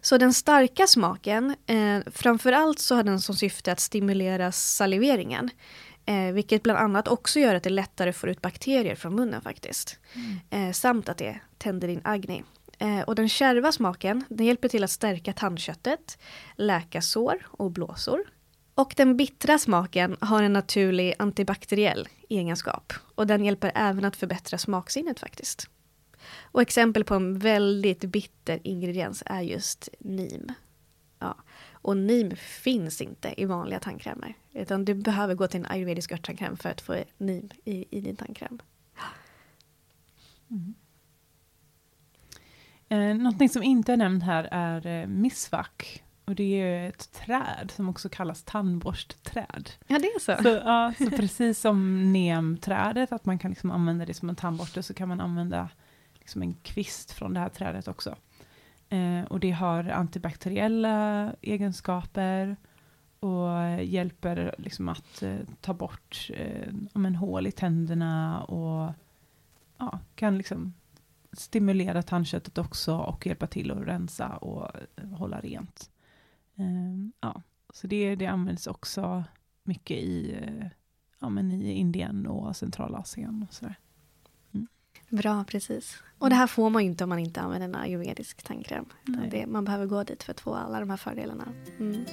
Så 0.00 0.18
den 0.18 0.34
starka 0.34 0.86
smaken, 0.86 1.56
eh, 1.66 1.98
framförallt 2.12 2.78
så 2.78 2.94
har 2.94 3.02
den 3.02 3.20
som 3.20 3.34
syfte 3.34 3.72
att 3.72 3.80
stimulera 3.80 4.52
saliveringen. 4.52 5.50
Eh, 6.06 6.32
vilket 6.32 6.62
bland 6.62 6.78
annat 6.78 7.08
också 7.08 7.40
gör 7.40 7.54
att 7.54 7.62
det 7.62 7.70
lättare 7.70 8.12
får 8.12 8.28
ut 8.30 8.42
bakterier 8.42 8.94
från 8.94 9.14
munnen 9.14 9.42
faktiskt. 9.42 9.98
Eh, 10.50 10.72
samt 10.72 11.08
att 11.08 11.18
det 11.18 11.40
tänder 11.58 11.88
din 11.88 12.00
agni. 12.04 12.42
Eh, 12.78 13.00
och 13.00 13.14
den 13.14 13.28
kärva 13.28 13.72
smaken, 13.72 14.24
den 14.28 14.46
hjälper 14.46 14.68
till 14.68 14.84
att 14.84 14.90
stärka 14.90 15.32
tandköttet, 15.32 16.18
läka 16.56 17.02
sår 17.02 17.46
och 17.46 17.70
blåsor. 17.70 18.24
Och 18.74 18.94
den 18.96 19.16
bittra 19.16 19.58
smaken 19.58 20.16
har 20.20 20.42
en 20.42 20.52
naturlig 20.52 21.14
antibakteriell 21.18 22.08
egenskap. 22.28 22.92
Och 23.14 23.26
den 23.26 23.44
hjälper 23.44 23.72
även 23.74 24.04
att 24.04 24.16
förbättra 24.16 24.58
smaksinnet 24.58 25.20
faktiskt. 25.20 25.68
Och 26.42 26.62
exempel 26.62 27.04
på 27.04 27.14
en 27.14 27.38
väldigt 27.38 28.04
bitter 28.04 28.60
ingrediens 28.62 29.22
är 29.26 29.40
just 29.40 29.88
nim. 29.98 30.52
Ja. 31.18 31.36
Och 31.72 31.96
nim 31.96 32.36
finns 32.36 33.00
inte 33.00 33.34
i 33.36 33.44
vanliga 33.44 33.80
tandkrämer. 33.80 34.34
Utan 34.52 34.84
du 34.84 34.94
behöver 34.94 35.34
gå 35.34 35.46
till 35.46 35.60
en 35.60 35.66
ayurvedisk 35.66 36.12
örttandkräm 36.12 36.56
för 36.56 36.68
att 36.68 36.80
få 36.80 36.96
nim 37.18 37.50
i, 37.64 37.84
i 37.90 38.00
din 38.00 38.16
tandkräm. 38.16 38.58
Eh, 42.88 42.98
någonting 42.98 43.48
som 43.48 43.62
inte 43.62 43.92
är 43.92 43.96
nämnt 43.96 44.24
här 44.24 44.48
är 44.50 44.86
eh, 44.86 45.06
misvak. 45.06 46.04
Och 46.24 46.34
det 46.34 46.60
är 46.60 46.88
ett 46.88 47.12
träd 47.12 47.72
som 47.76 47.88
också 47.88 48.08
kallas 48.08 48.42
tandborstträd. 48.42 49.70
Ja, 49.86 49.98
det 49.98 50.06
är 50.06 50.18
så. 50.18 50.42
Så, 50.42 50.48
ja, 50.48 50.92
så 50.98 51.10
precis 51.10 51.60
som 51.60 52.12
nemträdet, 52.12 53.12
att 53.12 53.24
man 53.24 53.38
kan 53.38 53.50
liksom 53.50 53.70
använda 53.70 54.06
det 54.06 54.14
som 54.14 54.28
en 54.28 54.36
tandborste, 54.36 54.82
så 54.82 54.94
kan 54.94 55.08
man 55.08 55.20
använda 55.20 55.68
liksom 56.30 56.42
en 56.42 56.54
kvist 56.54 57.10
från 57.10 57.34
det 57.34 57.40
här 57.40 57.48
trädet 57.48 57.88
också. 57.88 58.16
Eh, 58.88 59.22
och 59.22 59.40
det 59.40 59.50
har 59.50 59.84
antibakteriella 59.84 61.34
egenskaper 61.40 62.56
och 63.20 63.82
hjälper 63.82 64.54
liksom 64.58 64.88
att 64.88 65.22
eh, 65.22 65.38
ta 65.60 65.74
bort 65.74 66.30
eh, 66.34 66.74
om 66.92 67.06
en 67.06 67.16
hål 67.16 67.46
i 67.46 67.52
tänderna 67.52 68.42
och 68.42 68.92
ja, 69.78 69.98
kan 70.14 70.38
liksom 70.38 70.74
stimulera 71.32 72.02
tandköttet 72.02 72.58
också 72.58 72.96
och 72.96 73.26
hjälpa 73.26 73.46
till 73.46 73.70
att 73.70 73.86
rensa 73.86 74.28
och 74.36 74.70
eh, 74.96 75.08
hålla 75.08 75.40
rent. 75.40 75.90
Eh, 76.56 77.08
ja, 77.20 77.42
så 77.72 77.86
det, 77.86 78.14
det 78.14 78.26
används 78.26 78.66
också 78.66 79.24
mycket 79.62 79.96
i, 79.96 80.38
eh, 80.42 80.66
ja, 81.20 81.28
men 81.28 81.52
i 81.52 81.72
Indien 81.72 82.26
och 82.26 82.56
Centralasien. 82.56 83.46
Och 83.48 83.54
sådär. 83.54 83.76
Bra, 85.10 85.44
precis. 85.44 86.02
Och 86.18 86.30
det 86.30 86.36
här 86.36 86.46
får 86.46 86.70
man 86.70 86.82
ju 86.82 86.90
inte 86.90 87.04
om 87.04 87.10
man 87.10 87.18
inte 87.18 87.40
använder 87.40 87.68
en 87.68 87.74
ayurvedisk 87.74 88.42
tandkräm. 88.42 88.84
Det, 89.30 89.46
man 89.46 89.64
behöver 89.64 89.86
gå 89.86 90.04
dit 90.04 90.22
för 90.22 90.30
att 90.32 90.40
få 90.40 90.54
alla 90.54 90.80
de 90.80 90.90
här 90.90 90.96
fördelarna. 90.96 91.48
Mm. 91.78 92.04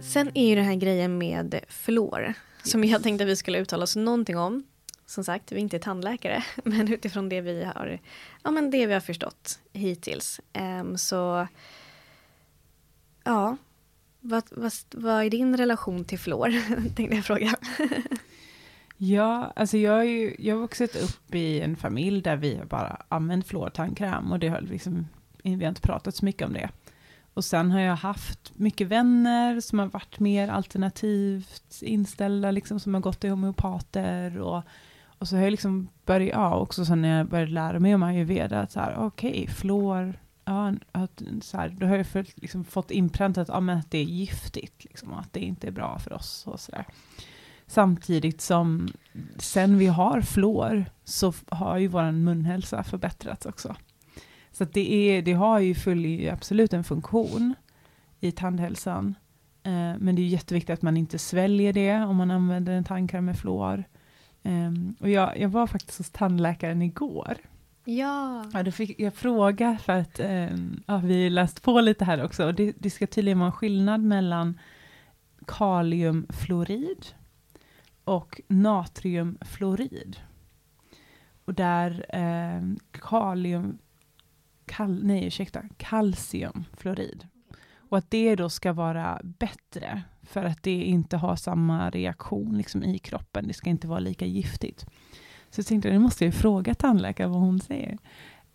Sen 0.00 0.30
är 0.34 0.48
ju 0.48 0.54
den 0.54 0.64
här 0.64 0.74
grejen 0.74 1.18
med 1.18 1.60
fluor. 1.68 2.34
Som 2.62 2.84
jag 2.84 3.02
tänkte 3.02 3.24
att 3.24 3.30
vi 3.30 3.36
skulle 3.36 3.58
uttala 3.58 3.82
oss 3.82 3.96
någonting 3.96 4.38
om. 4.38 4.64
Som 5.06 5.24
sagt, 5.24 5.52
vi 5.52 5.56
är 5.56 5.60
inte 5.60 5.78
tandläkare. 5.78 6.44
Men 6.64 6.92
utifrån 6.92 7.28
det 7.28 7.40
vi 7.40 7.64
har, 7.64 7.98
ja, 8.42 8.50
men 8.50 8.70
det 8.70 8.86
vi 8.86 8.92
har 8.92 9.00
förstått 9.00 9.60
hittills. 9.72 10.40
Ehm, 10.52 10.98
så 10.98 11.48
ja, 13.24 13.56
vad, 14.28 14.44
vad, 14.50 14.72
vad 14.94 15.24
är 15.24 15.30
din 15.30 15.56
relation 15.56 16.04
till 16.04 16.18
fluor? 16.18 16.50
Tänkte 16.94 17.16
jag 17.16 17.24
fråga. 17.24 17.54
Ja, 18.96 19.52
alltså 19.56 19.76
jag 19.76 19.92
har 19.92 20.04
ju 20.04 20.36
jag 20.38 20.54
har 20.54 20.60
vuxit 20.60 20.96
upp 20.96 21.34
i 21.34 21.60
en 21.60 21.76
familj 21.76 22.22
där 22.22 22.36
vi 22.36 22.60
bara 22.68 23.02
använt 23.08 23.46
fluortandkräm 23.46 24.32
och 24.32 24.38
det 24.38 24.48
har 24.48 24.60
liksom, 24.60 25.06
vi 25.42 25.64
har 25.64 25.68
inte 25.68 25.80
pratat 25.80 26.14
så 26.14 26.24
mycket 26.24 26.46
om 26.46 26.52
det. 26.52 26.70
Och 27.34 27.44
sen 27.44 27.70
har 27.70 27.80
jag 27.80 27.96
haft 27.96 28.52
mycket 28.54 28.86
vänner 28.86 29.60
som 29.60 29.78
har 29.78 29.86
varit 29.86 30.18
mer 30.18 30.48
alternativt 30.48 31.78
inställda, 31.82 32.50
liksom, 32.50 32.80
som 32.80 32.94
har 32.94 33.00
gått 33.00 33.20
till 33.20 33.30
homeopater. 33.30 34.38
Och, 34.38 34.62
och 35.18 35.28
så 35.28 35.36
har 35.36 35.42
jag 35.42 35.50
liksom 35.50 35.88
börjat, 36.06 36.34
ja, 36.34 36.56
också 36.56 36.84
sen 36.84 37.02
när 37.02 37.18
jag 37.18 37.28
började 37.28 37.52
lära 37.52 37.78
mig 37.78 37.94
om 37.94 38.02
ayurveda, 38.02 38.60
att 38.60 38.72
så 38.72 38.80
här, 38.80 38.96
okej, 38.98 39.30
okay, 39.30 39.46
flor, 39.46 40.18
ja, 40.48 40.72
att, 40.92 41.22
så 41.42 41.56
här, 41.56 41.68
då 41.68 41.86
har 41.86 41.96
jag 41.96 42.06
för, 42.06 42.26
liksom, 42.34 42.64
fått 42.64 42.90
inpräntat 42.90 43.48
ja, 43.48 43.72
att 43.72 43.90
det 43.90 43.98
är 43.98 44.04
giftigt, 44.04 44.84
liksom, 44.84 45.12
att 45.12 45.32
det 45.32 45.40
inte 45.40 45.66
är 45.66 45.70
bra 45.70 45.98
för 45.98 46.12
oss. 46.12 46.46
Och 46.46 46.60
så 46.60 46.72
där. 46.72 46.84
Samtidigt 47.66 48.40
som 48.40 48.88
sen 49.36 49.78
vi 49.78 49.86
har 49.86 50.20
fluor 50.20 50.84
så 51.04 51.32
har 51.48 51.78
ju 51.78 51.88
vår 51.88 52.12
munhälsa 52.12 52.84
förbättrats 52.84 53.46
också. 53.46 53.76
Så 54.52 54.64
det, 54.64 54.94
är, 54.94 55.22
det 55.22 55.32
har 55.32 55.58
ju 55.58 55.74
full, 55.74 56.28
absolut 56.32 56.72
en 56.72 56.84
funktion 56.84 57.54
i 58.20 58.32
tandhälsan. 58.32 59.14
Eh, 59.62 59.92
men 59.98 60.14
det 60.14 60.22
är 60.22 60.26
jätteviktigt 60.26 60.74
att 60.74 60.82
man 60.82 60.96
inte 60.96 61.18
sväljer 61.18 61.72
det 61.72 61.94
om 61.94 62.16
man 62.16 62.30
använder 62.30 62.72
en 62.72 62.84
tandkräm 62.84 63.24
med 63.24 63.38
fluor. 63.38 63.84
Eh, 64.42 64.72
och 65.00 65.10
jag, 65.10 65.38
jag 65.38 65.48
var 65.48 65.66
faktiskt 65.66 65.98
hos 65.98 66.10
tandläkaren 66.10 66.82
igår. 66.82 67.38
Ja. 67.90 68.44
ja 68.52 68.62
då 68.62 68.70
fick 68.70 69.00
jag 69.00 69.14
fråga 69.14 69.78
för 69.78 69.92
att 69.92 70.20
eh, 70.20 70.56
ja, 70.86 71.00
vi 71.04 71.30
läst 71.30 71.62
på 71.62 71.80
lite 71.80 72.04
här 72.04 72.24
också. 72.24 72.46
Och 72.46 72.54
det, 72.54 72.74
det 72.78 72.90
ska 72.90 73.06
tydligen 73.06 73.38
vara 73.38 73.46
en 73.46 73.52
skillnad 73.52 74.00
mellan 74.00 74.58
kaliumfluorid 75.46 77.06
och 78.04 78.40
natriumfluorid. 78.48 80.16
Och 81.44 81.54
där 81.54 82.06
eh, 82.08 82.62
kalium, 82.90 83.78
kal, 84.66 85.04
nej 85.04 85.26
ursäkta, 85.26 85.62
kalciumfluorid. 85.76 87.26
Och 87.76 87.98
att 87.98 88.10
det 88.10 88.36
då 88.36 88.50
ska 88.50 88.72
vara 88.72 89.20
bättre 89.24 90.02
för 90.22 90.44
att 90.44 90.62
det 90.62 90.82
inte 90.82 91.16
har 91.16 91.36
samma 91.36 91.90
reaktion 91.90 92.56
liksom, 92.56 92.84
i 92.84 92.98
kroppen. 92.98 93.48
Det 93.48 93.54
ska 93.54 93.70
inte 93.70 93.88
vara 93.88 94.00
lika 94.00 94.26
giftigt. 94.26 94.86
Så 95.50 95.58
jag 95.58 95.66
tänkte, 95.66 95.90
nu 95.90 95.98
måste 95.98 96.24
jag 96.24 96.34
fråga 96.34 96.74
tandläkaren 96.74 97.30
vad 97.30 97.40
hon 97.40 97.60
säger. 97.60 97.98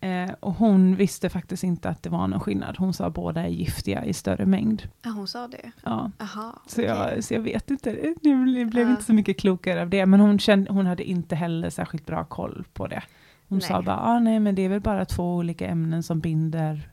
Eh, 0.00 0.30
och 0.40 0.54
hon 0.54 0.96
visste 0.96 1.28
faktiskt 1.28 1.64
inte 1.64 1.88
att 1.88 2.02
det 2.02 2.10
var 2.10 2.28
någon 2.28 2.40
skillnad. 2.40 2.76
Hon 2.78 2.94
sa 2.94 3.06
att 3.06 3.14
båda 3.14 3.42
är 3.42 3.48
giftiga 3.48 4.04
i 4.04 4.12
större 4.12 4.46
mängd. 4.46 4.88
Ja, 5.02 5.10
hon 5.10 5.28
sa 5.28 5.48
det? 5.48 5.72
Ja. 5.84 6.10
Aha, 6.18 6.62
så, 6.66 6.82
okay. 6.82 6.96
jag, 6.96 7.24
så 7.24 7.34
jag 7.34 7.40
vet 7.40 7.70
inte, 7.70 8.14
nu 8.22 8.64
blev 8.64 8.86
ja. 8.86 8.90
inte 8.90 9.04
så 9.04 9.12
mycket 9.12 9.40
klokare 9.40 9.82
av 9.82 9.88
det. 9.88 10.06
Men 10.06 10.20
hon, 10.20 10.38
kände, 10.38 10.72
hon 10.72 10.86
hade 10.86 11.04
inte 11.04 11.36
heller 11.36 11.70
särskilt 11.70 12.06
bra 12.06 12.24
koll 12.24 12.64
på 12.72 12.86
det. 12.86 13.02
Hon 13.48 13.58
nej. 13.58 13.68
sa 13.68 13.82
bara, 13.82 14.00
ah, 14.00 14.18
nej 14.18 14.40
men 14.40 14.54
det 14.54 14.62
är 14.62 14.68
väl 14.68 14.80
bara 14.80 15.04
två 15.04 15.36
olika 15.36 15.66
ämnen 15.66 16.02
som 16.02 16.20
binder, 16.20 16.90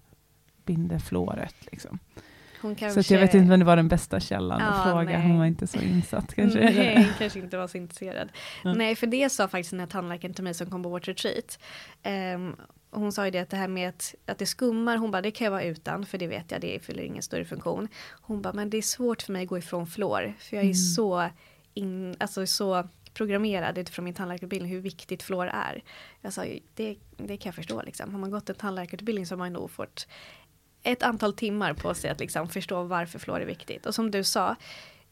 binder 0.66 0.99
fluoret. 0.99 1.56
Liksom. 1.72 1.99
Kanske... 2.62 3.03
Så 3.03 3.14
jag 3.14 3.20
vet 3.20 3.34
inte 3.34 3.53
om 3.53 3.59
det 3.59 3.66
var 3.66 3.76
den 3.76 3.88
bästa 3.88 4.20
källan 4.20 4.59
ja, 4.59 4.68
att 4.68 4.84
fråga. 4.84 5.18
Nej. 5.18 5.28
Hon 5.28 5.39
var 5.39 5.45
inte 5.45 5.68
så 5.68 5.80
insatt 5.80 6.34
kanske. 6.34 6.59
Nej, 6.59 7.09
kanske 7.18 7.39
inte 7.39 7.57
var 7.57 7.68
så 7.68 7.78
intresserad. 7.78 8.30
Ja. 8.64 8.74
Nej, 8.74 8.95
för 8.95 9.07
det 9.07 9.30
sa 9.30 9.47
faktiskt 9.47 9.72
den 9.72 9.80
här 9.80 9.88
tandläkaren 9.88 10.34
till 10.34 10.43
mig 10.43 10.53
som 10.53 10.70
kom 10.70 10.84
på 10.84 10.89
vårt 10.89 11.07
retreat. 11.07 11.59
Um, 12.36 12.55
hon 12.91 13.12
sa 13.12 13.26
ju 13.26 13.32
det 13.32 13.39
att 13.39 13.49
det 13.49 13.57
här 13.57 13.68
med 13.68 13.89
att, 13.89 14.16
att 14.26 14.38
det 14.38 14.45
skummar, 14.45 14.97
hon 14.97 15.12
bara 15.12 15.22
det 15.22 15.32
kan 15.32 15.45
jag 15.45 15.51
vara 15.51 15.64
utan 15.64 16.05
för 16.05 16.18
det 16.18 16.28
vet 16.28 16.51
jag, 16.51 16.62
det 16.62 16.86
fyller 16.86 17.03
ingen 17.03 17.24
större 17.24 17.45
funktion. 17.45 17.88
Hon 18.22 18.41
bara 18.41 18.53
men 18.53 18.70
det 18.70 18.78
är 18.78 18.82
svårt 18.82 19.22
för 19.22 19.34
mig 19.34 19.43
att 19.43 19.49
gå 19.49 19.57
ifrån 19.57 19.88
fluor 19.88 20.34
för 20.39 20.55
jag 20.55 20.62
är 20.62 20.66
mm. 20.66 20.74
så, 20.74 21.30
in, 21.74 22.16
alltså 22.20 22.47
så 22.47 22.88
programmerad 23.14 23.78
utifrån 23.78 24.05
min 24.05 24.14
tandläkarutbildning 24.14 24.72
hur 24.72 24.82
viktigt 24.82 25.24
fluor 25.24 25.47
är. 25.47 25.84
Jag 26.22 26.34
sa 26.34 26.45
det, 26.74 26.97
det 27.18 27.38
kan 27.38 27.49
jag 27.49 27.55
förstå 27.55 27.82
liksom. 27.82 28.12
Har 28.12 28.20
man 28.20 28.32
gått 28.32 28.49
en 28.49 28.55
tandläkarutbildning 28.55 29.26
så 29.26 29.34
har 29.34 29.38
man 29.38 29.53
nog 29.53 29.72
fått 29.72 30.07
ett 30.84 31.03
antal 31.03 31.34
timmar 31.34 31.73
på 31.73 31.93
sig 31.93 32.09
att 32.09 32.19
liksom 32.19 32.49
förstå 32.49 32.84
varför 32.84 33.19
fluor 33.19 33.41
är 33.41 33.45
viktigt. 33.45 33.86
Och 33.86 33.95
som 33.95 34.11
du 34.11 34.23
sa, 34.23 34.55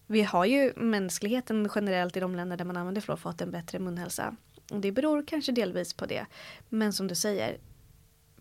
vi 0.07 0.21
har 0.21 0.45
ju 0.45 0.73
mänskligheten 0.75 1.69
generellt 1.75 2.17
i 2.17 2.19
de 2.19 2.35
länder 2.35 2.57
där 2.57 2.65
man 2.65 2.77
använder 2.77 3.01
fluor 3.01 3.17
fått 3.17 3.41
en 3.41 3.51
bättre 3.51 3.79
munhälsa. 3.79 4.35
Och 4.71 4.79
det 4.79 4.91
beror 4.91 5.23
kanske 5.27 5.51
delvis 5.51 5.93
på 5.93 6.05
det. 6.05 6.25
Men 6.69 6.93
som 6.93 7.07
du 7.07 7.15
säger, 7.15 7.57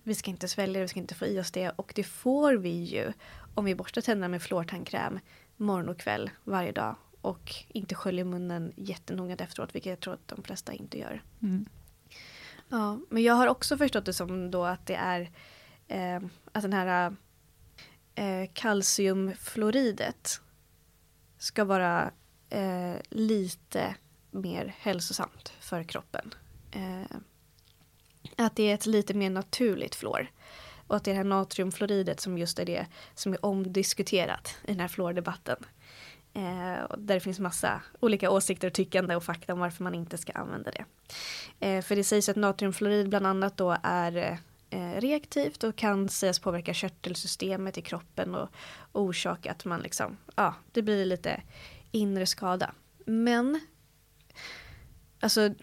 vi 0.02 0.14
ska 0.14 0.30
inte 0.30 0.48
svälja 0.48 0.78
det, 0.78 0.84
vi 0.84 0.88
ska 0.88 1.00
inte 1.00 1.14
få 1.14 1.26
i 1.26 1.40
oss 1.40 1.50
det. 1.50 1.70
Och 1.70 1.92
det 1.94 2.04
får 2.04 2.54
vi 2.54 2.84
ju 2.84 3.12
om 3.54 3.64
vi 3.64 3.74
borstar 3.74 4.00
tänderna 4.00 4.28
med 4.28 4.42
fluortandkräm 4.42 5.18
morgon 5.56 5.88
och 5.88 5.98
kväll 5.98 6.30
varje 6.44 6.72
dag. 6.72 6.96
Och 7.20 7.54
inte 7.68 7.94
sköljer 7.94 8.24
munnen 8.24 8.72
jättenoga 8.76 9.34
efteråt, 9.34 9.74
vilket 9.74 9.90
jag 9.90 10.00
tror 10.00 10.14
att 10.14 10.28
de 10.28 10.42
flesta 10.42 10.72
inte 10.72 10.98
gör. 10.98 11.22
Mm. 11.42 11.66
Ja, 12.68 12.98
men 13.08 13.22
jag 13.22 13.34
har 13.34 13.46
också 13.46 13.76
förstått 13.76 14.04
det 14.04 14.12
som 14.12 14.50
då 14.50 14.64
att 14.64 14.86
det 14.86 14.94
är 14.94 15.30
eh, 15.88 16.20
att 16.52 16.62
den 16.62 16.72
här 16.72 17.16
eh, 18.14 18.50
kalciumfluoridet 18.52 20.40
ska 21.38 21.64
vara 21.64 22.10
eh, 22.50 22.94
lite 23.08 23.94
mer 24.30 24.74
hälsosamt 24.78 25.52
för 25.60 25.82
kroppen. 25.82 26.34
Eh, 26.70 27.16
att 28.36 28.56
det 28.56 28.70
är 28.70 28.74
ett 28.74 28.86
lite 28.86 29.14
mer 29.14 29.30
naturligt 29.30 29.94
fluor. 29.94 30.30
Och 30.86 30.96
att 30.96 31.04
det 31.04 31.10
är 31.10 31.12
det 31.12 31.18
här 31.18 31.24
natriumfluoridet 31.24 32.20
som 32.20 32.38
just 32.38 32.58
är 32.58 32.64
det 32.64 32.86
som 33.14 33.32
är 33.32 33.44
omdiskuterat 33.44 34.56
i 34.64 34.72
den 34.72 34.80
här 34.80 34.88
fluordebatten. 34.88 35.56
Eh, 36.34 36.96
där 36.98 37.14
det 37.14 37.20
finns 37.20 37.38
massa 37.38 37.82
olika 38.00 38.30
åsikter 38.30 38.66
och 38.68 38.74
tyckande 38.74 39.16
och 39.16 39.24
fakta 39.24 39.52
om 39.52 39.58
varför 39.58 39.84
man 39.84 39.94
inte 39.94 40.18
ska 40.18 40.32
använda 40.32 40.70
det. 40.70 40.84
Eh, 41.60 41.82
för 41.82 41.96
det 41.96 42.04
sägs 42.04 42.28
att 42.28 42.36
natriumfluorid 42.36 43.08
bland 43.08 43.26
annat 43.26 43.56
då 43.56 43.76
är 43.82 44.16
eh, 44.16 44.38
Eh, 44.70 45.00
reaktivt 45.00 45.64
och 45.64 45.76
kan 45.76 46.08
sägas 46.08 46.38
påverka 46.38 46.74
körtelsystemet 46.74 47.78
i 47.78 47.82
kroppen 47.82 48.34
och, 48.34 48.48
orsaka 48.92 49.50
att 49.50 49.64
man 49.64 49.80
liksom, 49.80 50.16
ja, 50.36 50.54
det 50.72 50.82
blir 50.82 51.04
lite 51.04 51.42
inre 51.90 52.26
skada. 52.26 52.74
Men, 53.06 53.60
alltså, 55.20 55.54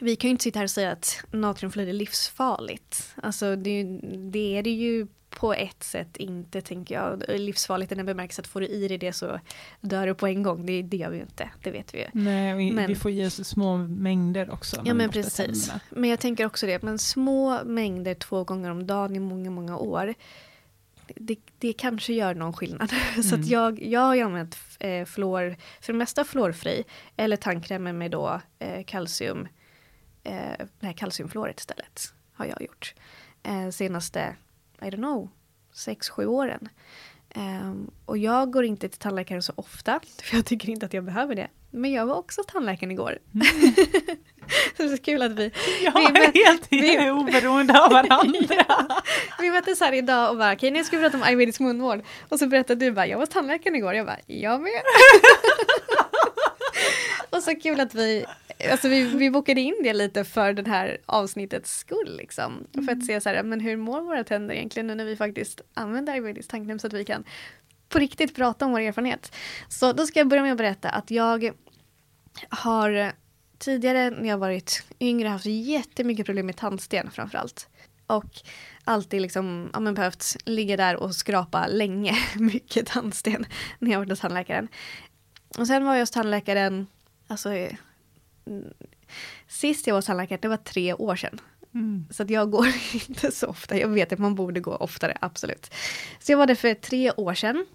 vi 0.00 0.16
kan 0.16 0.28
ju 0.28 0.30
inte 0.30 0.44
sitta 0.44 0.58
här 0.58 0.64
och 0.64 0.70
säga 0.70 0.92
att 0.92 1.24
natriumfluorid 1.30 1.88
är 1.88 1.92
livsfarligt. 1.92 3.14
Alltså 3.22 3.56
det, 3.56 4.00
det 4.30 4.56
är 4.58 4.62
det 4.62 4.70
ju 4.70 5.06
på 5.34 5.54
ett 5.54 5.82
sätt 5.82 6.16
inte 6.16 6.60
tänker 6.60 6.94
jag. 6.94 7.24
Livsfarligt 7.28 7.92
i 7.92 7.94
den 7.94 8.06
bemärkelsen 8.06 8.42
att 8.42 8.48
får 8.48 8.60
du 8.60 8.66
i 8.66 8.88
dig 8.88 8.98
det 8.98 9.12
så 9.12 9.40
dör 9.80 10.06
du 10.06 10.14
på 10.14 10.26
en 10.26 10.42
gång. 10.42 10.66
Det, 10.66 10.82
det 10.82 10.96
gör 10.96 11.10
vi 11.10 11.16
ju 11.16 11.22
inte, 11.22 11.50
det 11.62 11.70
vet 11.70 11.94
vi 11.94 11.98
ju. 11.98 12.06
Nej, 12.12 12.54
vi, 12.54 12.72
men, 12.72 12.86
vi 12.86 12.94
får 12.94 13.10
i 13.10 13.26
oss 13.26 13.48
små 13.48 13.76
mängder 13.76 14.50
också. 14.50 14.82
Ja 14.84 14.94
men 14.94 15.10
precis. 15.10 15.36
Tänderna. 15.36 15.80
Men 15.90 16.10
jag 16.10 16.20
tänker 16.20 16.46
också 16.46 16.66
det, 16.66 16.82
men 16.82 16.98
små 16.98 17.64
mängder 17.64 18.14
två 18.14 18.44
gånger 18.44 18.70
om 18.70 18.86
dagen 18.86 19.16
i 19.16 19.18
många, 19.18 19.50
många 19.50 19.76
år. 19.76 20.14
Det, 21.16 21.36
det 21.58 21.72
kanske 21.72 22.12
gör 22.12 22.34
någon 22.34 22.52
skillnad. 22.52 22.92
Mm. 22.92 23.22
så 23.28 23.34
att 23.34 23.46
jag, 23.46 23.82
jag 23.82 24.00
har 24.00 24.14
ju 24.14 24.22
använt 24.22 24.58
eh, 24.80 25.04
fluor, 25.04 25.56
för 25.80 25.92
det 25.92 25.98
mesta 25.98 26.24
fluorfri, 26.24 26.84
eller 27.16 27.36
tandkrämer 27.36 27.92
med 27.92 28.10
då 28.10 28.40
eh, 28.58 28.84
kalcium, 28.84 29.48
eh, 30.24 30.92
kalciumfluoret 30.96 31.60
istället. 31.60 32.14
Har 32.32 32.46
jag 32.46 32.62
gjort. 32.62 32.94
Eh, 33.42 33.70
senaste 33.70 34.36
i 34.84 34.90
don't 34.90 34.96
know, 34.96 35.28
sex, 35.72 36.10
sju 36.10 36.26
åren. 36.26 36.68
Um, 37.34 37.90
och 38.04 38.18
jag 38.18 38.50
går 38.50 38.64
inte 38.64 38.88
till 38.88 38.98
tandläkaren 38.98 39.42
så 39.42 39.52
ofta, 39.56 40.00
för 40.22 40.36
jag 40.36 40.46
tycker 40.46 40.68
inte 40.68 40.86
att 40.86 40.94
jag 40.94 41.04
behöver 41.04 41.34
det. 41.34 41.48
Men 41.70 41.92
jag 41.92 42.06
var 42.06 42.14
också 42.14 42.42
tandläkaren 42.42 42.90
igår. 42.90 43.18
Mm. 43.34 43.46
så 44.76 44.82
det 44.82 44.92
är 44.92 44.96
kul 44.96 45.22
att 45.22 45.32
vi... 45.32 45.52
Ja, 45.84 45.92
vi 45.94 46.12
möt, 46.12 46.34
helt 46.34 46.66
vi, 46.70 47.10
oberoende 47.10 47.80
av 47.80 47.90
varandra. 47.90 49.02
vi 49.40 49.50
möttes 49.50 49.80
här 49.80 49.92
idag 49.92 50.30
och 50.30 50.36
bara, 50.36 50.52
okej 50.52 50.56
okay, 50.56 50.70
nu 50.70 50.84
ska 50.84 50.96
vi 50.96 51.02
prata 51.02 51.16
om 51.16 51.22
ayurvedisk 51.22 51.60
munvård. 51.60 52.02
Och 52.28 52.38
så 52.38 52.46
berättade 52.46 52.84
du 52.84 52.90
bara, 52.92 53.06
jag 53.06 53.18
var 53.18 53.26
tandläkaren 53.26 53.76
igår. 53.76 53.94
Jag 53.94 54.06
bara, 54.06 54.18
jag 54.26 54.60
med. 54.60 54.82
Och 57.32 57.42
så 57.42 57.54
kul 57.54 57.80
att 57.80 57.94
vi 57.94 58.24
alltså 58.70 58.88
vi, 58.88 59.04
vi 59.04 59.30
bokade 59.30 59.60
in 59.60 59.74
det 59.82 59.92
lite 59.92 60.24
för 60.24 60.52
den 60.52 60.66
här 60.66 60.98
avsnittets 61.06 61.78
skull. 61.78 62.16
Liksom. 62.16 62.66
Mm. 62.74 62.86
För 62.86 62.92
att 62.92 63.06
se 63.06 63.20
så 63.20 63.28
här, 63.28 63.42
men 63.42 63.60
hur 63.60 63.76
mår 63.76 64.00
våra 64.00 64.24
tänder 64.24 64.54
egentligen 64.54 64.86
nu 64.86 64.94
när 64.94 65.04
vi 65.04 65.16
faktiskt 65.16 65.60
använder 65.74 66.12
ayurvedisk 66.12 66.50
tandkräm 66.50 66.78
så 66.78 66.86
att 66.86 66.92
vi 66.92 67.04
kan 67.04 67.24
på 67.88 67.98
riktigt 67.98 68.36
prata 68.36 68.64
om 68.64 68.72
vår 68.72 68.80
erfarenhet. 68.80 69.34
Så 69.68 69.92
då 69.92 70.06
ska 70.06 70.20
jag 70.20 70.28
börja 70.28 70.42
med 70.42 70.52
att 70.52 70.58
berätta 70.58 70.90
att 70.90 71.10
jag 71.10 71.52
har 72.48 73.12
tidigare 73.58 74.10
när 74.10 74.28
jag 74.28 74.38
varit 74.38 74.84
yngre 75.00 75.28
haft 75.28 75.46
jättemycket 75.46 76.26
problem 76.26 76.46
med 76.46 76.56
tandsten 76.56 77.10
framförallt. 77.10 77.68
Och 78.06 78.40
alltid 78.84 79.22
liksom, 79.22 79.70
ja, 79.72 79.80
men 79.80 79.94
behövt 79.94 80.36
ligga 80.44 80.76
där 80.76 80.96
och 80.96 81.14
skrapa 81.14 81.66
länge, 81.66 82.16
mycket 82.36 82.86
tandsten 82.86 83.46
när 83.78 83.90
jag 83.90 83.98
varit 83.98 84.10
hos 84.10 84.20
tandläkaren. 84.20 84.68
Och 85.58 85.66
sen 85.66 85.84
var 85.84 85.94
jag 85.94 86.02
hos 86.02 86.10
tandläkaren, 86.10 86.86
alltså 87.26 87.50
Sist 89.48 89.86
jag 89.86 89.94
var 89.94 89.98
hos 89.98 90.06
tandläkaren, 90.06 90.38
det 90.42 90.48
var 90.48 90.56
tre 90.56 90.94
år 90.94 91.16
sedan. 91.16 91.40
Mm. 91.74 92.06
Så 92.10 92.22
att 92.22 92.30
jag 92.30 92.50
går 92.50 92.66
inte 93.08 93.30
så 93.30 93.46
ofta. 93.46 93.78
Jag 93.78 93.88
vet 93.88 94.12
att 94.12 94.18
man 94.18 94.34
borde 94.34 94.60
gå 94.60 94.76
oftare, 94.76 95.18
absolut. 95.20 95.74
Så 96.20 96.32
jag 96.32 96.38
var 96.38 96.46
där 96.46 96.54
för 96.54 96.74
tre 96.74 97.12
år 97.12 97.34
sedan. 97.34 97.66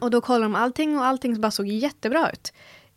Och 0.00 0.10
då 0.10 0.20
kollade 0.20 0.44
de 0.44 0.54
allting 0.54 0.98
och 0.98 1.04
allting 1.04 1.40
bara 1.40 1.50
såg 1.50 1.66
jättebra 1.66 2.30
ut. 2.30 2.52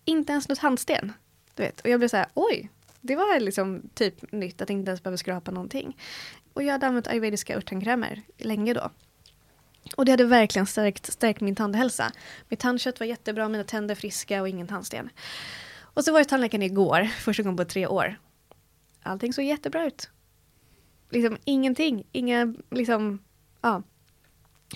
Inte 0.06 0.32
ens 0.32 0.50
något 0.50 0.60
handsten. 0.60 1.14
Du 1.56 1.64
vet. 1.64 1.82
Och 1.82 1.90
jag 1.90 2.00
blev 2.00 2.08
så 2.08 2.18
här, 2.18 2.28
oj. 2.34 2.70
Det 3.02 3.16
var 3.16 3.40
liksom 3.40 3.90
typ 3.94 4.32
nytt 4.32 4.62
att 4.62 4.70
inte 4.70 4.90
ens 4.90 5.04
behöva 5.04 5.18
skrapa 5.18 5.52
någonting. 5.52 5.98
Och 6.54 6.64
jag 6.64 6.72
hade 6.72 6.88
använt 6.88 7.08
ayurvediska 7.08 7.58
örttandkrämer 7.58 8.22
länge 8.38 8.74
då. 8.74 8.92
Och 9.96 10.06
det 10.06 10.12
hade 10.12 10.26
verkligen 10.26 10.66
stärkt, 10.66 11.14
stärkt 11.14 11.42
min 11.42 11.56
tandhälsa. 11.56 12.12
Mitt 12.50 12.60
tandkött 12.60 13.00
var 13.00 13.08
jättebra, 13.08 13.50
mina 13.50 13.64
tänder 13.64 13.96
friska 13.96 14.42
och 14.42 14.50
ingen 14.50 14.68
tandsten. 14.68 15.10
Och 15.82 16.04
så 16.04 16.12
var 16.12 16.20
jag 16.20 16.30
tandläkaren 16.30 16.64
igår, 16.64 17.04
första 17.04 17.44
gången 17.44 17.58
på 17.58 17.66
tre 17.66 17.88
år. 17.88 18.20
Allting 19.04 19.34
såg 19.34 19.46
jättebra 19.46 19.86
ut. 19.86 20.10
Liksom 21.10 21.38
ingenting, 21.44 22.04
inga 22.12 22.54
liksom, 22.72 23.20
ja. 23.62 23.84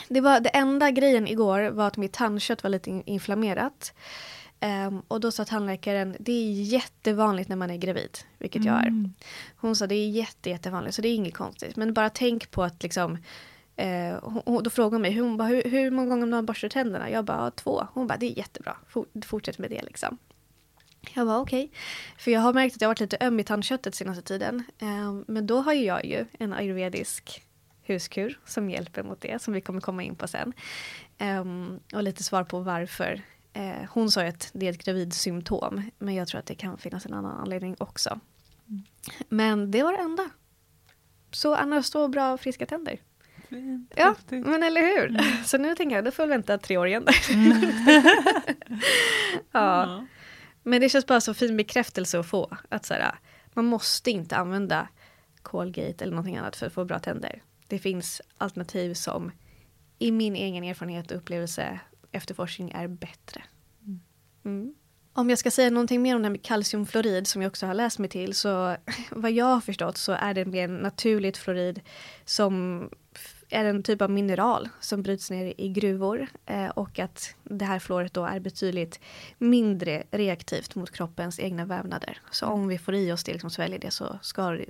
Det, 0.08 0.22
var, 0.22 0.39
det 0.39 0.49
enda 0.49 0.91
grejen 0.91 1.28
igår 1.28 1.70
var 1.70 1.88
att 1.88 1.97
mitt 1.97 2.14
tandkött 2.14 2.64
var 2.64 2.70
lite 2.70 3.04
inflammerat. 3.06 3.93
Um, 4.62 5.04
och 5.08 5.20
då 5.20 5.32
sa 5.32 5.45
tandläkaren, 5.45 6.16
det 6.20 6.32
är 6.32 6.51
jättevanligt 6.51 7.49
när 7.49 7.56
man 7.56 7.72
är 7.72 7.78
gravid, 7.78 8.18
vilket 8.38 8.62
mm. 8.62 8.74
jag 8.74 8.84
är. 8.84 8.88
Mm. 8.88 9.14
Hon 9.56 9.76
sa 9.76 9.88
det 9.88 9.95
är 9.95 10.10
jätte, 10.10 10.49
jättevanligt, 10.49 10.95
så 10.95 11.01
det 11.01 11.08
är 11.08 11.16
inget 11.16 11.34
konstigt. 11.34 11.76
Men 11.76 11.93
bara 11.93 12.10
tänk 12.10 12.51
på 12.51 12.64
att 12.64 12.84
liksom, 12.84 13.18
eh, 13.76 14.19
hon, 14.45 14.63
då 14.63 14.69
frågade 14.69 14.95
hon 14.95 15.01
mig, 15.01 15.19
hon 15.19 15.38
bara, 15.38 15.47
hur, 15.47 15.63
hur 15.63 15.91
många 15.91 16.09
gånger 16.09 16.28
dagen 16.28 16.45
borstar 16.45 16.69
tänderna? 16.69 17.09
Jag 17.09 17.26
bara, 17.26 17.51
två. 17.51 17.88
Hon 17.93 18.07
bara, 18.07 18.17
det 18.17 18.26
är 18.26 18.38
jättebra, 18.38 18.78
fortsätt 19.26 19.57
med 19.57 19.69
det 19.69 19.82
liksom. 19.82 20.17
Jag 21.13 21.26
var 21.26 21.38
okej. 21.38 21.63
Okay. 21.63 21.78
För 22.17 22.32
jag 22.32 22.41
har 22.41 22.53
märkt 22.53 22.76
att 22.76 22.82
jag 22.82 22.89
varit 22.89 22.99
lite 22.99 23.17
öm 23.21 23.39
i 23.39 23.43
tandköttet 23.43 23.95
senaste 23.95 24.24
tiden. 24.24 24.63
Um, 24.82 25.26
men 25.28 25.47
då 25.47 25.61
har 25.61 25.74
ju 25.74 25.86
jag 25.86 26.05
ju 26.05 26.26
en 26.39 26.53
ayurvedisk 26.53 27.43
huskur 27.82 28.39
som 28.45 28.69
hjälper 28.69 29.03
mot 29.03 29.21
det, 29.21 29.41
som 29.41 29.53
vi 29.53 29.61
kommer 29.61 29.82
komma 29.82 30.03
in 30.03 30.15
på 30.15 30.28
sen. 30.28 30.53
Um, 31.19 31.80
och 31.93 32.03
lite 32.03 32.24
svar 32.24 32.43
på 32.43 32.59
varför. 32.59 33.21
Uh, 33.57 33.86
hon 33.89 34.11
sa 34.11 34.26
att 34.26 34.49
det 34.53 34.65
är 34.65 34.69
ett 34.69 34.84
gravidsymptom, 34.84 35.91
men 35.97 36.15
jag 36.15 36.28
tror 36.28 36.39
att 36.39 36.45
det 36.45 36.55
kan 36.55 36.78
finnas 36.78 37.05
en 37.05 37.13
annan 37.13 37.39
anledning 37.39 37.76
också. 37.80 38.19
Mm. 38.67 38.84
Men 39.30 39.71
det 39.71 39.84
var 39.84 39.91
det 39.91 40.03
enda. 40.03 40.30
Så 41.32 41.55
annars 41.55 41.86
så 41.86 42.07
bra 42.07 42.38
friska 42.38 42.65
tänder. 42.65 42.99
Fint, 43.54 43.93
ja, 43.95 44.08
häftigt. 44.08 44.45
men 44.45 44.64
eller 44.64 44.82
hur? 44.82 45.10
Mm. 45.10 45.43
Så 45.43 45.58
nu 45.58 45.76
tänker 45.76 45.95
jag, 45.95 46.06
då 46.06 46.12
får 46.12 46.24
jag 46.24 46.30
vänta 46.30 46.58
tre 46.58 46.78
år 46.78 46.88
igen. 46.88 47.08
Mm. 47.34 47.62
ja. 49.51 50.06
Men 50.64 50.82
det 50.82 50.89
känns 50.89 51.06
bara 51.06 51.22
så 51.22 51.34
fin 51.34 51.58
bekräftelse 51.58 52.20
att 52.20 52.28
få. 52.28 52.58
Att 52.70 52.86
så 52.86 52.93
här, 52.93 53.16
man 53.54 53.66
måste 53.66 54.12
inte 54.12 54.36
använda 54.36 54.88
Colgate 55.41 56.04
eller 56.04 56.12
någonting 56.12 56.38
annat 56.38 56.56
för 56.56 56.66
att 56.68 56.74
få 56.74 56.86
bra 56.86 56.99
tänder. 56.99 57.43
Det 57.68 57.80
finns 57.80 58.22
alternativ 58.38 58.93
som 58.93 59.32
i 59.99 60.12
min 60.12 60.36
egen 60.36 60.64
erfarenhet 60.64 61.12
och 61.12 61.18
upplevelse 61.18 61.80
efterforskning 62.12 62.72
är 62.72 62.88
bättre. 62.88 63.43
Mm. 63.86 63.99
mm. 64.45 64.76
Om 65.16 65.30
jag 65.30 65.39
ska 65.39 65.51
säga 65.51 65.70
någonting 65.70 66.01
mer 66.01 66.16
om 66.16 66.22
det 66.22 66.26
här 66.26 66.32
med 66.32 66.43
kalciumfluorid 66.43 67.28
som 67.28 67.41
jag 67.41 67.49
också 67.49 67.66
har 67.66 67.74
läst 67.74 67.99
mig 67.99 68.10
till 68.10 68.34
så 68.34 68.78
vad 69.12 69.32
jag 69.32 69.45
har 69.45 69.62
förstått 69.62 69.97
så 69.97 70.12
är 70.12 70.34
det 70.34 70.45
mer 70.45 70.68
naturligt 70.68 71.38
fluorid 71.38 71.82
som 72.26 72.89
är 73.54 73.66
en 73.66 73.84
typ 73.84 74.01
av 74.01 74.10
mineral 74.10 74.70
som 74.80 75.04
bryts 75.04 75.32
ner 75.32 75.54
i 75.58 75.70
gruvor 75.70 76.28
eh, 76.45 76.70
och 76.70 76.99
att 76.99 77.36
det 77.43 77.66
här 77.66 77.80
fluoret 77.80 78.14
då 78.14 78.26
är 78.26 78.39
betydligt 78.39 78.99
mindre 79.38 80.04
reaktivt 80.12 80.76
mot 80.76 80.91
kroppens 80.91 81.39
egna 81.39 81.66
vävnader. 81.66 82.18
Så 82.32 82.45
om 82.45 82.68
vi 82.68 82.78
får 82.78 82.95
i 82.95 83.12
oss 83.12 83.24
det, 83.24 83.32
liksom 83.32 83.49
sväljer 83.49 83.80
det 83.80 83.91
så 83.91 84.20
ska 84.22 84.49
det, 84.49 84.66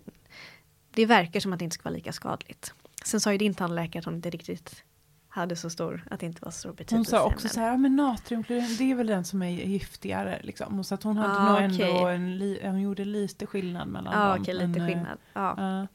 det 0.93 1.05
verkar 1.05 1.39
som 1.39 1.53
att 1.53 1.59
det 1.59 1.65
inte 1.65 1.73
ska 1.73 1.83
vara 1.83 1.95
lika 1.95 2.13
skadligt. 2.13 2.73
Sen 3.05 3.19
sa 3.19 3.31
ju 3.31 3.37
din 3.37 3.53
tandläkare 3.53 3.99
att 3.99 4.05
hon 4.05 4.15
inte 4.15 4.29
riktigt 4.29 4.83
hade 5.29 5.55
så 5.55 5.69
stor, 5.69 6.03
att 6.11 6.19
det 6.19 6.25
inte 6.25 6.45
var 6.45 6.51
så 6.51 6.59
stor 6.59 6.73
betydelse. 6.73 6.95
Hon 6.95 7.05
sa 7.05 7.33
också 7.33 7.49
så 7.49 7.59
här, 7.59 7.67
ja, 7.67 7.77
men 7.77 7.95
natriumklorid, 7.95 8.77
det 8.77 8.91
är 8.91 8.95
väl 8.95 9.07
den 9.07 9.25
som 9.25 9.41
är 9.41 9.49
giftigare 9.49 10.39
liksom. 10.43 10.83
Så 10.83 10.95
att 10.95 11.03
hon 11.03 11.17
hade 11.17 11.33
ah, 11.33 11.59
nog 11.59 11.71
okay. 11.71 11.89
ändå 11.89 12.07
en, 12.07 12.71
hon 12.71 12.81
gjorde 12.81 13.05
lite 13.05 13.45
skillnad 13.45 13.87
mellan 13.87 14.13
ah, 14.13 14.33
dem. 14.33 14.41
Okej, 14.41 14.55
okay, 14.55 14.67
lite 14.67 14.79
men, 14.79 14.89
skillnad. 14.89 15.17
Ja. 15.33 15.55
Uh, 15.59 15.85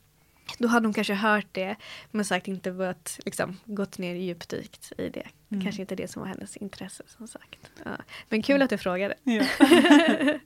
då 0.58 0.68
hade 0.68 0.86
hon 0.86 0.94
kanske 0.94 1.14
hört 1.14 1.46
det, 1.52 1.76
men 2.10 2.24
sagt 2.24 2.48
inte 2.48 2.72
börjat, 2.72 3.20
liksom, 3.24 3.56
gått 3.64 3.98
ner 3.98 4.14
djupdykt 4.14 4.92
i 4.98 5.08
det. 5.08 5.26
Mm. 5.50 5.64
Kanske 5.64 5.80
inte 5.82 5.94
det 5.94 6.08
som 6.08 6.22
var 6.22 6.28
hennes 6.28 6.56
intresse 6.56 7.02
som 7.06 7.28
sagt. 7.28 7.70
Ja. 7.84 7.90
Men 8.28 8.42
kul 8.42 8.62
att 8.62 8.70
du 8.70 8.78
frågade. 8.78 9.14
Ja. 9.22 9.44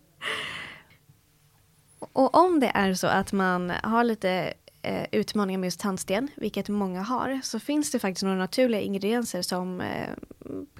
och 1.98 2.36
om 2.36 2.60
det 2.60 2.70
är 2.74 2.94
så 2.94 3.06
att 3.06 3.32
man 3.32 3.70
har 3.70 4.04
lite 4.04 4.54
eh, 4.82 5.06
utmaningar 5.12 5.58
med 5.58 5.66
just 5.66 5.80
tandsten, 5.80 6.28
vilket 6.36 6.68
många 6.68 7.02
har, 7.02 7.40
så 7.42 7.60
finns 7.60 7.90
det 7.90 7.98
faktiskt 7.98 8.22
några 8.22 8.36
naturliga 8.36 8.80
ingredienser 8.80 9.42
som 9.42 9.80
eh, 9.80 10.08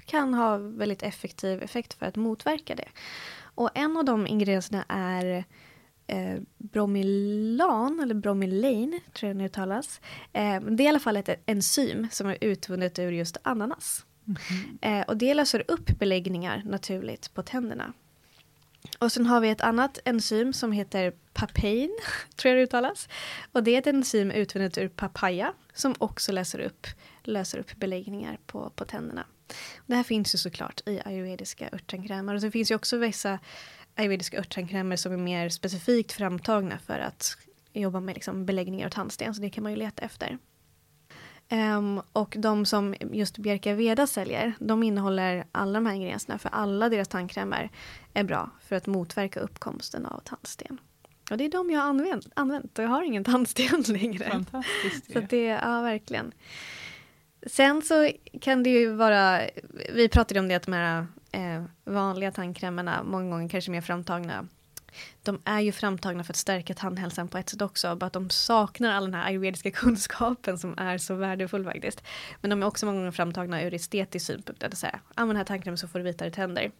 kan 0.05 0.33
ha 0.33 0.57
väldigt 0.57 1.03
effektiv 1.03 1.63
effekt 1.63 1.93
för 1.93 2.05
att 2.05 2.15
motverka 2.15 2.75
det. 2.75 2.87
Och 3.55 3.69
en 3.73 3.97
av 3.97 4.05
de 4.05 4.27
ingredienserna 4.27 4.85
är 4.87 5.45
eh, 6.13 6.39
Bromilan, 6.57 7.99
eller 7.99 8.15
Bromelain, 8.15 8.99
tror 9.13 9.29
jag 9.29 9.37
det 9.37 9.45
uttalas. 9.45 10.01
Eh, 10.33 10.61
det 10.61 10.83
är 10.83 10.85
i 10.85 10.87
alla 10.87 10.99
fall 10.99 11.17
ett 11.17 11.43
enzym 11.45 12.07
som 12.11 12.27
är 12.27 12.37
utvunnet 12.41 12.99
ur 12.99 13.11
just 13.11 13.37
ananas. 13.43 14.05
Mm 14.27 14.37
-hmm. 14.37 14.99
eh, 14.99 15.05
och 15.07 15.17
det 15.17 15.33
löser 15.33 15.63
upp 15.67 15.99
beläggningar 15.99 16.61
naturligt 16.65 17.33
på 17.33 17.43
tänderna. 17.43 17.93
Och 18.99 19.11
sen 19.11 19.25
har 19.25 19.41
vi 19.41 19.49
ett 19.49 19.61
annat 19.61 19.99
enzym 20.05 20.53
som 20.53 20.71
heter 20.71 21.13
papain, 21.33 21.99
tror 22.35 22.49
jag 22.49 22.59
det 22.59 22.63
uttalas. 22.63 23.09
Och 23.51 23.63
det 23.63 23.75
är 23.75 23.79
ett 23.79 23.87
enzym 23.87 24.31
utvunnet 24.31 24.77
ur 24.77 24.87
papaya 24.87 25.53
som 25.73 25.95
också 25.97 26.31
löser 26.31 26.59
upp, 26.59 26.87
löser 27.23 27.57
upp 27.57 27.75
beläggningar 27.75 28.37
på, 28.45 28.69
på 28.69 28.85
tänderna. 28.85 29.25
Det 29.85 29.95
här 29.95 30.03
finns 30.03 30.33
ju 30.33 30.37
såklart 30.37 30.81
i 30.85 31.01
ayurvediska 31.05 31.69
örttankrämer 31.73 32.35
och 32.35 32.41
det 32.41 32.51
finns 32.51 32.71
ju 32.71 32.75
också 32.75 32.97
vissa 32.97 33.39
ayurvediska 33.95 34.39
örttandkrämer 34.39 34.95
som 34.95 35.13
är 35.13 35.17
mer 35.17 35.49
specifikt 35.49 36.11
framtagna 36.11 36.79
för 36.79 36.99
att 36.99 37.37
jobba 37.73 37.99
med 37.99 38.15
liksom 38.15 38.45
beläggningar 38.45 38.87
och 38.87 38.93
tandsten. 38.93 39.35
Så 39.35 39.41
det 39.41 39.49
kan 39.49 39.63
man 39.63 39.71
ju 39.71 39.77
leta 39.77 40.05
efter. 40.05 40.37
Um, 41.51 42.01
och 42.13 42.35
de 42.39 42.65
som 42.65 42.95
just 43.11 43.37
Bjerka 43.37 43.73
Veda 43.73 44.07
säljer, 44.07 44.53
de 44.59 44.83
innehåller 44.83 45.45
alla 45.51 45.73
de 45.73 45.85
här 45.85 45.93
ingredienserna. 45.93 46.37
För 46.37 46.49
alla 46.49 46.89
deras 46.89 47.07
tandkrämer 47.07 47.69
är 48.13 48.23
bra 48.23 48.49
för 48.61 48.75
att 48.75 48.87
motverka 48.87 49.39
uppkomsten 49.39 50.05
av 50.05 50.21
tandsten. 50.25 50.77
Och 51.31 51.37
det 51.37 51.45
är 51.45 51.49
de 51.49 51.71
jag 51.71 51.81
har 51.81 51.89
använt, 51.89 52.27
använt 52.35 52.79
och 52.79 52.85
jag 52.85 52.89
har 52.89 53.03
ingen 53.03 53.23
tandsten 53.23 53.81
längre. 53.87 54.29
Fantastiskt. 54.29 55.13
Så 55.13 55.19
det, 55.19 55.45
ja, 55.45 55.81
verkligen. 55.81 56.31
Sen 57.47 57.81
så 57.81 58.09
kan 58.41 58.63
det 58.63 58.69
ju 58.69 58.93
vara, 58.93 59.41
vi 59.93 60.09
pratade 60.09 60.39
om 60.39 60.47
det 60.47 60.55
att 60.55 60.63
de 60.63 60.73
här 60.73 61.07
eh, 61.33 61.63
vanliga 61.83 62.31
tandkrämerna, 62.31 63.03
många 63.03 63.31
gånger 63.31 63.49
kanske 63.49 63.71
mer 63.71 63.81
framtagna, 63.81 64.47
de 65.23 65.41
är 65.45 65.59
ju 65.59 65.71
framtagna 65.71 66.23
för 66.23 66.33
att 66.33 66.37
stärka 66.37 66.73
tandhälsan 66.73 67.27
på 67.27 67.37
ett 67.37 67.49
sätt 67.49 67.61
också, 67.61 67.95
bara 67.95 68.05
att 68.05 68.13
de 68.13 68.29
saknar 68.29 68.91
all 68.91 69.03
den 69.05 69.13
här 69.13 69.25
ayurvediska 69.25 69.71
kunskapen 69.81 70.57
som 70.57 70.77
är 70.77 70.97
så 70.97 71.15
värdefull 71.15 71.63
faktiskt. 71.63 72.03
Men 72.41 72.49
de 72.49 72.63
är 72.63 72.67
också 72.67 72.85
många 72.85 72.97
gånger 72.97 73.11
framtagna 73.11 73.63
ur 73.63 73.73
estetisk 73.73 74.25
synpunkt, 74.25 74.63
att 74.63 74.77
säga, 74.77 74.99
använd 75.15 75.29
den 75.29 75.37
här 75.37 75.45
tandkrämen 75.45 75.77
så 75.77 75.87
får 75.87 75.99
du 75.99 76.05
vitare 76.05 76.31
tänder. 76.31 76.71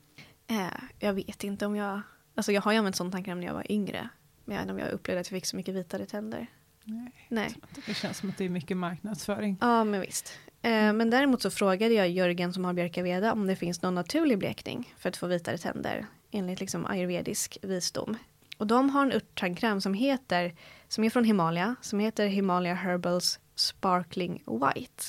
Eh, 0.48 0.68
jag 1.00 1.14
vet 1.14 1.44
inte 1.44 1.66
om 1.66 1.76
jag, 1.76 2.02
alltså 2.36 2.52
jag 2.52 2.62
har 2.62 2.72
ju 2.72 2.78
använt 2.78 2.96
sån 2.96 3.12
tandkräm 3.12 3.40
när 3.40 3.48
jag 3.48 3.54
var 3.54 3.72
yngre, 3.72 4.10
men 4.46 4.56
jag 4.56 4.62
vet 4.62 4.70
inte 4.70 4.74
om 4.74 4.80
jag 4.80 4.92
upplevde 4.92 5.22
att 5.22 5.32
jag 5.32 5.38
fick 5.38 5.46
så 5.46 5.56
mycket 5.56 5.76
vitare 5.76 6.06
tänder. 6.06 6.48
Nej, 6.84 7.28
Nej. 7.28 7.56
Det 7.86 7.94
känns 7.94 8.18
som 8.18 8.30
att 8.30 8.38
det 8.38 8.46
är 8.46 8.50
mycket 8.50 8.78
marknadsföring. 8.78 9.58
Ja, 9.62 9.84
men 9.84 10.02
visst. 10.02 10.40
Eh, 10.64 10.94
men 10.94 11.10
däremot 11.10 11.42
så 11.42 11.52
frågade 11.52 11.94
jag 11.94 12.10
Jörgen 12.10 12.54
som 12.54 12.66
har 12.66 12.74
björkaveda 12.74 13.34
om 13.34 13.48
det 13.48 13.56
finns 13.56 13.82
någon 13.82 13.96
naturlig 13.96 14.38
blekning 14.38 14.94
för 14.98 15.10
att 15.10 15.18
få 15.18 15.28
vitare 15.28 15.58
tänder 15.58 16.06
enligt 16.32 16.60
liksom 16.60 16.86
ayurvedisk 16.86 17.58
visdom. 17.62 18.18
Och 18.58 18.68
de 18.68 18.90
har 18.90 19.06
en 19.06 19.12
örttandkräm 19.12 19.82
som 19.82 19.94
heter, 19.94 20.56
som 20.88 21.04
är 21.04 21.10
från 21.10 21.24
Himalaya, 21.24 21.76
som 21.82 22.00
heter 22.00 22.28
Himalaya 22.28 22.76
Herbals 22.76 23.40
Sparkling 23.56 24.44
White. 24.46 25.04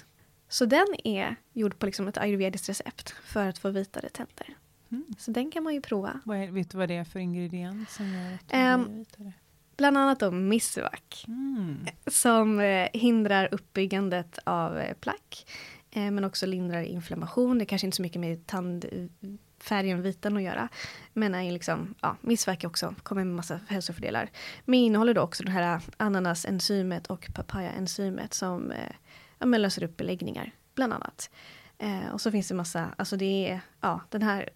Så 0.49 0.65
den 0.65 0.87
är 1.05 1.37
gjord 1.53 1.79
på 1.79 1.87
liksom 1.87 2.09
ett 2.09 2.19
ayurvediskt 2.19 2.69
recept 2.69 3.11
för 3.11 3.49
att 3.49 3.59
få 3.59 3.71
vitare 3.71 4.09
tänder. 4.09 4.57
Mm. 4.91 5.05
Så 5.19 5.31
den 5.31 5.51
kan 5.51 5.63
man 5.63 5.75
ju 5.75 5.81
prova. 5.81 6.21
Vad 6.25 6.37
är, 6.37 6.51
vet 6.51 6.71
du 6.71 6.79
vad 6.79 6.89
det 6.89 6.95
är 6.95 7.05
för 7.05 7.19
ingrediens 7.19 7.95
som 7.95 8.15
gör 8.15 8.35
att 8.35 8.49
det 8.49 8.75
um, 8.75 8.99
vitare? 8.99 9.33
Bland 9.77 9.99
annat 9.99 10.21
då 10.21 10.31
misvak. 10.31 11.25
Mm. 11.29 11.87
Som 12.07 12.61
eh, 12.61 12.89
hindrar 12.93 13.49
uppbyggandet 13.53 14.39
av 14.45 14.79
eh, 14.79 14.95
plack. 14.95 15.47
Eh, 15.91 16.11
men 16.11 16.25
också 16.25 16.47
lindrar 16.47 16.83
inflammation. 16.83 17.59
Det 17.59 17.65
kanske 17.65 17.87
inte 17.87 17.97
så 17.97 18.03
mycket 18.03 18.21
med 18.21 18.47
tandfärgen 18.47 20.03
vitan 20.03 20.37
att 20.37 20.43
göra. 20.43 20.69
Men 21.13 21.35
är 21.35 21.53
liksom, 21.53 21.95
ja, 22.01 22.17
missvärk 22.21 22.65
också, 22.65 22.95
kommer 23.03 23.25
med 23.25 23.35
massa 23.35 23.61
hälsofördelar. 23.69 24.31
Men 24.65 24.81
innehåller 24.81 25.15
då 25.15 25.21
också 25.21 25.45
det 25.45 25.51
här 25.51 25.81
ananasenzymet 25.97 27.07
och 27.07 27.31
papayaenzymet 27.35 28.35
som 28.35 28.71
eh, 28.71 28.93
ja, 29.39 29.47
löser 29.47 29.85
upp 29.85 29.97
beläggningar, 29.97 30.51
bland 30.75 30.93
annat. 30.93 31.31
Eh, 31.79 32.13
och 32.13 32.21
så 32.21 32.31
finns 32.31 32.49
det 32.49 32.55
massa, 32.55 32.89
alltså 32.97 33.17
det 33.17 33.51
är, 33.51 33.61
ja, 33.81 34.01
den 34.11 34.23
här 34.23 34.51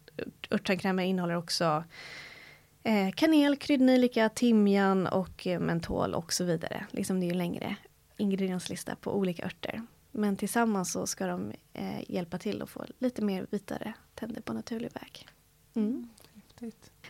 örttandkrämen 0.51 1.05
innehåller 1.05 1.37
också 1.37 1.85
Eh, 2.83 3.11
kanel, 3.11 3.57
kryddnejlika, 3.57 4.29
timjan 4.29 5.07
och 5.07 5.47
eh, 5.47 5.61
mentol 5.61 6.15
och 6.15 6.33
så 6.33 6.45
vidare. 6.45 6.87
Liksom 6.91 7.21
det 7.21 7.27
är 7.27 7.29
ju 7.29 7.35
längre 7.35 7.77
ingredienslista 8.17 8.97
på 8.97 9.17
olika 9.17 9.45
örter. 9.47 9.83
Men 10.11 10.37
tillsammans 10.37 10.93
så 10.93 11.07
ska 11.07 11.27
de 11.27 11.53
eh, 11.73 12.11
hjälpa 12.11 12.39
till 12.39 12.63
att 12.63 12.71
få 12.71 12.85
lite 12.99 13.23
mer 13.23 13.47
vitare 13.51 13.93
tänder 14.15 14.41
på 14.41 14.53
naturlig 14.53 14.91
väg. 14.93 15.29
Mm. 15.75 16.09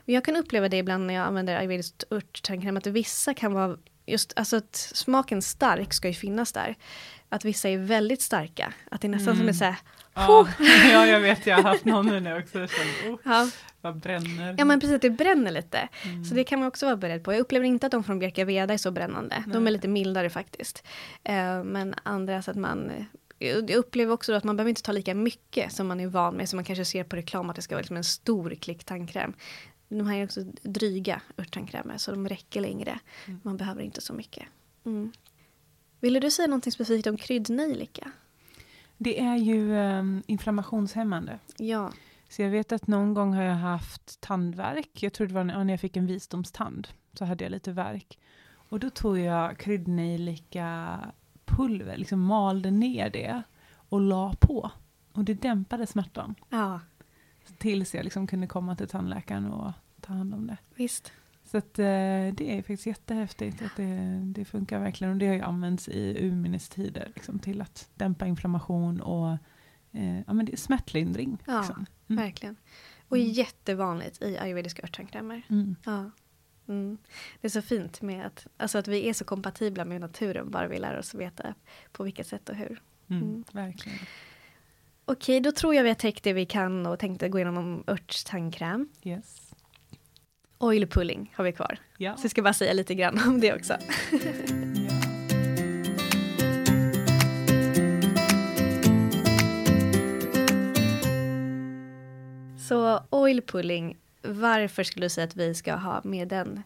jag 0.05 0.25
kan 0.25 0.37
uppleva 0.37 0.69
det 0.69 0.77
ibland 0.77 1.07
när 1.07 1.15
jag 1.15 1.27
använder 1.27 1.57
ayurvediskt 1.57 2.05
örttandkräm 2.11 2.77
att 2.77 2.87
vissa 2.87 3.35
kan 3.35 3.53
vara 3.53 3.79
just 4.07 4.33
alltså 4.37 4.57
att 4.57 4.77
smaken 4.77 5.43
stark 5.43 5.93
ska 5.93 6.09
ju 6.09 6.15
finnas 6.15 6.53
där. 6.53 6.77
Att 7.29 7.45
vissa 7.45 7.69
är 7.69 7.79
väldigt 7.79 8.23
starka, 8.23 8.73
att 8.91 9.01
det 9.01 9.07
är 9.07 9.11
nästan 9.11 9.37
som 9.37 9.49
är 9.49 9.53
såhär, 9.53 9.77
Ja, 10.15 10.49
ja, 10.93 11.07
jag 11.07 11.21
vet, 11.21 11.47
jag 11.47 11.57
har 11.57 11.63
haft 11.63 11.85
någon 11.85 12.07
nu 12.07 12.39
också. 12.39 12.59
Jag 12.59 12.71
känner, 12.71 13.15
oh, 13.15 13.21
ja. 13.25 13.49
vad 13.81 13.97
bränner. 13.97 14.55
Ja 14.59 14.65
men 14.65 14.81
precis, 14.81 15.01
det 15.01 15.11
bränner 15.11 15.51
lite. 15.51 15.89
Mm. 16.05 16.25
Så 16.25 16.35
det 16.35 16.45
kan 16.45 16.59
man 16.59 16.69
också 16.69 16.87
vara 16.87 16.97
beredd 16.97 17.25
på. 17.25 17.33
Jag 17.33 17.41
upplever 17.41 17.67
inte 17.67 17.87
att 17.87 17.93
de 17.93 18.05
från 18.05 18.19
Bjärka-Veda 18.19 18.75
är 18.75 18.79
så 18.79 18.91
brännande. 18.91 19.45
De 19.47 19.57
är 19.57 19.61
Nej. 19.61 19.73
lite 19.73 19.89
mildare 19.89 20.31
faktiskt. 20.31 20.87
Eh, 21.25 21.65
men 21.65 21.95
andra 22.03 22.43
så 22.43 22.51
att 22.51 22.57
man 22.57 23.07
jag 23.39 23.71
upplever 23.71 24.13
också 24.13 24.33
att 24.33 24.45
man 24.45 24.57
behöver 24.57 24.69
inte 24.69 24.83
ta 24.83 24.93
lika 24.93 25.15
mycket 25.15 25.73
som 25.73 25.87
man 25.87 26.01
är 26.01 26.07
van 26.07 26.35
med, 26.35 26.49
som 26.49 26.57
man 26.57 26.65
kanske 26.65 26.85
ser 26.85 27.05
på 27.05 27.17
reklam 27.17 27.51
att 27.51 27.57
det 27.57 27.63
ska 27.63 27.75
vara 27.75 27.81
liksom 27.81 27.97
en 27.97 28.05
stor 28.05 28.51
klick 28.51 28.85
tandkräm. 28.85 29.33
De 29.89 30.07
här 30.07 30.19
är 30.19 30.25
också 30.25 30.41
dryga 30.63 31.21
örttandkrämer, 31.39 31.99
så 31.99 32.11
de 32.11 32.29
räcker 32.29 32.61
längre. 32.61 32.99
Mm. 33.27 33.41
Man 33.45 33.57
behöver 33.57 33.83
inte 33.83 34.01
så 34.01 34.13
mycket. 34.13 34.45
Mm. 34.87 35.13
Ville 36.01 36.21
du 36.21 36.31
säga 36.31 36.47
någonting 36.47 36.73
specifikt 36.73 37.07
om 37.07 37.17
kryddnejlika? 37.17 38.11
Det 38.97 39.21
är 39.21 39.37
ju 39.37 39.77
um, 39.77 40.23
inflammationshämmande. 40.27 41.39
Ja. 41.57 41.93
Så 42.29 42.43
jag 42.43 42.51
vet 42.51 42.73
att 42.73 42.87
någon 42.87 43.15
gång 43.15 43.35
har 43.35 43.43
jag 43.43 43.55
haft 43.55 44.21
tandvärk. 44.21 45.03
Jag 45.03 45.13
tror 45.13 45.27
det 45.27 45.35
var 45.35 45.45
när 45.45 45.71
jag 45.71 45.81
fick 45.81 45.97
en 45.97 46.07
visdomstand. 46.07 46.89
Så 47.13 47.25
hade 47.25 47.45
jag 47.45 47.51
lite 47.51 47.73
värk. 47.73 48.19
Och 48.69 48.81
då 48.81 48.91
tog 48.91 49.19
jag 49.19 49.59
kryddnejlika 49.59 50.99
pulver, 51.45 51.97
liksom 51.97 52.21
malde 52.21 52.71
ner 52.71 53.11
det 53.11 53.43
och 53.89 54.01
la 54.01 54.35
på. 54.41 54.71
Och 55.13 55.25
det 55.25 55.35
dämpade 55.35 55.87
smärtan. 55.87 56.35
Ja, 56.49 56.81
Tills 57.59 57.95
jag 57.95 58.05
liksom 58.05 58.27
kunde 58.27 58.47
komma 58.47 58.77
till 58.77 58.89
tandläkaren 58.89 59.53
och 59.53 59.73
ta 60.01 60.13
hand 60.13 60.35
om 60.35 60.47
det. 60.47 60.57
visst. 60.75 61.13
Så 61.51 61.59
att, 61.59 61.79
eh, 61.79 61.85
det 62.35 62.41
är 62.41 62.57
faktiskt 62.57 62.87
jättehäftigt 62.87 63.63
att 63.63 63.77
det, 63.77 64.21
det 64.25 64.45
funkar 64.45 64.81
verkligen. 64.81 65.13
Och 65.13 65.19
det 65.19 65.27
har 65.27 65.35
ju 65.35 65.41
använts 65.41 65.89
i 65.89 66.17
urminnes-tider 66.21 67.13
liksom, 67.15 67.39
till 67.39 67.61
att 67.61 67.91
dämpa 67.95 68.27
inflammation 68.27 69.01
och 69.01 69.31
eh, 69.93 70.19
ja, 70.27 70.33
men 70.33 70.47
det 70.47 70.53
är 70.53 70.57
smärtlindring. 70.57 71.39
Ja, 71.47 71.59
liksom. 71.59 71.87
Mm. 72.09 72.25
Verkligen. 72.25 72.57
Och 73.09 73.17
Mm. 73.17 73.31
jättevanligt 73.31 74.23
i 74.23 74.39
ayurvediska 74.39 74.83
örttandkrämer. 74.83 75.43
Mm. 75.51 75.77
Ja. 75.85 76.11
Mm. 76.69 76.99
Det 77.41 77.47
är 77.47 77.51
så 77.51 77.63
fint 77.63 78.03
med 78.03 78.27
att, 78.27 78.47
alltså 78.57 78.79
att 78.79 78.89
vi 78.89 79.09
är 79.09 79.13
så 79.13 79.25
kompatibla 79.25 79.85
med 79.85 80.01
naturen, 80.01 80.51
bara 80.51 80.69
vi 80.69 80.79
lär 80.79 80.99
oss 80.99 81.15
veta 81.15 81.55
på 81.93 82.05
vilket 82.05 82.27
sätt 82.27 82.49
och 82.49 82.57
hur. 82.57 82.83
Mm. 83.09 83.23
Mm. 83.23 83.45
Verkligen. 83.53 83.99
Okej, 85.05 85.41
då 85.41 85.53
tror 85.53 85.75
jag 85.75 85.83
vi 85.83 85.89
har 85.89 85.95
täckt 85.95 86.25
det 86.25 86.33
vi 86.33 86.47
kan 86.47 86.87
och 86.87 86.99
tänkte 86.99 87.29
gå 87.29 87.39
igenom 87.39 87.59
om 87.59 87.85
örttandkräm. 87.87 88.89
Yes. 89.03 89.38
Oil 90.61 90.87
pulling 90.87 91.33
har 91.37 91.45
vi 91.45 91.53
kvar. 91.53 91.79
Ja. 91.99 92.17
Så 92.17 92.25
jag 92.25 92.31
ska 92.31 92.43
bara 92.43 92.53
säga 92.53 92.73
lite 92.73 92.95
grann 92.95 93.21
om 93.29 93.41
det 93.41 93.55
också. 93.55 93.77
Så 102.69 103.01
oil 103.11 103.43
pulling, 103.43 103.97
varför 104.23 104.83
skulle 104.83 105.07
du 105.07 105.11
säga 105.11 105.25
att 105.27 105.37
vi 105.37 105.55
ska 105.55 105.75
ha 105.75 106.01
med 106.05 106.29
den 106.29 106.63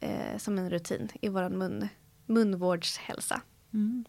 eh, 0.00 0.38
som 0.38 0.58
en 0.58 0.70
rutin 0.70 1.08
i 1.20 1.28
vår 1.28 1.48
mun, 1.48 1.88
munvårdshälsa? 2.26 3.40
Mm. 3.74 4.04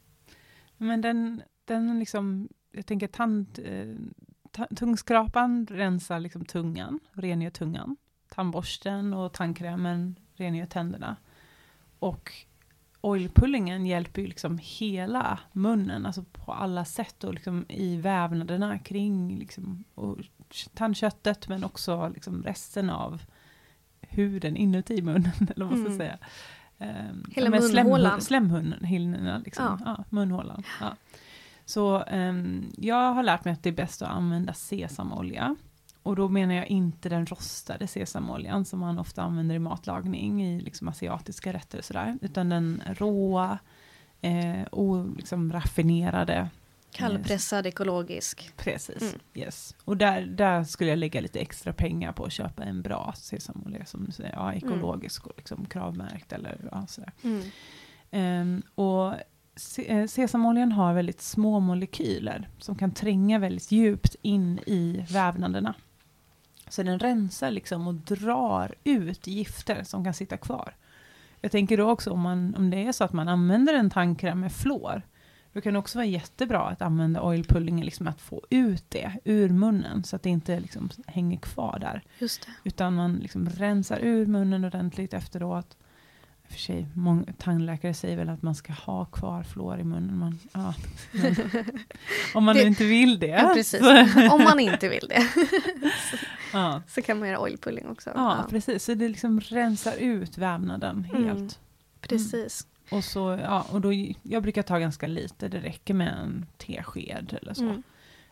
Men 0.78 1.02
den, 1.02 1.42
den 1.66 2.00
liksom, 2.00 2.50
jag 2.72 2.86
tänker 2.86 3.08
tand, 3.08 3.60
eh, 3.64 3.96
ta, 4.52 4.68
tungskrapan 4.76 5.68
rensar 5.70 6.20
liksom 6.20 6.46
tungan, 6.46 7.00
rengör 7.14 7.50
tungan. 7.50 7.96
Tandborsten 8.42 9.14
och 9.14 9.34
tandkrämen 9.34 10.16
rengör 10.36 10.66
tänderna. 10.66 11.16
Och 12.00 12.32
oilpullingen 13.02 13.86
hjälper 13.86 14.22
ju 14.22 14.28
liksom 14.28 14.60
hela 14.62 15.40
munnen, 15.52 16.06
alltså 16.06 16.24
på 16.24 16.54
alla 16.54 16.86
sätt 16.86 17.24
och 17.24 17.34
liksom 17.34 17.66
i 17.70 17.98
vävnaderna 17.98 18.80
kring 18.80 19.40
liksom, 19.40 19.84
tandköttet 20.74 21.48
men 21.48 21.64
också 21.64 22.10
liksom 22.14 22.44
resten 22.44 22.90
av 22.90 23.22
huden 24.02 24.58
inuti 24.58 25.02
munnen, 25.02 25.32
eller 25.56 25.66
vad 25.66 25.78
man 25.78 25.86
ska 25.86 25.94
Mm. 25.94 25.98
säga. 25.98 26.18
Um, 27.10 27.26
Hela 27.32 27.50
munhålan. 27.50 28.22
Slemhinnorna, 28.22 29.38
liksom. 29.46 29.82
Ja. 29.86 29.96
Ja. 29.98 30.04
munhålan. 30.10 30.64
Ja. 30.82 30.96
Så 31.66 32.04
ehm, 32.08 32.72
jag 32.78 33.14
har 33.14 33.24
lärt 33.24 33.46
mig 33.46 33.52
att 33.54 33.64
det 33.64 33.70
är 33.70 33.74
bäst 33.74 34.02
att 34.02 34.10
använda 34.10 34.54
sesamolja. 34.54 35.56
Och 36.08 36.16
då 36.16 36.30
menar 36.30 36.56
jag 36.56 36.68
inte 36.68 37.10
den 37.10 37.26
rostade 37.26 37.88
sesamoljan 37.88 38.66
som 38.66 38.80
man 38.80 39.00
ofta 39.00 39.22
använder 39.22 39.56
i 39.56 39.60
matlagning 39.60 40.44
i 40.44 40.62
liksom 40.62 40.88
asiatiska 40.88 41.54
rätter 41.54 41.78
och 41.78 41.86
sådär. 41.86 42.18
Utan 42.22 42.50
den 42.50 42.82
råa, 42.86 43.60
eh, 44.22 44.62
och 44.72 45.16
liksom 45.16 45.52
raffinerade. 45.54 46.50
Kallpressad, 46.92 47.66
ekologisk. 47.66 48.52
Precis, 48.58 49.02
Mm. 49.02 49.20
yes. 49.34 49.76
Och 49.86 49.98
där, 49.98 50.22
där 50.22 50.64
skulle 50.64 50.90
jag 50.90 51.00
lägga 51.00 51.22
lite 51.22 51.40
extra 51.40 51.74
pengar 51.74 52.12
på 52.12 52.26
att 52.26 52.32
köpa 52.32 52.64
en 52.64 52.82
bra 52.82 53.14
sesamolja 53.18 53.86
som 53.86 54.12
ja, 54.34 54.54
ekologisk 54.54 55.28
och 55.28 55.34
liksom 55.38 55.66
kravmärkt 55.66 56.34
eller 56.34 56.70
ja, 56.72 56.88
sådär. 56.88 57.12
Mm. 57.24 57.42
Ehm, 58.12 58.62
och 58.76 59.14
eh, 59.86 60.08
sesamoljan 60.08 60.72
har 60.72 60.94
väldigt 60.94 61.22
små 61.22 61.60
molekyler 61.60 62.50
som 62.60 62.76
kan 62.76 62.92
tränga 62.92 63.40
väldigt 63.40 63.72
djupt 63.72 64.16
in 64.22 64.60
i 64.60 65.06
vävnaderna. 65.10 65.74
Så 66.70 66.84
den 66.84 67.00
rensar 67.00 67.52
liksom 67.52 67.88
och 67.88 67.94
drar 67.94 68.76
ut 68.84 69.28
gifter 69.28 69.84
som 69.84 70.04
kan 70.04 70.14
sitta 70.14 70.38
kvar. 70.38 70.76
Jag 71.42 71.52
tänker 71.52 71.78
då 71.78 71.92
också 71.92 72.12
om, 72.12 72.22
man, 72.22 72.56
om 72.56 72.70
det 72.70 72.88
är 72.88 72.92
så 72.92 73.04
att 73.04 73.14
man 73.14 73.28
använder 73.28 73.74
en 73.74 73.90
tandkräm 73.90 74.40
med 74.40 74.52
fluor, 74.52 75.02
då 75.54 75.62
kan 75.62 75.74
det 75.74 75.80
också 75.80 75.98
vara 75.98 76.06
jättebra 76.06 76.60
att 76.60 76.82
använda 76.82 77.22
oilpullingen, 77.22 77.86
liksom 77.86 78.08
att 78.08 78.22
få 78.22 78.42
ut 78.50 78.86
det 78.90 79.12
ur 79.24 79.50
munnen 79.50 80.04
så 80.04 80.16
att 80.16 80.24
det 80.24 80.30
inte 80.30 80.60
liksom 80.60 80.90
hänger 81.08 81.38
kvar 81.38 81.78
där. 81.80 82.04
Utan 82.64 82.96
man 82.96 83.16
liksom 83.16 83.50
rensar 83.50 84.00
ur 84.00 84.26
munnen 84.26 84.66
ordentligt 84.66 85.14
efteråt. 85.14 85.78
För 86.50 86.58
sig, 86.60 86.88
många 86.94 87.34
tandläkare 87.38 87.94
säger 87.94 88.18
väl 88.18 88.30
att 88.30 88.42
man 88.42 88.56
ska 88.56 88.74
ha 88.74 89.06
kvar 89.06 89.44
fluor 89.44 89.80
i 89.80 89.84
munnen. 89.84 90.18
Man, 90.18 90.40
ja, 90.54 90.74
men, 91.12 91.36
om 92.34 92.44
man 92.44 92.56
Det- 92.56 92.64
inte 92.64 92.86
vill 92.86 93.20
det. 93.20 93.28
Ja, 93.28 93.52
precis. 93.56 93.80
Så, 93.80 94.34
Om 94.36 94.44
man 94.44 94.60
inte 94.60 94.90
vill 94.90 95.08
det 95.10 95.28
ja, 96.54 96.82
så 96.88 97.02
kan 97.02 97.20
man 97.20 97.28
göra 97.28 97.40
oil 97.40 97.58
pulling 97.58 97.88
också. 97.90 98.12
ja, 98.16 98.46
precis. 98.50 98.84
Så 98.84 98.94
det 98.94 99.08
liksom 99.10 99.40
rensar 99.40 99.94
ut 99.98 100.38
vävnaden 100.38 101.04
helt. 101.04 101.28
Mm. 101.38 101.50
precis. 102.02 102.68
Och, 102.92 103.04
så, 103.04 103.40
ja, 103.44 103.66
och 103.72 103.82
då, 103.82 103.94
jag 104.24 104.44
brukar 104.44 104.62
ta 104.64 104.78
ganska 104.80 105.08
lite, 105.08 105.48
det 105.48 105.60
räcker 105.60 105.94
med 105.94 106.14
en 106.24 106.46
tesked 106.58 107.38
eller 107.42 107.54
så. 107.54 107.64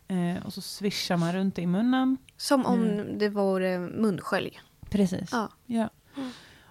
Mm. 0.07 0.37
Eh, 0.37 0.45
och 0.45 0.53
så 0.53 0.61
swishar 0.61 1.17
man 1.17 1.33
runt 1.33 1.59
i 1.59 1.65
munnen. 1.67 2.17
Som 2.37 2.65
om 2.65 2.83
Mm. 2.83 3.17
det 3.17 3.29
vore 3.29 3.79
munskölj. 3.79 4.59
Precis. 4.89 5.29
Ja. 5.31 5.49
Ja. 5.65 5.89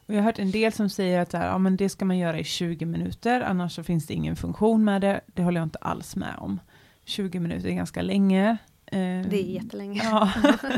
Och 0.07 0.14
jag 0.14 0.18
har 0.18 0.22
hört 0.24 0.38
en 0.38 0.50
del 0.50 0.72
som 0.72 0.88
säger 0.88 1.20
att 1.20 1.32
här, 1.32 1.46
ja, 1.46 1.59
men 1.59 1.76
det 1.76 1.88
ska 1.88 2.05
man 2.05 2.18
göra 2.18 2.38
i 2.38 2.44
20 2.44 2.86
minuter, 2.86 3.40
annars 3.40 3.72
så 3.74 3.82
finns 3.82 4.07
det 4.07 4.14
ingen 4.14 4.36
funktion 4.36 4.84
med 4.84 5.00
det. 5.00 5.20
Det 5.26 5.42
håller 5.42 5.61
jag 5.61 5.66
inte 5.66 5.78
alls 5.78 6.16
med 6.16 6.34
om. 6.38 6.61
20 7.05 7.40
minuter 7.40 7.68
är 7.68 7.72
ganska 7.72 8.02
länge. 8.02 8.50
Eh, 8.86 8.98
Det 8.98 9.36
är 9.42 9.50
jättelänge. 9.55 10.00
Ja. 10.05 10.32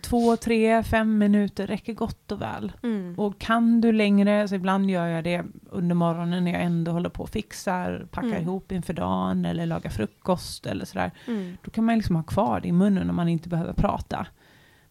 Två, 0.00 0.36
tre, 0.36 0.82
fem 0.82 1.18
minuter 1.18 1.66
räcker 1.66 1.92
gott 1.92 2.32
och 2.32 2.42
väl. 2.42 2.72
Mm. 2.82 3.14
Och 3.18 3.38
kan 3.40 3.80
du 3.80 3.92
längre, 3.92 4.48
så 4.48 4.54
ibland 4.54 4.90
gör 4.90 5.06
jag 5.06 5.24
det 5.24 5.44
under 5.70 5.94
morgonen 5.94 6.44
när 6.44 6.52
jag 6.52 6.62
ändå 6.62 6.92
håller 6.92 7.08
på 7.08 7.22
och 7.22 7.30
fixar, 7.30 8.06
packar 8.10 8.28
Mm. 8.28 8.42
ihop 8.42 8.72
inför 8.72 8.92
dagen 8.92 9.44
eller 9.44 9.66
lagar 9.66 9.90
frukost 9.90 10.66
eller 10.66 10.84
sådär. 10.84 11.10
Mm. 11.26 11.56
Då 11.64 11.70
kan 11.70 11.84
man 11.84 11.94
liksom 11.96 12.16
ha 12.16 12.22
kvar 12.22 12.60
det 12.60 12.68
i 12.68 12.72
munnen 12.72 13.10
om 13.10 13.16
man 13.16 13.28
inte 13.28 13.48
behöver 13.48 13.72
prata. 13.72 14.26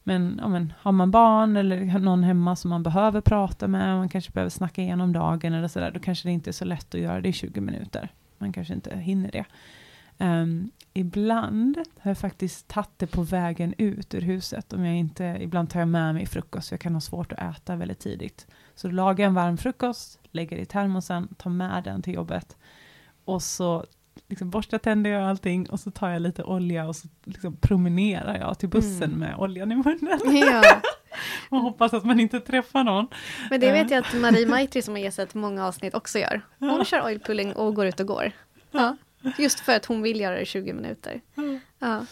Men, 0.08 0.40
ja, 0.42 0.48
men 0.48 0.74
har 0.80 0.92
man 0.92 1.12
barn 1.12 1.58
eller 1.58 2.00
någon 2.00 2.24
hemma 2.24 2.56
som 2.56 2.70
man 2.70 2.84
behöver 2.84 3.22
prata 3.22 3.68
med, 3.68 3.98
man 3.98 4.10
kanske 4.10 4.32
behöver 4.32 4.50
snacka 4.50 4.82
igenom 4.82 5.14
dagen 5.14 5.54
eller 5.54 5.68
sådär, 5.68 5.92
då 5.92 6.00
kanske 6.00 6.28
det 6.28 6.32
inte 6.32 6.50
är 6.50 6.52
så 6.52 6.66
lätt 6.66 6.96
att 6.96 7.02
göra 7.02 7.22
det 7.22 7.30
i 7.30 7.34
20 7.34 7.62
minuter. 7.62 8.10
Man 8.38 8.54
kanske 8.54 8.74
inte 8.74 8.98
hinner 8.98 9.32
det. 9.32 9.46
Um, 10.26 10.72
ibland 10.94 11.78
har 12.00 12.12
jag 12.12 12.18
faktiskt 12.18 12.68
tagit 12.68 12.90
det 12.98 13.08
på 13.08 13.22
vägen 13.22 13.74
ut 13.78 14.14
ur 14.14 14.22
huset. 14.22 14.74
Om 14.74 14.86
jag 14.86 14.96
inte, 14.96 15.38
ibland 15.42 15.70
tar 15.70 15.80
jag 15.80 15.90
med 15.90 16.14
mig 16.14 16.26
frukost, 16.26 16.70
för 16.70 16.74
jag 16.74 16.82
kan 16.82 16.94
ha 16.94 17.02
svårt 17.02 17.32
att 17.32 17.56
äta 17.56 17.76
väldigt 17.76 18.00
tidigt. 18.00 18.48
Så 18.76 18.88
då 18.88 18.94
lagar 18.94 19.24
jag 19.24 19.30
en 19.30 19.36
varm 19.36 19.58
frukost, 19.58 20.20
lägger 20.32 20.58
i 20.58 20.66
termosen, 20.66 21.28
tar 21.38 21.50
med 21.50 21.84
den 21.84 22.02
till 22.02 22.14
jobbet. 22.14 22.58
Och 23.26 23.42
så 23.42 23.86
liksom 24.30 24.50
borstar 24.50 24.78
tänder 24.78 25.10
jag 25.10 25.24
allting 25.30 25.70
och 25.70 25.80
så 25.80 25.92
tar 25.92 26.10
jag 26.10 26.22
lite 26.22 26.44
olja 26.44 26.88
och 26.88 26.96
så 26.96 27.08
liksom 27.24 27.58
promenerar 27.58 28.38
jag 28.40 28.60
till 28.60 28.70
bussen 28.70 29.04
Mm. 29.04 29.20
med 29.20 29.36
oljan 29.38 29.72
i 29.72 29.76
munnen. 29.76 30.38
Ja, 30.38 30.82
Och 31.50 31.58
hoppas 31.60 31.94
att 31.94 32.06
man 32.06 32.20
inte 32.20 32.40
träffar 32.40 32.84
någon. 32.84 33.08
men 33.50 33.60
det 33.60 33.72
vet 33.72 33.92
jag 33.92 34.00
att 34.06 34.14
Marie 34.14 34.48
Maitri 34.48 34.82
som 34.82 34.94
har 34.94 35.00
gästat 35.02 35.34
många 35.34 35.66
avsnitt 35.68 35.94
också 35.94 36.20
gör. 36.20 36.42
Hon 36.60 36.86
kör 36.86 37.06
oil 37.06 37.20
pulling 37.20 37.54
och 37.54 37.76
går 37.76 37.86
ut 37.88 38.00
och 38.00 38.08
går. 38.08 38.32
Ja. 38.72 38.98
Just 39.38 39.60
för 39.60 39.76
att 39.76 39.86
hon 39.86 40.02
vill 40.02 40.20
göra 40.20 40.36
det 40.36 40.42
i 40.42 40.46
20 40.46 40.74
minuter. 40.74 41.22
Ja. 41.80 42.06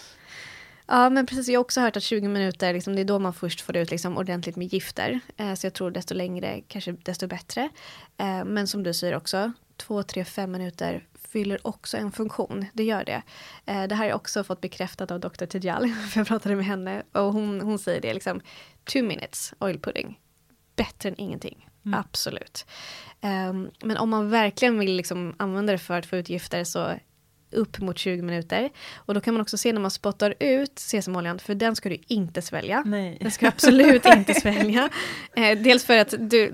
Ja, 0.88 1.10
men 1.10 1.26
precis. 1.26 1.48
Jag 1.48 1.60
har 1.60 1.62
också 1.64 1.82
hört 1.82 1.98
att 1.98 2.04
20 2.04 2.28
minuter, 2.28 2.74
liksom, 2.74 2.96
det 2.96 3.02
är 3.02 3.06
då 3.06 3.20
man 3.20 3.34
först 3.34 3.62
får 3.62 3.78
ut 3.78 3.92
liksom, 3.92 4.18
ordentligt 4.18 4.56
med 4.56 4.74
gifter. 4.74 5.20
Eh, 5.38 5.54
så 5.54 5.66
jag 5.66 5.74
tror 5.74 5.92
desto 5.92 6.14
längre, 6.14 6.62
kanske 6.68 6.92
desto 6.92 7.28
bättre. 7.28 7.70
Eh, 8.18 8.46
men 8.46 8.68
som 8.68 8.84
du 8.84 8.94
säger 8.94 9.16
också, 9.16 9.52
2, 9.78 10.04
3, 10.04 10.26
5 10.26 10.52
minuter 10.52 11.04
fyller 11.36 11.68
också 11.68 11.98
en 11.98 12.12
funktion. 12.12 12.66
Det 12.74 12.84
gör 12.84 13.04
det. 13.04 13.22
Eh, 13.66 13.84
det 13.84 13.96
här 13.96 14.04
har 14.04 14.06
jag 14.06 14.16
också 14.16 14.44
fått 14.44 14.62
bekräftat 14.62 15.12
av 15.12 15.20
Dr. 15.20 15.46
Tejal, 15.46 15.88
för 16.12 16.20
jag 16.20 16.28
pratade 16.28 16.56
med 16.56 16.66
henne 16.66 17.04
och 17.12 17.34
hon, 17.34 17.62
hon 17.62 17.80
säger 17.80 18.02
det 18.02 18.14
liksom, 18.14 18.42
two 18.86 19.04
minutes 19.04 19.54
oil 19.60 19.80
pudding. 19.80 20.20
Bättre 20.76 21.10
än 21.10 21.16
ingenting. 21.18 21.70
Mm. 21.86 22.00
Absolut. 22.00 22.66
Um, 23.22 23.70
men 23.84 23.98
om 23.98 24.10
man 24.10 24.30
verkligen 24.30 24.80
vill 24.80 24.96
liksom 24.96 25.36
använda 25.38 25.72
det 25.72 25.78
för 25.78 26.00
att 26.00 26.06
få 26.06 26.16
ut 26.16 26.30
gifter 26.30 26.64
så 26.64 26.94
upp 27.52 27.80
mot 27.80 27.98
20 27.98 28.22
minuter. 28.22 28.70
Och 28.96 29.14
då 29.14 29.22
kan 29.22 29.34
man 29.34 29.42
också 29.42 29.58
se 29.58 29.74
när 29.74 29.82
man 29.82 29.92
spottar 29.92 30.34
ut 30.40 30.80
sesamoljan, 30.80 31.40
för 31.40 31.56
den 31.56 31.76
ska 31.76 31.90
du 31.90 31.98
inte 32.08 32.42
svälja. 32.42 32.84
Nej. 32.86 33.18
Den 33.22 33.32
ska 33.32 33.48
absolut 33.48 34.06
inte 34.18 34.34
svälja. 34.34 34.90
Eh, 35.36 35.58
dels 35.58 35.86
för 35.86 35.98
att 35.98 36.14
du, 36.20 36.54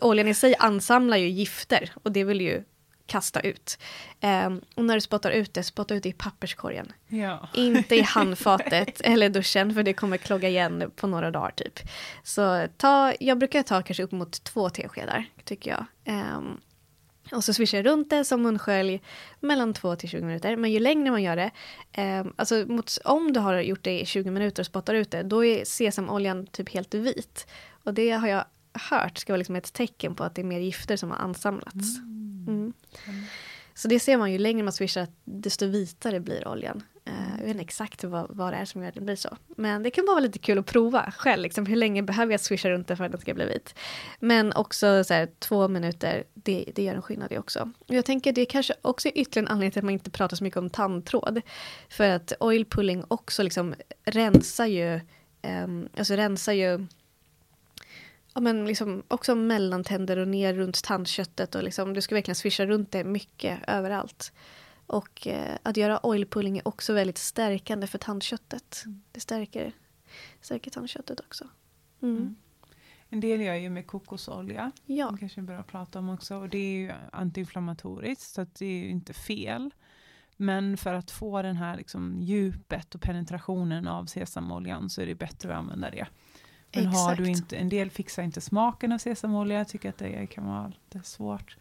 oljan 0.00 0.28
i 0.28 0.34
sig 0.34 0.54
ansamlar 0.58 1.16
ju 1.16 1.28
gifter 1.28 1.90
och 2.02 2.12
det 2.12 2.24
vill 2.24 2.40
ju 2.40 2.64
kasta 3.06 3.40
ut. 3.40 3.78
Um, 4.20 4.60
och 4.74 4.84
när 4.84 4.94
du 4.94 5.00
spottar 5.00 5.30
ut 5.30 5.54
det, 5.54 5.62
spotta 5.62 5.94
ut 5.94 6.02
det 6.02 6.08
i 6.08 6.12
papperskorgen. 6.12 6.92
Ja. 7.08 7.48
Inte 7.54 7.96
i 7.96 8.00
handfatet 8.06 9.00
eller 9.00 9.28
duschen 9.28 9.74
för 9.74 9.82
det 9.82 9.92
kommer 9.92 10.16
klogga 10.16 10.48
igen 10.48 10.90
på 10.96 11.06
några 11.06 11.30
dagar 11.30 11.50
typ. 11.50 11.78
Så 12.22 12.68
ta, 12.76 13.12
jag 13.20 13.38
brukar 13.38 13.62
ta 13.62 13.82
kanske 13.82 14.02
upp 14.02 14.12
mot 14.12 14.44
två 14.44 14.70
teskedar 14.70 15.24
tycker 15.44 15.70
jag. 15.70 16.14
Um, 16.36 16.60
och 17.32 17.44
så 17.44 17.54
swishar 17.54 17.78
jag 17.78 17.86
runt 17.86 18.10
det 18.10 18.24
som 18.24 18.42
munskölj 18.42 19.02
mellan 19.40 19.74
2 19.74 19.96
till 19.96 20.08
20 20.08 20.24
minuter. 20.24 20.56
Men 20.56 20.72
ju 20.72 20.78
längre 20.78 21.10
man 21.10 21.22
gör 21.22 21.36
det, 21.36 21.50
eh, 21.92 22.24
alltså 22.36 22.64
mot, 22.68 22.98
om 23.04 23.32
du 23.32 23.40
har 23.40 23.60
gjort 23.60 23.84
det 23.84 24.00
i 24.00 24.06
20 24.06 24.30
minuter 24.30 24.62
och 24.62 24.66
spottar 24.66 24.94
ut 24.94 25.10
det, 25.10 25.22
då 25.22 25.44
är 25.44 25.64
sesamoljan 25.64 26.46
typ 26.46 26.68
helt 26.68 26.94
vit. 26.94 27.46
Och 27.84 27.94
det 27.94 28.10
har 28.10 28.28
jag 28.28 28.44
hört 28.90 29.18
ska 29.18 29.32
vara 29.32 29.38
liksom 29.38 29.56
ett 29.56 29.72
tecken 29.72 30.14
på 30.14 30.24
att 30.24 30.34
det 30.34 30.42
är 30.42 30.44
mer 30.44 30.60
gifter 30.60 30.96
som 30.96 31.10
har 31.10 31.18
ansamlats. 31.18 31.98
Mm. 31.98 32.21
Mm. 32.48 32.72
Så 33.74 33.88
det 33.88 34.00
ser 34.00 34.16
man 34.16 34.32
ju 34.32 34.38
längre 34.38 34.62
man 34.62 34.72
swishar, 34.72 35.06
desto 35.24 35.66
vitare 35.66 36.20
blir 36.20 36.48
oljan. 36.48 36.82
Uh, 37.08 37.30
jag 37.38 37.44
vet 37.44 37.50
inte 37.50 37.62
exakt 37.62 38.04
vad, 38.04 38.26
vad 38.30 38.52
det 38.52 38.56
är 38.56 38.64
som 38.64 38.82
gör 38.82 38.88
att 38.88 38.94
det 38.94 39.00
blir 39.00 39.16
så. 39.16 39.36
Men 39.56 39.82
det 39.82 39.90
kan 39.90 40.06
bara 40.06 40.12
vara 40.12 40.24
lite 40.24 40.38
kul 40.38 40.58
att 40.58 40.66
prova 40.66 41.12
själv. 41.16 41.42
Liksom, 41.42 41.66
hur 41.66 41.76
länge 41.76 42.02
behöver 42.02 42.32
jag 42.32 42.40
swisha 42.40 42.70
runt 42.70 42.88
det 42.88 42.96
för 42.96 43.04
att 43.04 43.12
den 43.12 43.20
ska 43.20 43.34
bli 43.34 43.44
vit? 43.44 43.74
Men 44.20 44.52
också 44.52 45.04
så 45.04 45.14
här, 45.14 45.28
två 45.38 45.68
minuter, 45.68 46.24
det, 46.34 46.64
det 46.74 46.82
gör 46.82 46.94
en 46.94 47.02
skillnad 47.02 47.28
det 47.28 47.38
också. 47.38 47.70
Jag 47.86 48.04
tänker 48.04 48.32
det 48.32 48.44
kanske 48.44 48.74
också 48.82 49.08
är 49.08 49.18
ytterligare 49.18 49.46
en 49.46 49.52
anledning 49.52 49.70
till 49.70 49.80
att 49.80 49.84
man 49.84 49.92
inte 49.92 50.10
pratar 50.10 50.36
så 50.36 50.44
mycket 50.44 50.58
om 50.58 50.70
tandtråd. 50.70 51.40
För 51.88 52.08
att 52.08 52.32
oil 52.40 52.64
pulling 52.64 53.04
också 53.08 53.42
liksom 53.42 53.74
rensar 54.04 54.66
ju, 54.66 55.00
um, 55.64 55.88
alltså 55.96 56.14
rensar 56.14 56.52
ju 56.52 56.86
ja, 58.34 58.40
men 58.40 58.64
liksom 58.66 59.02
också 59.08 59.34
mellantänder 59.34 60.16
och 60.16 60.28
ner 60.28 60.54
runt 60.54 60.84
tandköttet. 60.84 61.54
Och 61.54 61.62
liksom, 61.62 61.94
du 61.94 62.00
ska 62.00 62.14
verkligen 62.14 62.36
swisha 62.36 62.66
runt 62.66 62.92
det 62.92 63.04
mycket 63.04 63.58
överallt. 63.68 64.32
Och 64.86 65.26
eh, 65.26 65.56
att 65.62 65.76
göra 65.76 66.06
oil 66.06 66.26
pulling 66.26 66.58
är 66.58 66.68
också 66.68 66.92
väldigt 66.92 67.18
stärkande 67.18 67.86
för 67.86 67.98
tandköttet. 67.98 68.82
Mm. 68.86 69.02
Det 69.12 69.20
stärker, 69.20 69.72
stärker 70.40 70.70
tandköttet 70.70 71.20
också. 71.20 71.48
Mm. 72.02 72.16
Mm. 72.16 72.36
En 73.08 73.20
del 73.20 73.40
gör 73.40 73.54
ju 73.54 73.70
med 73.70 73.86
kokosolja. 73.86 74.72
Ja. 74.86 75.10
Det 75.10 75.18
kanske 75.18 75.40
vi 75.40 75.46
börjar 75.46 75.62
prata 75.62 75.98
om 75.98 76.08
också. 76.08 76.36
Och 76.36 76.48
det 76.48 76.58
är 76.58 76.76
ju 76.76 76.92
antiinflammatoriskt 77.12 78.34
så 78.34 78.46
det 78.58 78.66
är 78.66 78.84
ju 78.84 78.88
inte 78.88 79.12
fel. 79.12 79.70
Men 80.36 80.76
för 80.76 80.94
att 80.94 81.10
få 81.10 81.42
den 81.42 81.56
här 81.56 81.76
liksom 81.76 82.16
djupet 82.20 82.94
och 82.94 83.00
penetrationen 83.00 83.88
av 83.88 84.06
sesamoljan 84.06 84.90
så 84.90 85.02
är 85.02 85.06
det 85.06 85.14
bättre 85.14 85.52
att 85.52 85.58
använda 85.58 85.90
det. 85.90 86.06
Men 86.74 86.86
Exakt. 86.86 86.96
har 86.96 87.16
du 87.16 87.30
inte, 87.30 87.56
en 87.56 87.68
del 87.68 87.90
fixar 87.90 88.22
inte 88.22 88.40
smaken 88.40 88.92
av 88.92 88.98
sesamolja, 88.98 89.58
jag 89.58 89.68
tycker 89.68 89.88
att 89.88 89.98
det 89.98 90.26
kan 90.26 90.46
vara 90.46 90.68
lite 90.68 91.06
svårt. 91.06 91.56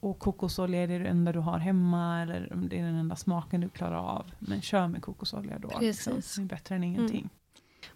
Och 0.00 0.18
kokosolja 0.18 0.82
är 0.82 0.88
det 0.88 1.08
enda 1.08 1.32
du 1.32 1.38
har 1.38 1.58
hemma 1.58 2.22
eller 2.22 2.52
om 2.52 2.68
det 2.68 2.78
är 2.78 2.82
den 2.82 2.94
enda 2.94 3.16
smaken 3.16 3.60
du 3.60 3.68
klarar 3.68 3.96
av. 3.96 4.30
Men 4.38 4.62
kör 4.62 4.88
med 4.88 5.02
kokosolja 5.02 5.58
då. 5.58 5.78
Liksom. 5.80 6.12
Det 6.14 6.42
är 6.42 6.44
bättre 6.44 6.74
än 6.74 6.84
ingenting. 6.84 7.20
Mm. 7.20 7.30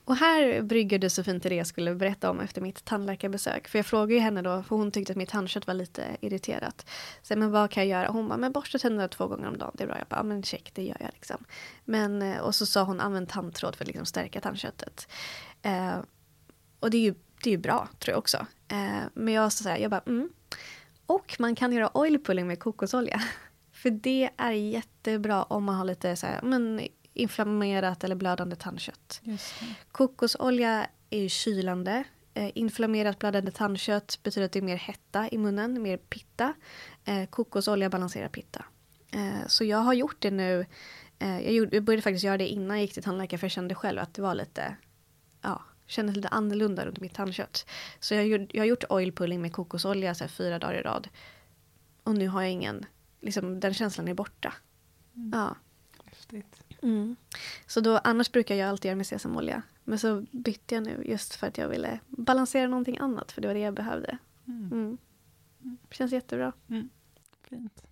Och 0.05 0.17
här 0.17 0.63
brygger 0.63 0.99
du 0.99 1.11
så 1.11 1.25
fint 1.25 1.43
till 1.43 1.51
det 1.51 1.57
jag 1.57 1.67
skulle 1.67 1.95
berätta 1.95 2.31
om 2.31 2.41
efter 2.41 2.61
mitt 2.61 2.85
tandläkarbesök. 2.85 3.69
För 3.69 3.79
jag 3.79 3.87
frågade 3.87 4.15
ju 4.15 4.21
henne 4.21 4.43
då, 4.43 4.63
för 4.63 4.77
hon 4.77 4.91
tyckte 4.91 5.13
att 5.13 5.17
mitt 5.17 5.29
tandkött 5.29 5.67
var 5.67 5.75
lite 5.75 6.17
irriterat. 6.21 6.87
Så 7.23 7.37
men 7.37 7.51
vad 7.51 7.71
kan 7.71 7.89
jag 7.89 8.01
göra? 8.01 8.13
Hon 8.13 8.29
bara, 8.29 8.37
men 8.39 8.53
borsta 8.53 8.79
tänderna 8.79 9.09
två 9.09 9.27
gånger 9.27 9.49
om 9.49 9.59
dagen, 9.59 9.73
det 9.75 9.83
är 9.83 9.89
bra. 9.89 9.99
Jag 9.99 10.07
bara, 10.07 10.23
men 10.23 10.43
check, 10.43 10.71
det 10.75 10.83
gör 10.83 10.97
jag 11.01 11.11
liksom. 11.13 11.45
Men, 11.85 12.23
eh, 12.23 12.39
och 12.39 12.55
så 12.55 12.67
sa 12.67 12.83
hon, 12.83 13.01
använd 13.01 13.29
tandtråd 13.29 13.77
för 13.77 13.85
att 13.85 13.89
liksom 13.89 14.07
stärka 14.07 14.41
tandköttet. 14.41 15.09
Eh, 15.63 15.97
och 16.83 16.91
det 16.91 16.97
är 16.97 17.03
ju, 17.03 17.15
det 17.43 17.51
är 17.51 17.53
ju 17.53 17.59
bra, 17.59 17.89
tror 17.99 18.13
jag 18.13 18.19
också. 18.19 18.47
Eh, 18.69 19.03
men 19.15 19.35
jag 19.35 19.53
så 19.53 19.69
här, 19.69 19.79
jag 19.79 19.91
bara, 19.91 20.03
mm. 20.07 20.29
Och 21.07 21.37
man 21.39 21.55
kan 21.55 21.73
göra 21.73 21.97
oil 21.97 22.25
pulling 22.25 22.47
med 22.47 22.59
kokosolja. 22.59 23.23
För 23.73 23.91
det 23.91 24.31
är 24.37 24.53
jättebra 24.53 25.43
om 25.43 25.65
man 25.65 25.75
har 25.75 25.85
lite 25.85 26.17
så 26.17 26.27
här, 26.27 26.43
men, 26.43 26.81
inflammerat 27.15 28.05
eller 28.05 28.15
blödande 28.15 28.57
tandkött. 28.57 29.21
Kokosolja 29.93 30.87
är 31.11 31.19
ju 31.19 31.29
kylande. 31.29 32.05
Eh, 32.35 32.51
inflammerat 32.55 33.19
blödande 33.19 33.51
tandkött 33.51 34.19
betyder 34.23 34.45
att 34.47 34.53
det 34.53 34.59
är 34.59 34.63
mer 34.63 34.77
hetta 34.77 35.29
i 35.29 35.39
munnen, 35.39 35.83
mer 35.83 35.97
pitta. 35.97 36.55
Eh, 37.05 37.27
kokosolja 37.27 37.91
balanserar 37.91 38.29
pitta. 38.29 38.65
Eh, 39.11 39.47
så 39.47 39.65
jag 39.65 39.79
har 39.79 39.95
gjort 39.95 40.17
det 40.19 40.31
nu. 40.31 40.67
Eh, 41.19 41.41
jag, 41.41 41.53
gjorde, 41.53 41.77
jag 41.77 41.85
började 41.85 42.03
faktiskt 42.03 42.25
göra 42.25 42.39
det 42.39 42.49
innan 42.49 42.77
jag 42.77 42.85
gick 42.85 42.95
till 42.95 43.03
tandläkaren 43.03 43.39
för 43.39 43.45
jag 43.45 43.53
kände 43.53 43.75
själv 43.75 43.99
att 44.01 44.15
det 44.15 44.23
var 44.23 44.35
lite, 44.35 44.77
ja, 45.43 45.63
kändes 45.87 46.17
lite 46.17 46.29
annorlunda 46.29 46.87
runt 46.87 47.01
mitt 47.01 47.15
tandkött. 47.15 47.67
Så 48.01 48.15
jag, 48.15 48.51
jag 48.53 48.61
har 48.61 48.67
gjort 48.67 48.85
oil 48.89 49.13
pulling 49.13 49.43
med 49.43 49.53
kokosolja 49.53 50.15
så 50.15 50.25
här, 50.25 50.29
fyra 50.29 50.59
dagar 50.59 50.75
i 50.75 50.83
rad. 50.83 51.09
Och 52.03 52.15
nu 52.15 52.29
har 52.29 52.43
jag 52.43 52.51
ingen, 52.51 52.87
liksom 53.21 53.61
den 53.61 53.75
känslan 53.75 54.09
är 54.09 54.15
borta. 54.15 54.55
Mm. 55.15 55.31
Ja. 55.33 55.57
Mm. 56.83 57.17
Så 57.67 57.81
då, 57.81 57.99
annars 58.05 58.33
brukar 58.33 58.55
jag 58.55 58.69
alltid 58.69 58.89
göra 58.89 58.97
med 58.97 59.07
sesamolja. 59.07 59.63
Men 59.85 59.99
så 59.99 60.25
bytte 60.31 60.75
jag 60.75 60.85
nu 60.85 61.03
just 61.07 61.35
för 61.35 61.47
att 61.47 61.59
jag 61.59 61.69
ville 61.69 61.99
balansera 62.07 62.67
någonting 62.67 62.99
annat. 62.99 63.33
För 63.33 63.41
det 63.41 63.49
var 63.49 63.55
det 63.55 63.61
jag 63.61 63.75
behövde. 63.75 64.19
Mm. 64.47 64.67
Mm. 64.73 64.99
mm. 65.63 65.79
Känns 65.91 66.13
jättebra. 66.13 66.53
Mm. 66.69 66.89
Fint. 67.43 67.83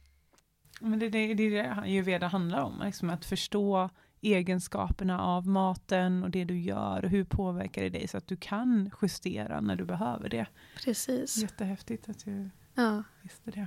Men 0.80 0.98
det 0.98 1.06
är 1.06 1.10
det, 1.10 1.34
det, 1.34 1.50
det 1.50 1.72
ayurveda 1.72 2.26
handlar 2.26 2.62
om. 2.62 2.82
Liksom 2.84 3.10
att 3.10 3.24
förstå 3.24 3.90
egenskaperna 4.22 5.20
av 5.20 5.46
maten 5.46 6.24
och 6.24 6.30
det 6.30 6.44
du 6.44 6.60
gör 6.60 7.04
och 7.04 7.10
hur 7.10 7.24
påverkar 7.24 7.82
det 7.82 7.88
dig 7.88 8.08
så 8.08 8.16
att 8.16 8.26
du 8.26 8.36
kan 8.36 8.90
justera 9.02 9.60
när 9.60 9.76
du 9.76 9.84
behöver 9.84 10.28
det. 10.28 10.46
Precis. 10.76 11.36
Jättehäftigt 11.36 12.08
att 12.08 12.24
du 12.24 12.50
ja. 12.74 13.02
visste 13.22 13.50
det. 13.50 13.66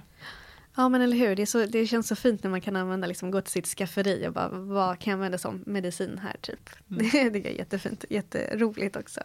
Ja 0.76 0.90
men 0.90 1.02
eller 1.02 1.18
hur, 1.18 1.36
det, 1.36 1.46
så, 1.46 1.66
det, 1.66 1.88
känns 1.88 2.08
så 2.08 2.16
fint 2.16 2.44
när 2.44 2.52
man 2.52 2.62
kan 2.62 2.76
använda, 2.76 3.08
liksom, 3.08 3.32
gå 3.32 3.42
till 3.42 3.52
sitt 3.52 3.68
skafferi 3.68 4.28
och 4.28 4.34
bara 4.34 4.50
vad 4.50 5.00
kan 5.00 5.12
jag 5.12 5.18
använda 5.18 5.38
som 5.38 5.64
medicin 5.66 6.18
här 6.24 6.38
typ. 6.42 6.70
Mm. 6.90 7.10
Det, 7.12 7.30
det 7.40 7.50
är 7.50 7.58
jättefint, 7.58 8.06
jätteroligt 8.10 8.96
också. 8.96 9.22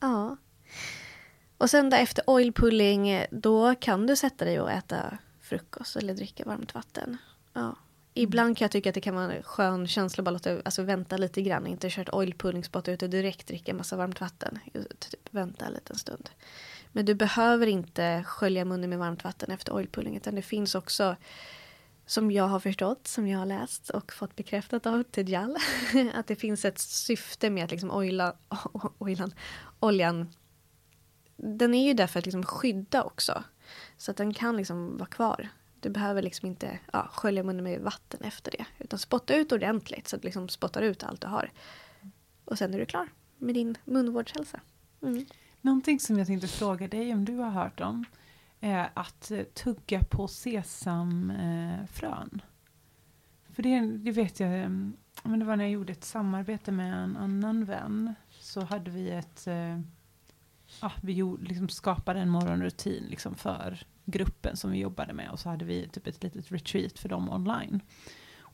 Ja. 0.00 0.36
Och 1.58 1.70
sen 1.70 1.90
där 1.90 2.02
efter 2.02 2.24
oil 2.26 2.52
pulling, 2.52 3.24
då 3.30 3.74
kan 3.74 4.06
du 4.06 4.16
sätta 4.16 4.44
dig 4.44 4.60
och 4.60 4.70
äta 4.70 5.18
frukost 5.40 5.96
eller 5.96 6.14
dricka 6.14 6.44
varmt 6.44 6.74
vatten. 6.74 7.16
Ja. 7.52 7.76
Ibland 8.18 8.58
kan 8.58 8.64
jag 8.64 8.72
tycka 8.72 8.88
att 8.88 8.94
det 8.94 9.00
kan 9.00 9.14
vara 9.14 9.32
en 9.32 9.42
skön 9.42 9.88
känsla 9.88 10.20
att 10.20 10.24
bara 10.24 10.30
låta, 10.30 10.62
alltså 10.64 10.82
vänta 10.82 11.16
lite 11.16 11.42
grann. 11.42 11.66
Inte 11.66 11.90
kört 11.90 12.08
oil 12.08 12.34
pulling, 12.34 12.64
spot 12.64 12.88
ut 12.88 13.02
och 13.02 13.10
direkt 13.10 13.46
dricka 13.46 13.70
en 13.70 13.76
massa 13.76 13.96
varmt 13.96 14.20
vatten. 14.20 14.58
Typ 14.98 15.28
vänta 15.30 15.64
en 15.64 15.72
liten 15.72 15.96
stund. 15.96 16.30
Men 16.92 17.04
du 17.04 17.14
behöver 17.14 17.66
inte 17.66 18.24
skölja 18.26 18.64
munnen 18.64 18.90
med 18.90 18.98
varmt 18.98 19.24
vatten 19.24 19.50
efter 19.50 19.72
oil 19.72 19.88
pulling. 19.88 20.16
Utan 20.16 20.34
det 20.34 20.42
finns 20.42 20.74
också, 20.74 21.16
som 22.06 22.30
jag 22.30 22.44
har 22.44 22.60
förstått, 22.60 23.06
som 23.06 23.28
jag 23.28 23.38
har 23.38 23.46
läst 23.46 23.90
och 23.90 24.12
fått 24.12 24.36
bekräftat 24.36 24.86
av 24.86 25.02
Tejal. 25.02 25.56
att 26.14 26.26
det 26.26 26.36
finns 26.36 26.64
ett 26.64 26.78
syfte 26.78 27.50
med 27.50 27.64
att 27.64 27.70
liksom 27.70 27.90
oila, 27.90 28.36
oilan, 28.98 29.34
oljan. 29.80 30.32
Den 31.36 31.74
är 31.74 31.86
ju 31.86 31.94
där 31.94 32.06
för 32.06 32.18
att 32.18 32.26
liksom 32.26 32.44
skydda 32.44 33.02
också. 33.02 33.44
Så 33.96 34.10
att 34.10 34.16
den 34.16 34.34
kan 34.34 34.56
liksom 34.56 34.96
vara 34.96 35.08
kvar. 35.08 35.50
Du 35.86 35.90
behöver 35.90 36.22
liksom 36.22 36.48
inte 36.48 36.78
ja, 36.92 37.08
skölja 37.12 37.42
munnen 37.42 37.64
med 37.64 37.80
vatten 37.80 38.20
efter 38.22 38.50
det. 38.50 38.66
Utan 38.78 38.98
spotta 38.98 39.36
ut 39.36 39.52
ordentligt 39.52 40.08
så 40.08 40.16
att 40.16 40.22
du 40.22 40.28
liksom 40.28 40.48
spottar 40.48 40.82
ut 40.82 41.04
allt 41.04 41.20
du 41.20 41.26
har. 41.26 41.52
Och 42.44 42.58
sen 42.58 42.74
är 42.74 42.78
du 42.78 42.86
klar 42.86 43.08
med 43.38 43.54
din 43.54 43.76
munvårdshälsa. 43.84 44.60
Mm. 45.02 45.26
Någonting 45.60 46.00
som 46.00 46.18
jag 46.18 46.26
tänkte 46.26 46.48
fråga 46.48 46.88
dig 46.88 47.12
om 47.12 47.24
du 47.24 47.36
har 47.36 47.50
hört 47.50 47.80
om 47.80 48.04
är 48.60 48.90
att 48.94 49.32
tugga 49.54 50.04
på 50.04 50.28
sesamfrön. 50.28 52.42
För 53.52 53.62
det, 53.62 53.80
det 53.80 54.12
vet 54.12 54.40
jag, 54.40 54.50
men 55.22 55.38
det 55.38 55.44
var 55.44 55.56
när 55.56 55.64
jag 55.64 55.72
gjorde 55.72 55.92
ett 55.92 56.04
samarbete 56.04 56.72
med 56.72 56.94
en 56.94 57.16
annan 57.16 57.64
vän. 57.64 58.14
Så 58.30 58.60
hade 58.60 58.90
vi 58.90 59.10
ett, 59.10 59.46
eh, 59.46 59.80
ja, 60.82 60.92
vi 61.02 61.12
gjorde, 61.12 61.44
liksom 61.44 61.68
skapade 61.68 62.20
en 62.20 62.28
morgonrutin 62.28 63.04
liksom 63.10 63.34
för 63.34 63.86
gruppen 64.04 64.56
som 64.56 64.70
vi 64.70 64.78
jobbade 64.78 65.12
med 65.12 65.30
och 65.30 65.38
så 65.38 65.48
hade 65.48 65.64
vi 65.64 65.88
typ 65.88 66.06
ett 66.06 66.22
litet 66.22 66.52
retreat 66.52 66.98
för 66.98 67.08
dem 67.08 67.30
online. 67.30 67.80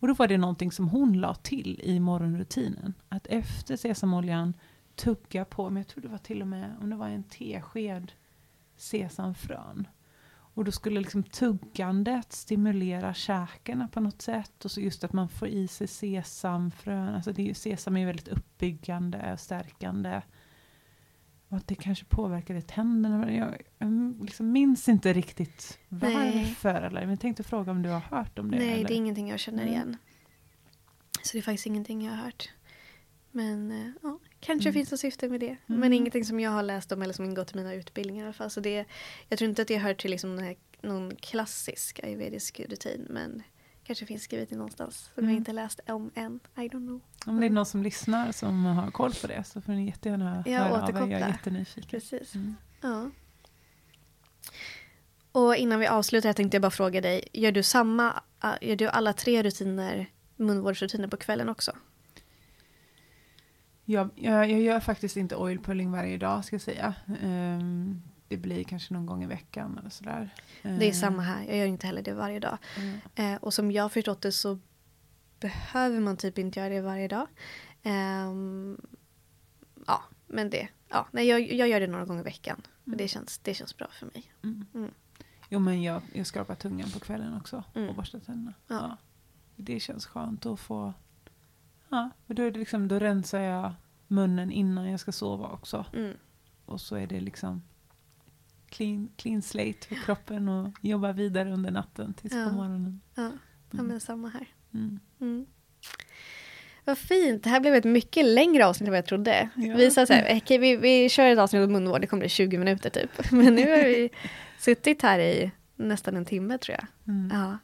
Och 0.02 0.08
då 0.08 0.14
var 0.14 0.28
det 0.28 0.38
någonting 0.38 0.72
som 0.72 0.88
hon 0.88 1.20
la 1.20 1.34
till 1.34 1.80
i 1.82 2.00
morgonrutinen. 2.00 2.94
Att 3.08 3.26
efter 3.26 3.76
sesamoljan 3.76 4.54
tugga 4.94 5.44
på, 5.44 5.70
men 5.70 5.76
jag 5.76 5.88
tror 5.88 6.02
det 6.02 6.08
var 6.08 6.18
till 6.18 6.42
och 6.42 6.48
med 6.48 6.76
om 6.80 6.90
det 6.90 6.96
var 6.96 7.08
en 7.08 7.22
tesked 7.22 8.12
sesamfrön. 8.76 9.88
Och 10.54 10.64
då 10.64 10.72
skulle 10.72 11.00
liksom 11.00 11.22
tuggandet 11.22 12.32
stimulera 12.32 13.14
käkarna 13.14 13.88
på 13.88 14.00
något 14.00 14.22
sätt. 14.22 14.64
Och 14.64 14.70
så 14.70 14.80
just 14.80 15.04
att 15.04 15.12
man 15.12 15.28
får 15.28 15.48
i 15.48 15.68
sig 15.68 15.86
sesamfrön. 15.86 17.14
Alltså 17.14 17.32
det 17.32 17.42
är 17.42 17.46
ju, 17.46 17.54
sesam 17.54 17.96
är 17.96 18.00
ju 18.00 18.06
väldigt 18.06 18.28
uppbyggande 18.28 19.32
och 19.32 19.40
stärkande. 19.40 20.22
Och 21.52 21.58
att 21.58 21.68
det 21.68 21.74
kanske 21.74 22.04
påverkade 22.04 22.62
tänderna. 22.62 23.32
Jag, 23.34 23.62
jag 23.78 24.16
liksom 24.24 24.52
minns 24.52 24.88
inte 24.88 25.12
riktigt 25.12 25.78
varför. 25.88 26.74
Eller, 26.82 27.00
men 27.00 27.10
jag 27.10 27.20
tänkte 27.20 27.42
fråga 27.42 27.70
om 27.72 27.82
du 27.82 27.88
har 27.88 28.00
hört 28.00 28.38
om 28.38 28.50
det? 28.50 28.56
Nej, 28.58 28.72
eller? 28.72 28.88
det 28.88 28.94
är 28.94 28.96
ingenting 28.96 29.28
jag 29.30 29.40
känner 29.40 29.66
igen. 29.66 29.96
Så 31.22 31.32
det 31.32 31.38
är 31.38 31.42
faktiskt 31.42 31.66
ingenting 31.66 32.04
jag 32.04 32.12
har 32.12 32.24
hört. 32.24 32.50
Men 33.30 33.70
eh, 33.70 33.90
ja, 34.02 34.18
kanske 34.40 34.68
Mm. 34.68 34.72
finns 34.74 34.88
det 34.90 34.98
syfte 34.98 35.28
med 35.28 35.40
det. 35.40 35.56
Men 35.66 35.76
Mm. 35.78 35.92
ingenting 35.92 36.24
som 36.24 36.40
jag 36.40 36.50
har 36.50 36.62
läst 36.62 36.92
om 36.92 37.02
eller 37.02 37.12
som 37.14 37.24
ingått 37.24 37.54
i 37.54 37.56
mina 37.56 37.74
utbildningar 37.74 38.22
i 38.24 38.26
alla 38.26 38.32
fall. 38.32 38.50
Så 38.50 38.60
det, 38.60 38.84
jag 39.28 39.38
tror 39.38 39.48
inte 39.50 39.62
att 39.62 39.68
det 39.68 39.78
hör 39.78 39.94
till 39.94 40.10
liksom 40.10 40.54
någon 40.82 41.16
klassisk 41.16 42.00
ayurvedisk 42.02 42.60
rutin. 42.60 43.06
Men 43.10 43.42
kanske 43.84 44.06
finns 44.06 44.22
skrivet 44.22 44.52
i 44.52 44.56
någonstans. 44.56 45.10
Som 45.14 45.24
Mm. 45.24 45.30
jag 45.34 45.40
inte 45.40 45.52
läst 45.52 45.80
om 45.88 46.10
än. 46.14 46.40
I 46.56 46.60
don't 46.60 46.70
know. 46.70 47.00
Om 47.26 47.40
det 47.40 47.46
är 47.46 47.50
någon 47.50 47.66
som 47.66 47.82
lyssnar 47.82 48.32
som 48.32 48.64
har 48.64 48.90
koll 48.90 49.12
på 49.20 49.26
det 49.26 49.44
så 49.44 49.60
får 49.60 49.72
ni 49.72 49.86
jättegärna 49.86 50.24
höra 50.30 50.64
av 50.64 50.70
er. 50.70 50.82
återkoppla. 50.82 51.08
Jag 51.08 51.20
är 51.20 51.28
jättenyfiken. 51.28 51.90
Precis. 51.90 52.34
Mm. 52.34 52.54
Ja. 52.80 53.10
Och 55.32 55.56
innan 55.56 55.80
vi 55.80 55.86
avslutar 55.86 56.32
tänkte 56.32 56.54
jag 56.54 56.62
bara 56.62 56.70
fråga 56.70 57.00
dig. 57.00 57.28
Gör 57.32 57.52
du 57.52 57.62
samma, 57.62 58.22
äh, 58.44 58.68
gör 58.68 58.76
du 58.76 58.88
alla 58.88 59.12
tre 59.12 59.42
rutiner, 59.42 60.06
munvårdsrutiner 60.36 61.08
på 61.08 61.16
kvällen 61.16 61.48
också? 61.48 61.72
Jag, 63.84 64.10
jag, 64.14 64.50
jag 64.50 64.60
gör 64.60 64.80
faktiskt 64.80 65.16
inte 65.16 65.36
oil 65.36 65.58
pulling 65.58 65.92
varje 65.92 66.18
dag 66.18 66.44
ska 66.44 66.54
jag 66.54 66.60
säga. 66.62 66.94
Ehm, 67.22 68.02
det 68.32 68.38
blir 68.38 68.64
kanske 68.64 68.94
någon 68.94 69.06
gång 69.06 69.22
i 69.22 69.26
veckan 69.26 69.78
eller 69.78 69.90
sådär. 69.90 70.34
Det 70.62 70.88
är 70.88 70.92
samma 70.92 71.22
här. 71.22 71.44
Jag 71.44 71.56
gör 71.56 71.66
inte 71.66 71.86
heller 71.86 72.02
det 72.02 72.12
varje 72.14 72.40
dag. 72.40 72.58
Mm. 72.76 72.98
Eh, 73.14 73.42
och 73.42 73.54
som 73.54 73.70
jag 73.70 73.92
förstått 73.92 74.20
det 74.20 74.32
så 74.32 74.58
behöver 75.40 76.00
man 76.00 76.16
typ 76.16 76.38
inte 76.38 76.60
göra 76.60 76.68
det 76.68 76.80
varje 76.80 77.08
dag. 77.08 77.26
Ehm, 77.82 78.80
ja, 79.86 80.02
men 80.26 80.50
det. 80.50 80.68
Ja, 80.88 81.08
nej, 81.12 81.26
jag, 81.26 81.52
jag 81.52 81.68
gör 81.68 81.80
det 81.80 81.86
några 81.86 82.04
gånger 82.04 82.20
i 82.20 82.24
veckan. 82.24 82.62
Och 82.84 82.96
det, 82.96 83.08
känns, 83.08 83.38
det 83.38 83.54
känns 83.54 83.76
bra 83.76 83.88
för 83.98 84.06
mig. 84.06 84.32
Mm. 84.42 84.66
Mm. 84.74 84.90
Jo 85.48 85.58
men 85.58 85.82
jag, 85.82 86.02
jag 86.12 86.26
skrapar 86.26 86.54
tungan 86.54 86.90
på 86.90 87.00
kvällen 87.00 87.36
också 87.36 87.64
Mm. 87.74 87.88
och 87.88 87.94
borstar 87.94 88.18
tänderna. 88.18 88.54
Ja. 88.68 88.74
Ja. 88.74 88.96
Det 89.56 89.80
känns 89.80 90.06
skönt 90.06 90.46
att 90.46 90.60
få... 90.60 90.92
Ja, 91.88 92.10
för 92.26 92.34
då, 92.34 92.42
är 92.42 92.50
det 92.50 92.58
liksom, 92.58 92.88
då 92.88 92.98
rensar 92.98 93.40
jag 93.40 93.72
munnen 94.08 94.50
innan 94.50 94.90
jag 94.90 95.00
ska 95.00 95.12
sova 95.12 95.48
också. 95.48 95.84
Mm. 95.92 96.16
Och 96.64 96.80
så 96.80 96.96
är 96.96 97.06
det 97.06 97.20
liksom 97.20 97.62
clean, 98.72 99.08
clean 99.16 99.42
slate 99.42 99.86
för 99.88 99.94
kroppen 99.94 100.48
och 100.48 100.68
jobba 100.80 101.12
vidare 101.12 101.52
under 101.52 101.70
natten 101.70 102.14
tills 102.14 102.32
Ja. 102.34 102.46
på 102.48 102.54
morgonen. 102.54 103.00
Ja, 103.14 103.22
ja, 103.22 103.30
Mm. 103.74 103.86
men 103.86 104.00
samma 104.00 104.28
här. 104.28 104.46
Mm. 104.74 105.00
Mm. 105.20 105.46
Vad 106.84 106.98
fint. 106.98 107.44
Det 107.44 107.50
här 107.50 107.60
blev 107.60 107.74
ett 107.74 107.84
mycket 107.84 108.24
längre 108.24 108.66
avsnitt 108.66 108.86
än 108.86 108.90
vad 108.90 108.98
jag 108.98 109.06
trodde. 109.06 109.48
Ja. 109.54 109.76
Vi 109.76 109.90
sa 109.90 110.06
så 110.06 110.12
här, 110.12 110.36
okej, 110.42 110.58
vi, 110.58 110.76
vi 110.76 111.08
kör 111.08 111.26
ett 111.30 111.38
avsnitt 111.38 111.64
om 111.66 111.72
munvård, 111.72 112.00
det 112.00 112.06
kommer 112.06 112.20
bli 112.20 112.28
20 112.28 112.58
minuter 112.58 112.90
typ. 112.90 113.10
Men 113.32 113.54
nu 113.54 113.70
har 113.70 113.76
vi 113.84 114.10
suttit 114.58 115.02
här 115.02 115.18
i 115.18 115.50
nästan 115.76 116.16
en 116.16 116.24
timme 116.24 116.58
tror 116.58 116.76
jag. 116.80 117.14
Mm. 117.14 117.30
Ja. 117.32 117.58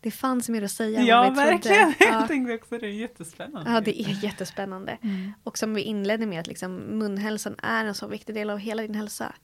Det 0.00 0.10
fanns 0.10 0.48
mer 0.48 0.62
att 0.62 0.70
säga 0.70 1.00
Ja, 1.00 1.22
vi 1.22 1.26
trodde. 1.36 1.50
verkligen. 1.50 1.94
Ja. 1.98 2.06
Jag 2.20 2.28
tänkte 2.28 2.54
också 2.54 2.78
det 2.78 2.86
är 2.86 2.90
jättespännande. 2.90 3.70
Ja, 3.70 3.80
det 3.80 4.00
är 4.00 4.24
jättespännande. 4.24 4.98
Mm. 5.02 5.32
Och 5.42 5.58
som 5.58 5.74
vi 5.74 5.82
inledde 5.82 6.26
med, 6.26 6.40
att 6.40 6.46
liksom, 6.46 6.76
munhälsan 6.76 7.54
är 7.62 7.84
en 7.84 7.94
så 7.94 8.06
viktig 8.06 8.34
del 8.34 8.50
av 8.50 8.58
hela 8.58 8.82
din 8.82 8.94
hälsa. 8.94 9.34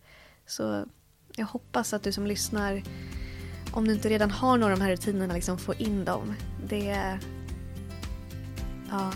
Så 0.51 0.85
jag 1.37 1.47
hoppas 1.47 1.93
att 1.93 2.03
du 2.03 2.13
som 2.13 2.27
lyssnar, 2.27 2.83
om 3.73 3.87
du 3.87 3.95
inte 3.95 4.09
redan 4.09 4.31
har 4.31 4.59
några 4.59 4.73
av 4.73 4.79
de 4.79 4.85
här 4.85 4.91
rutinerna, 4.91 5.35
liksom 5.35 5.59
får 5.59 5.83
in 5.83 6.05
dem. 6.05 6.35
Det, 6.69 7.19
ja, 8.91 9.13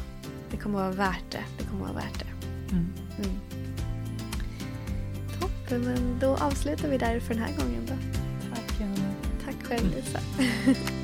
det 0.50 0.56
kommer 0.56 0.78
vara 0.78 0.90
värt 0.90 1.30
det. 1.30 1.44
Det 1.58 1.64
kommer 1.64 1.82
vara 1.82 1.92
värt 1.92 2.18
det. 2.18 2.46
Mm. 2.72 2.92
Mm. 3.18 3.40
Toppen, 5.40 5.82
men 5.82 6.18
då 6.20 6.36
avslutar 6.36 6.88
vi 6.88 6.98
där 6.98 7.20
för 7.20 7.34
den 7.34 7.42
här 7.42 7.56
gången 7.58 7.86
då. 7.86 7.94
Tack 8.54 8.80
Johanna. 8.80 9.14
Tack 9.44 9.64
själv 9.64 9.94
Lisa. 9.94 10.20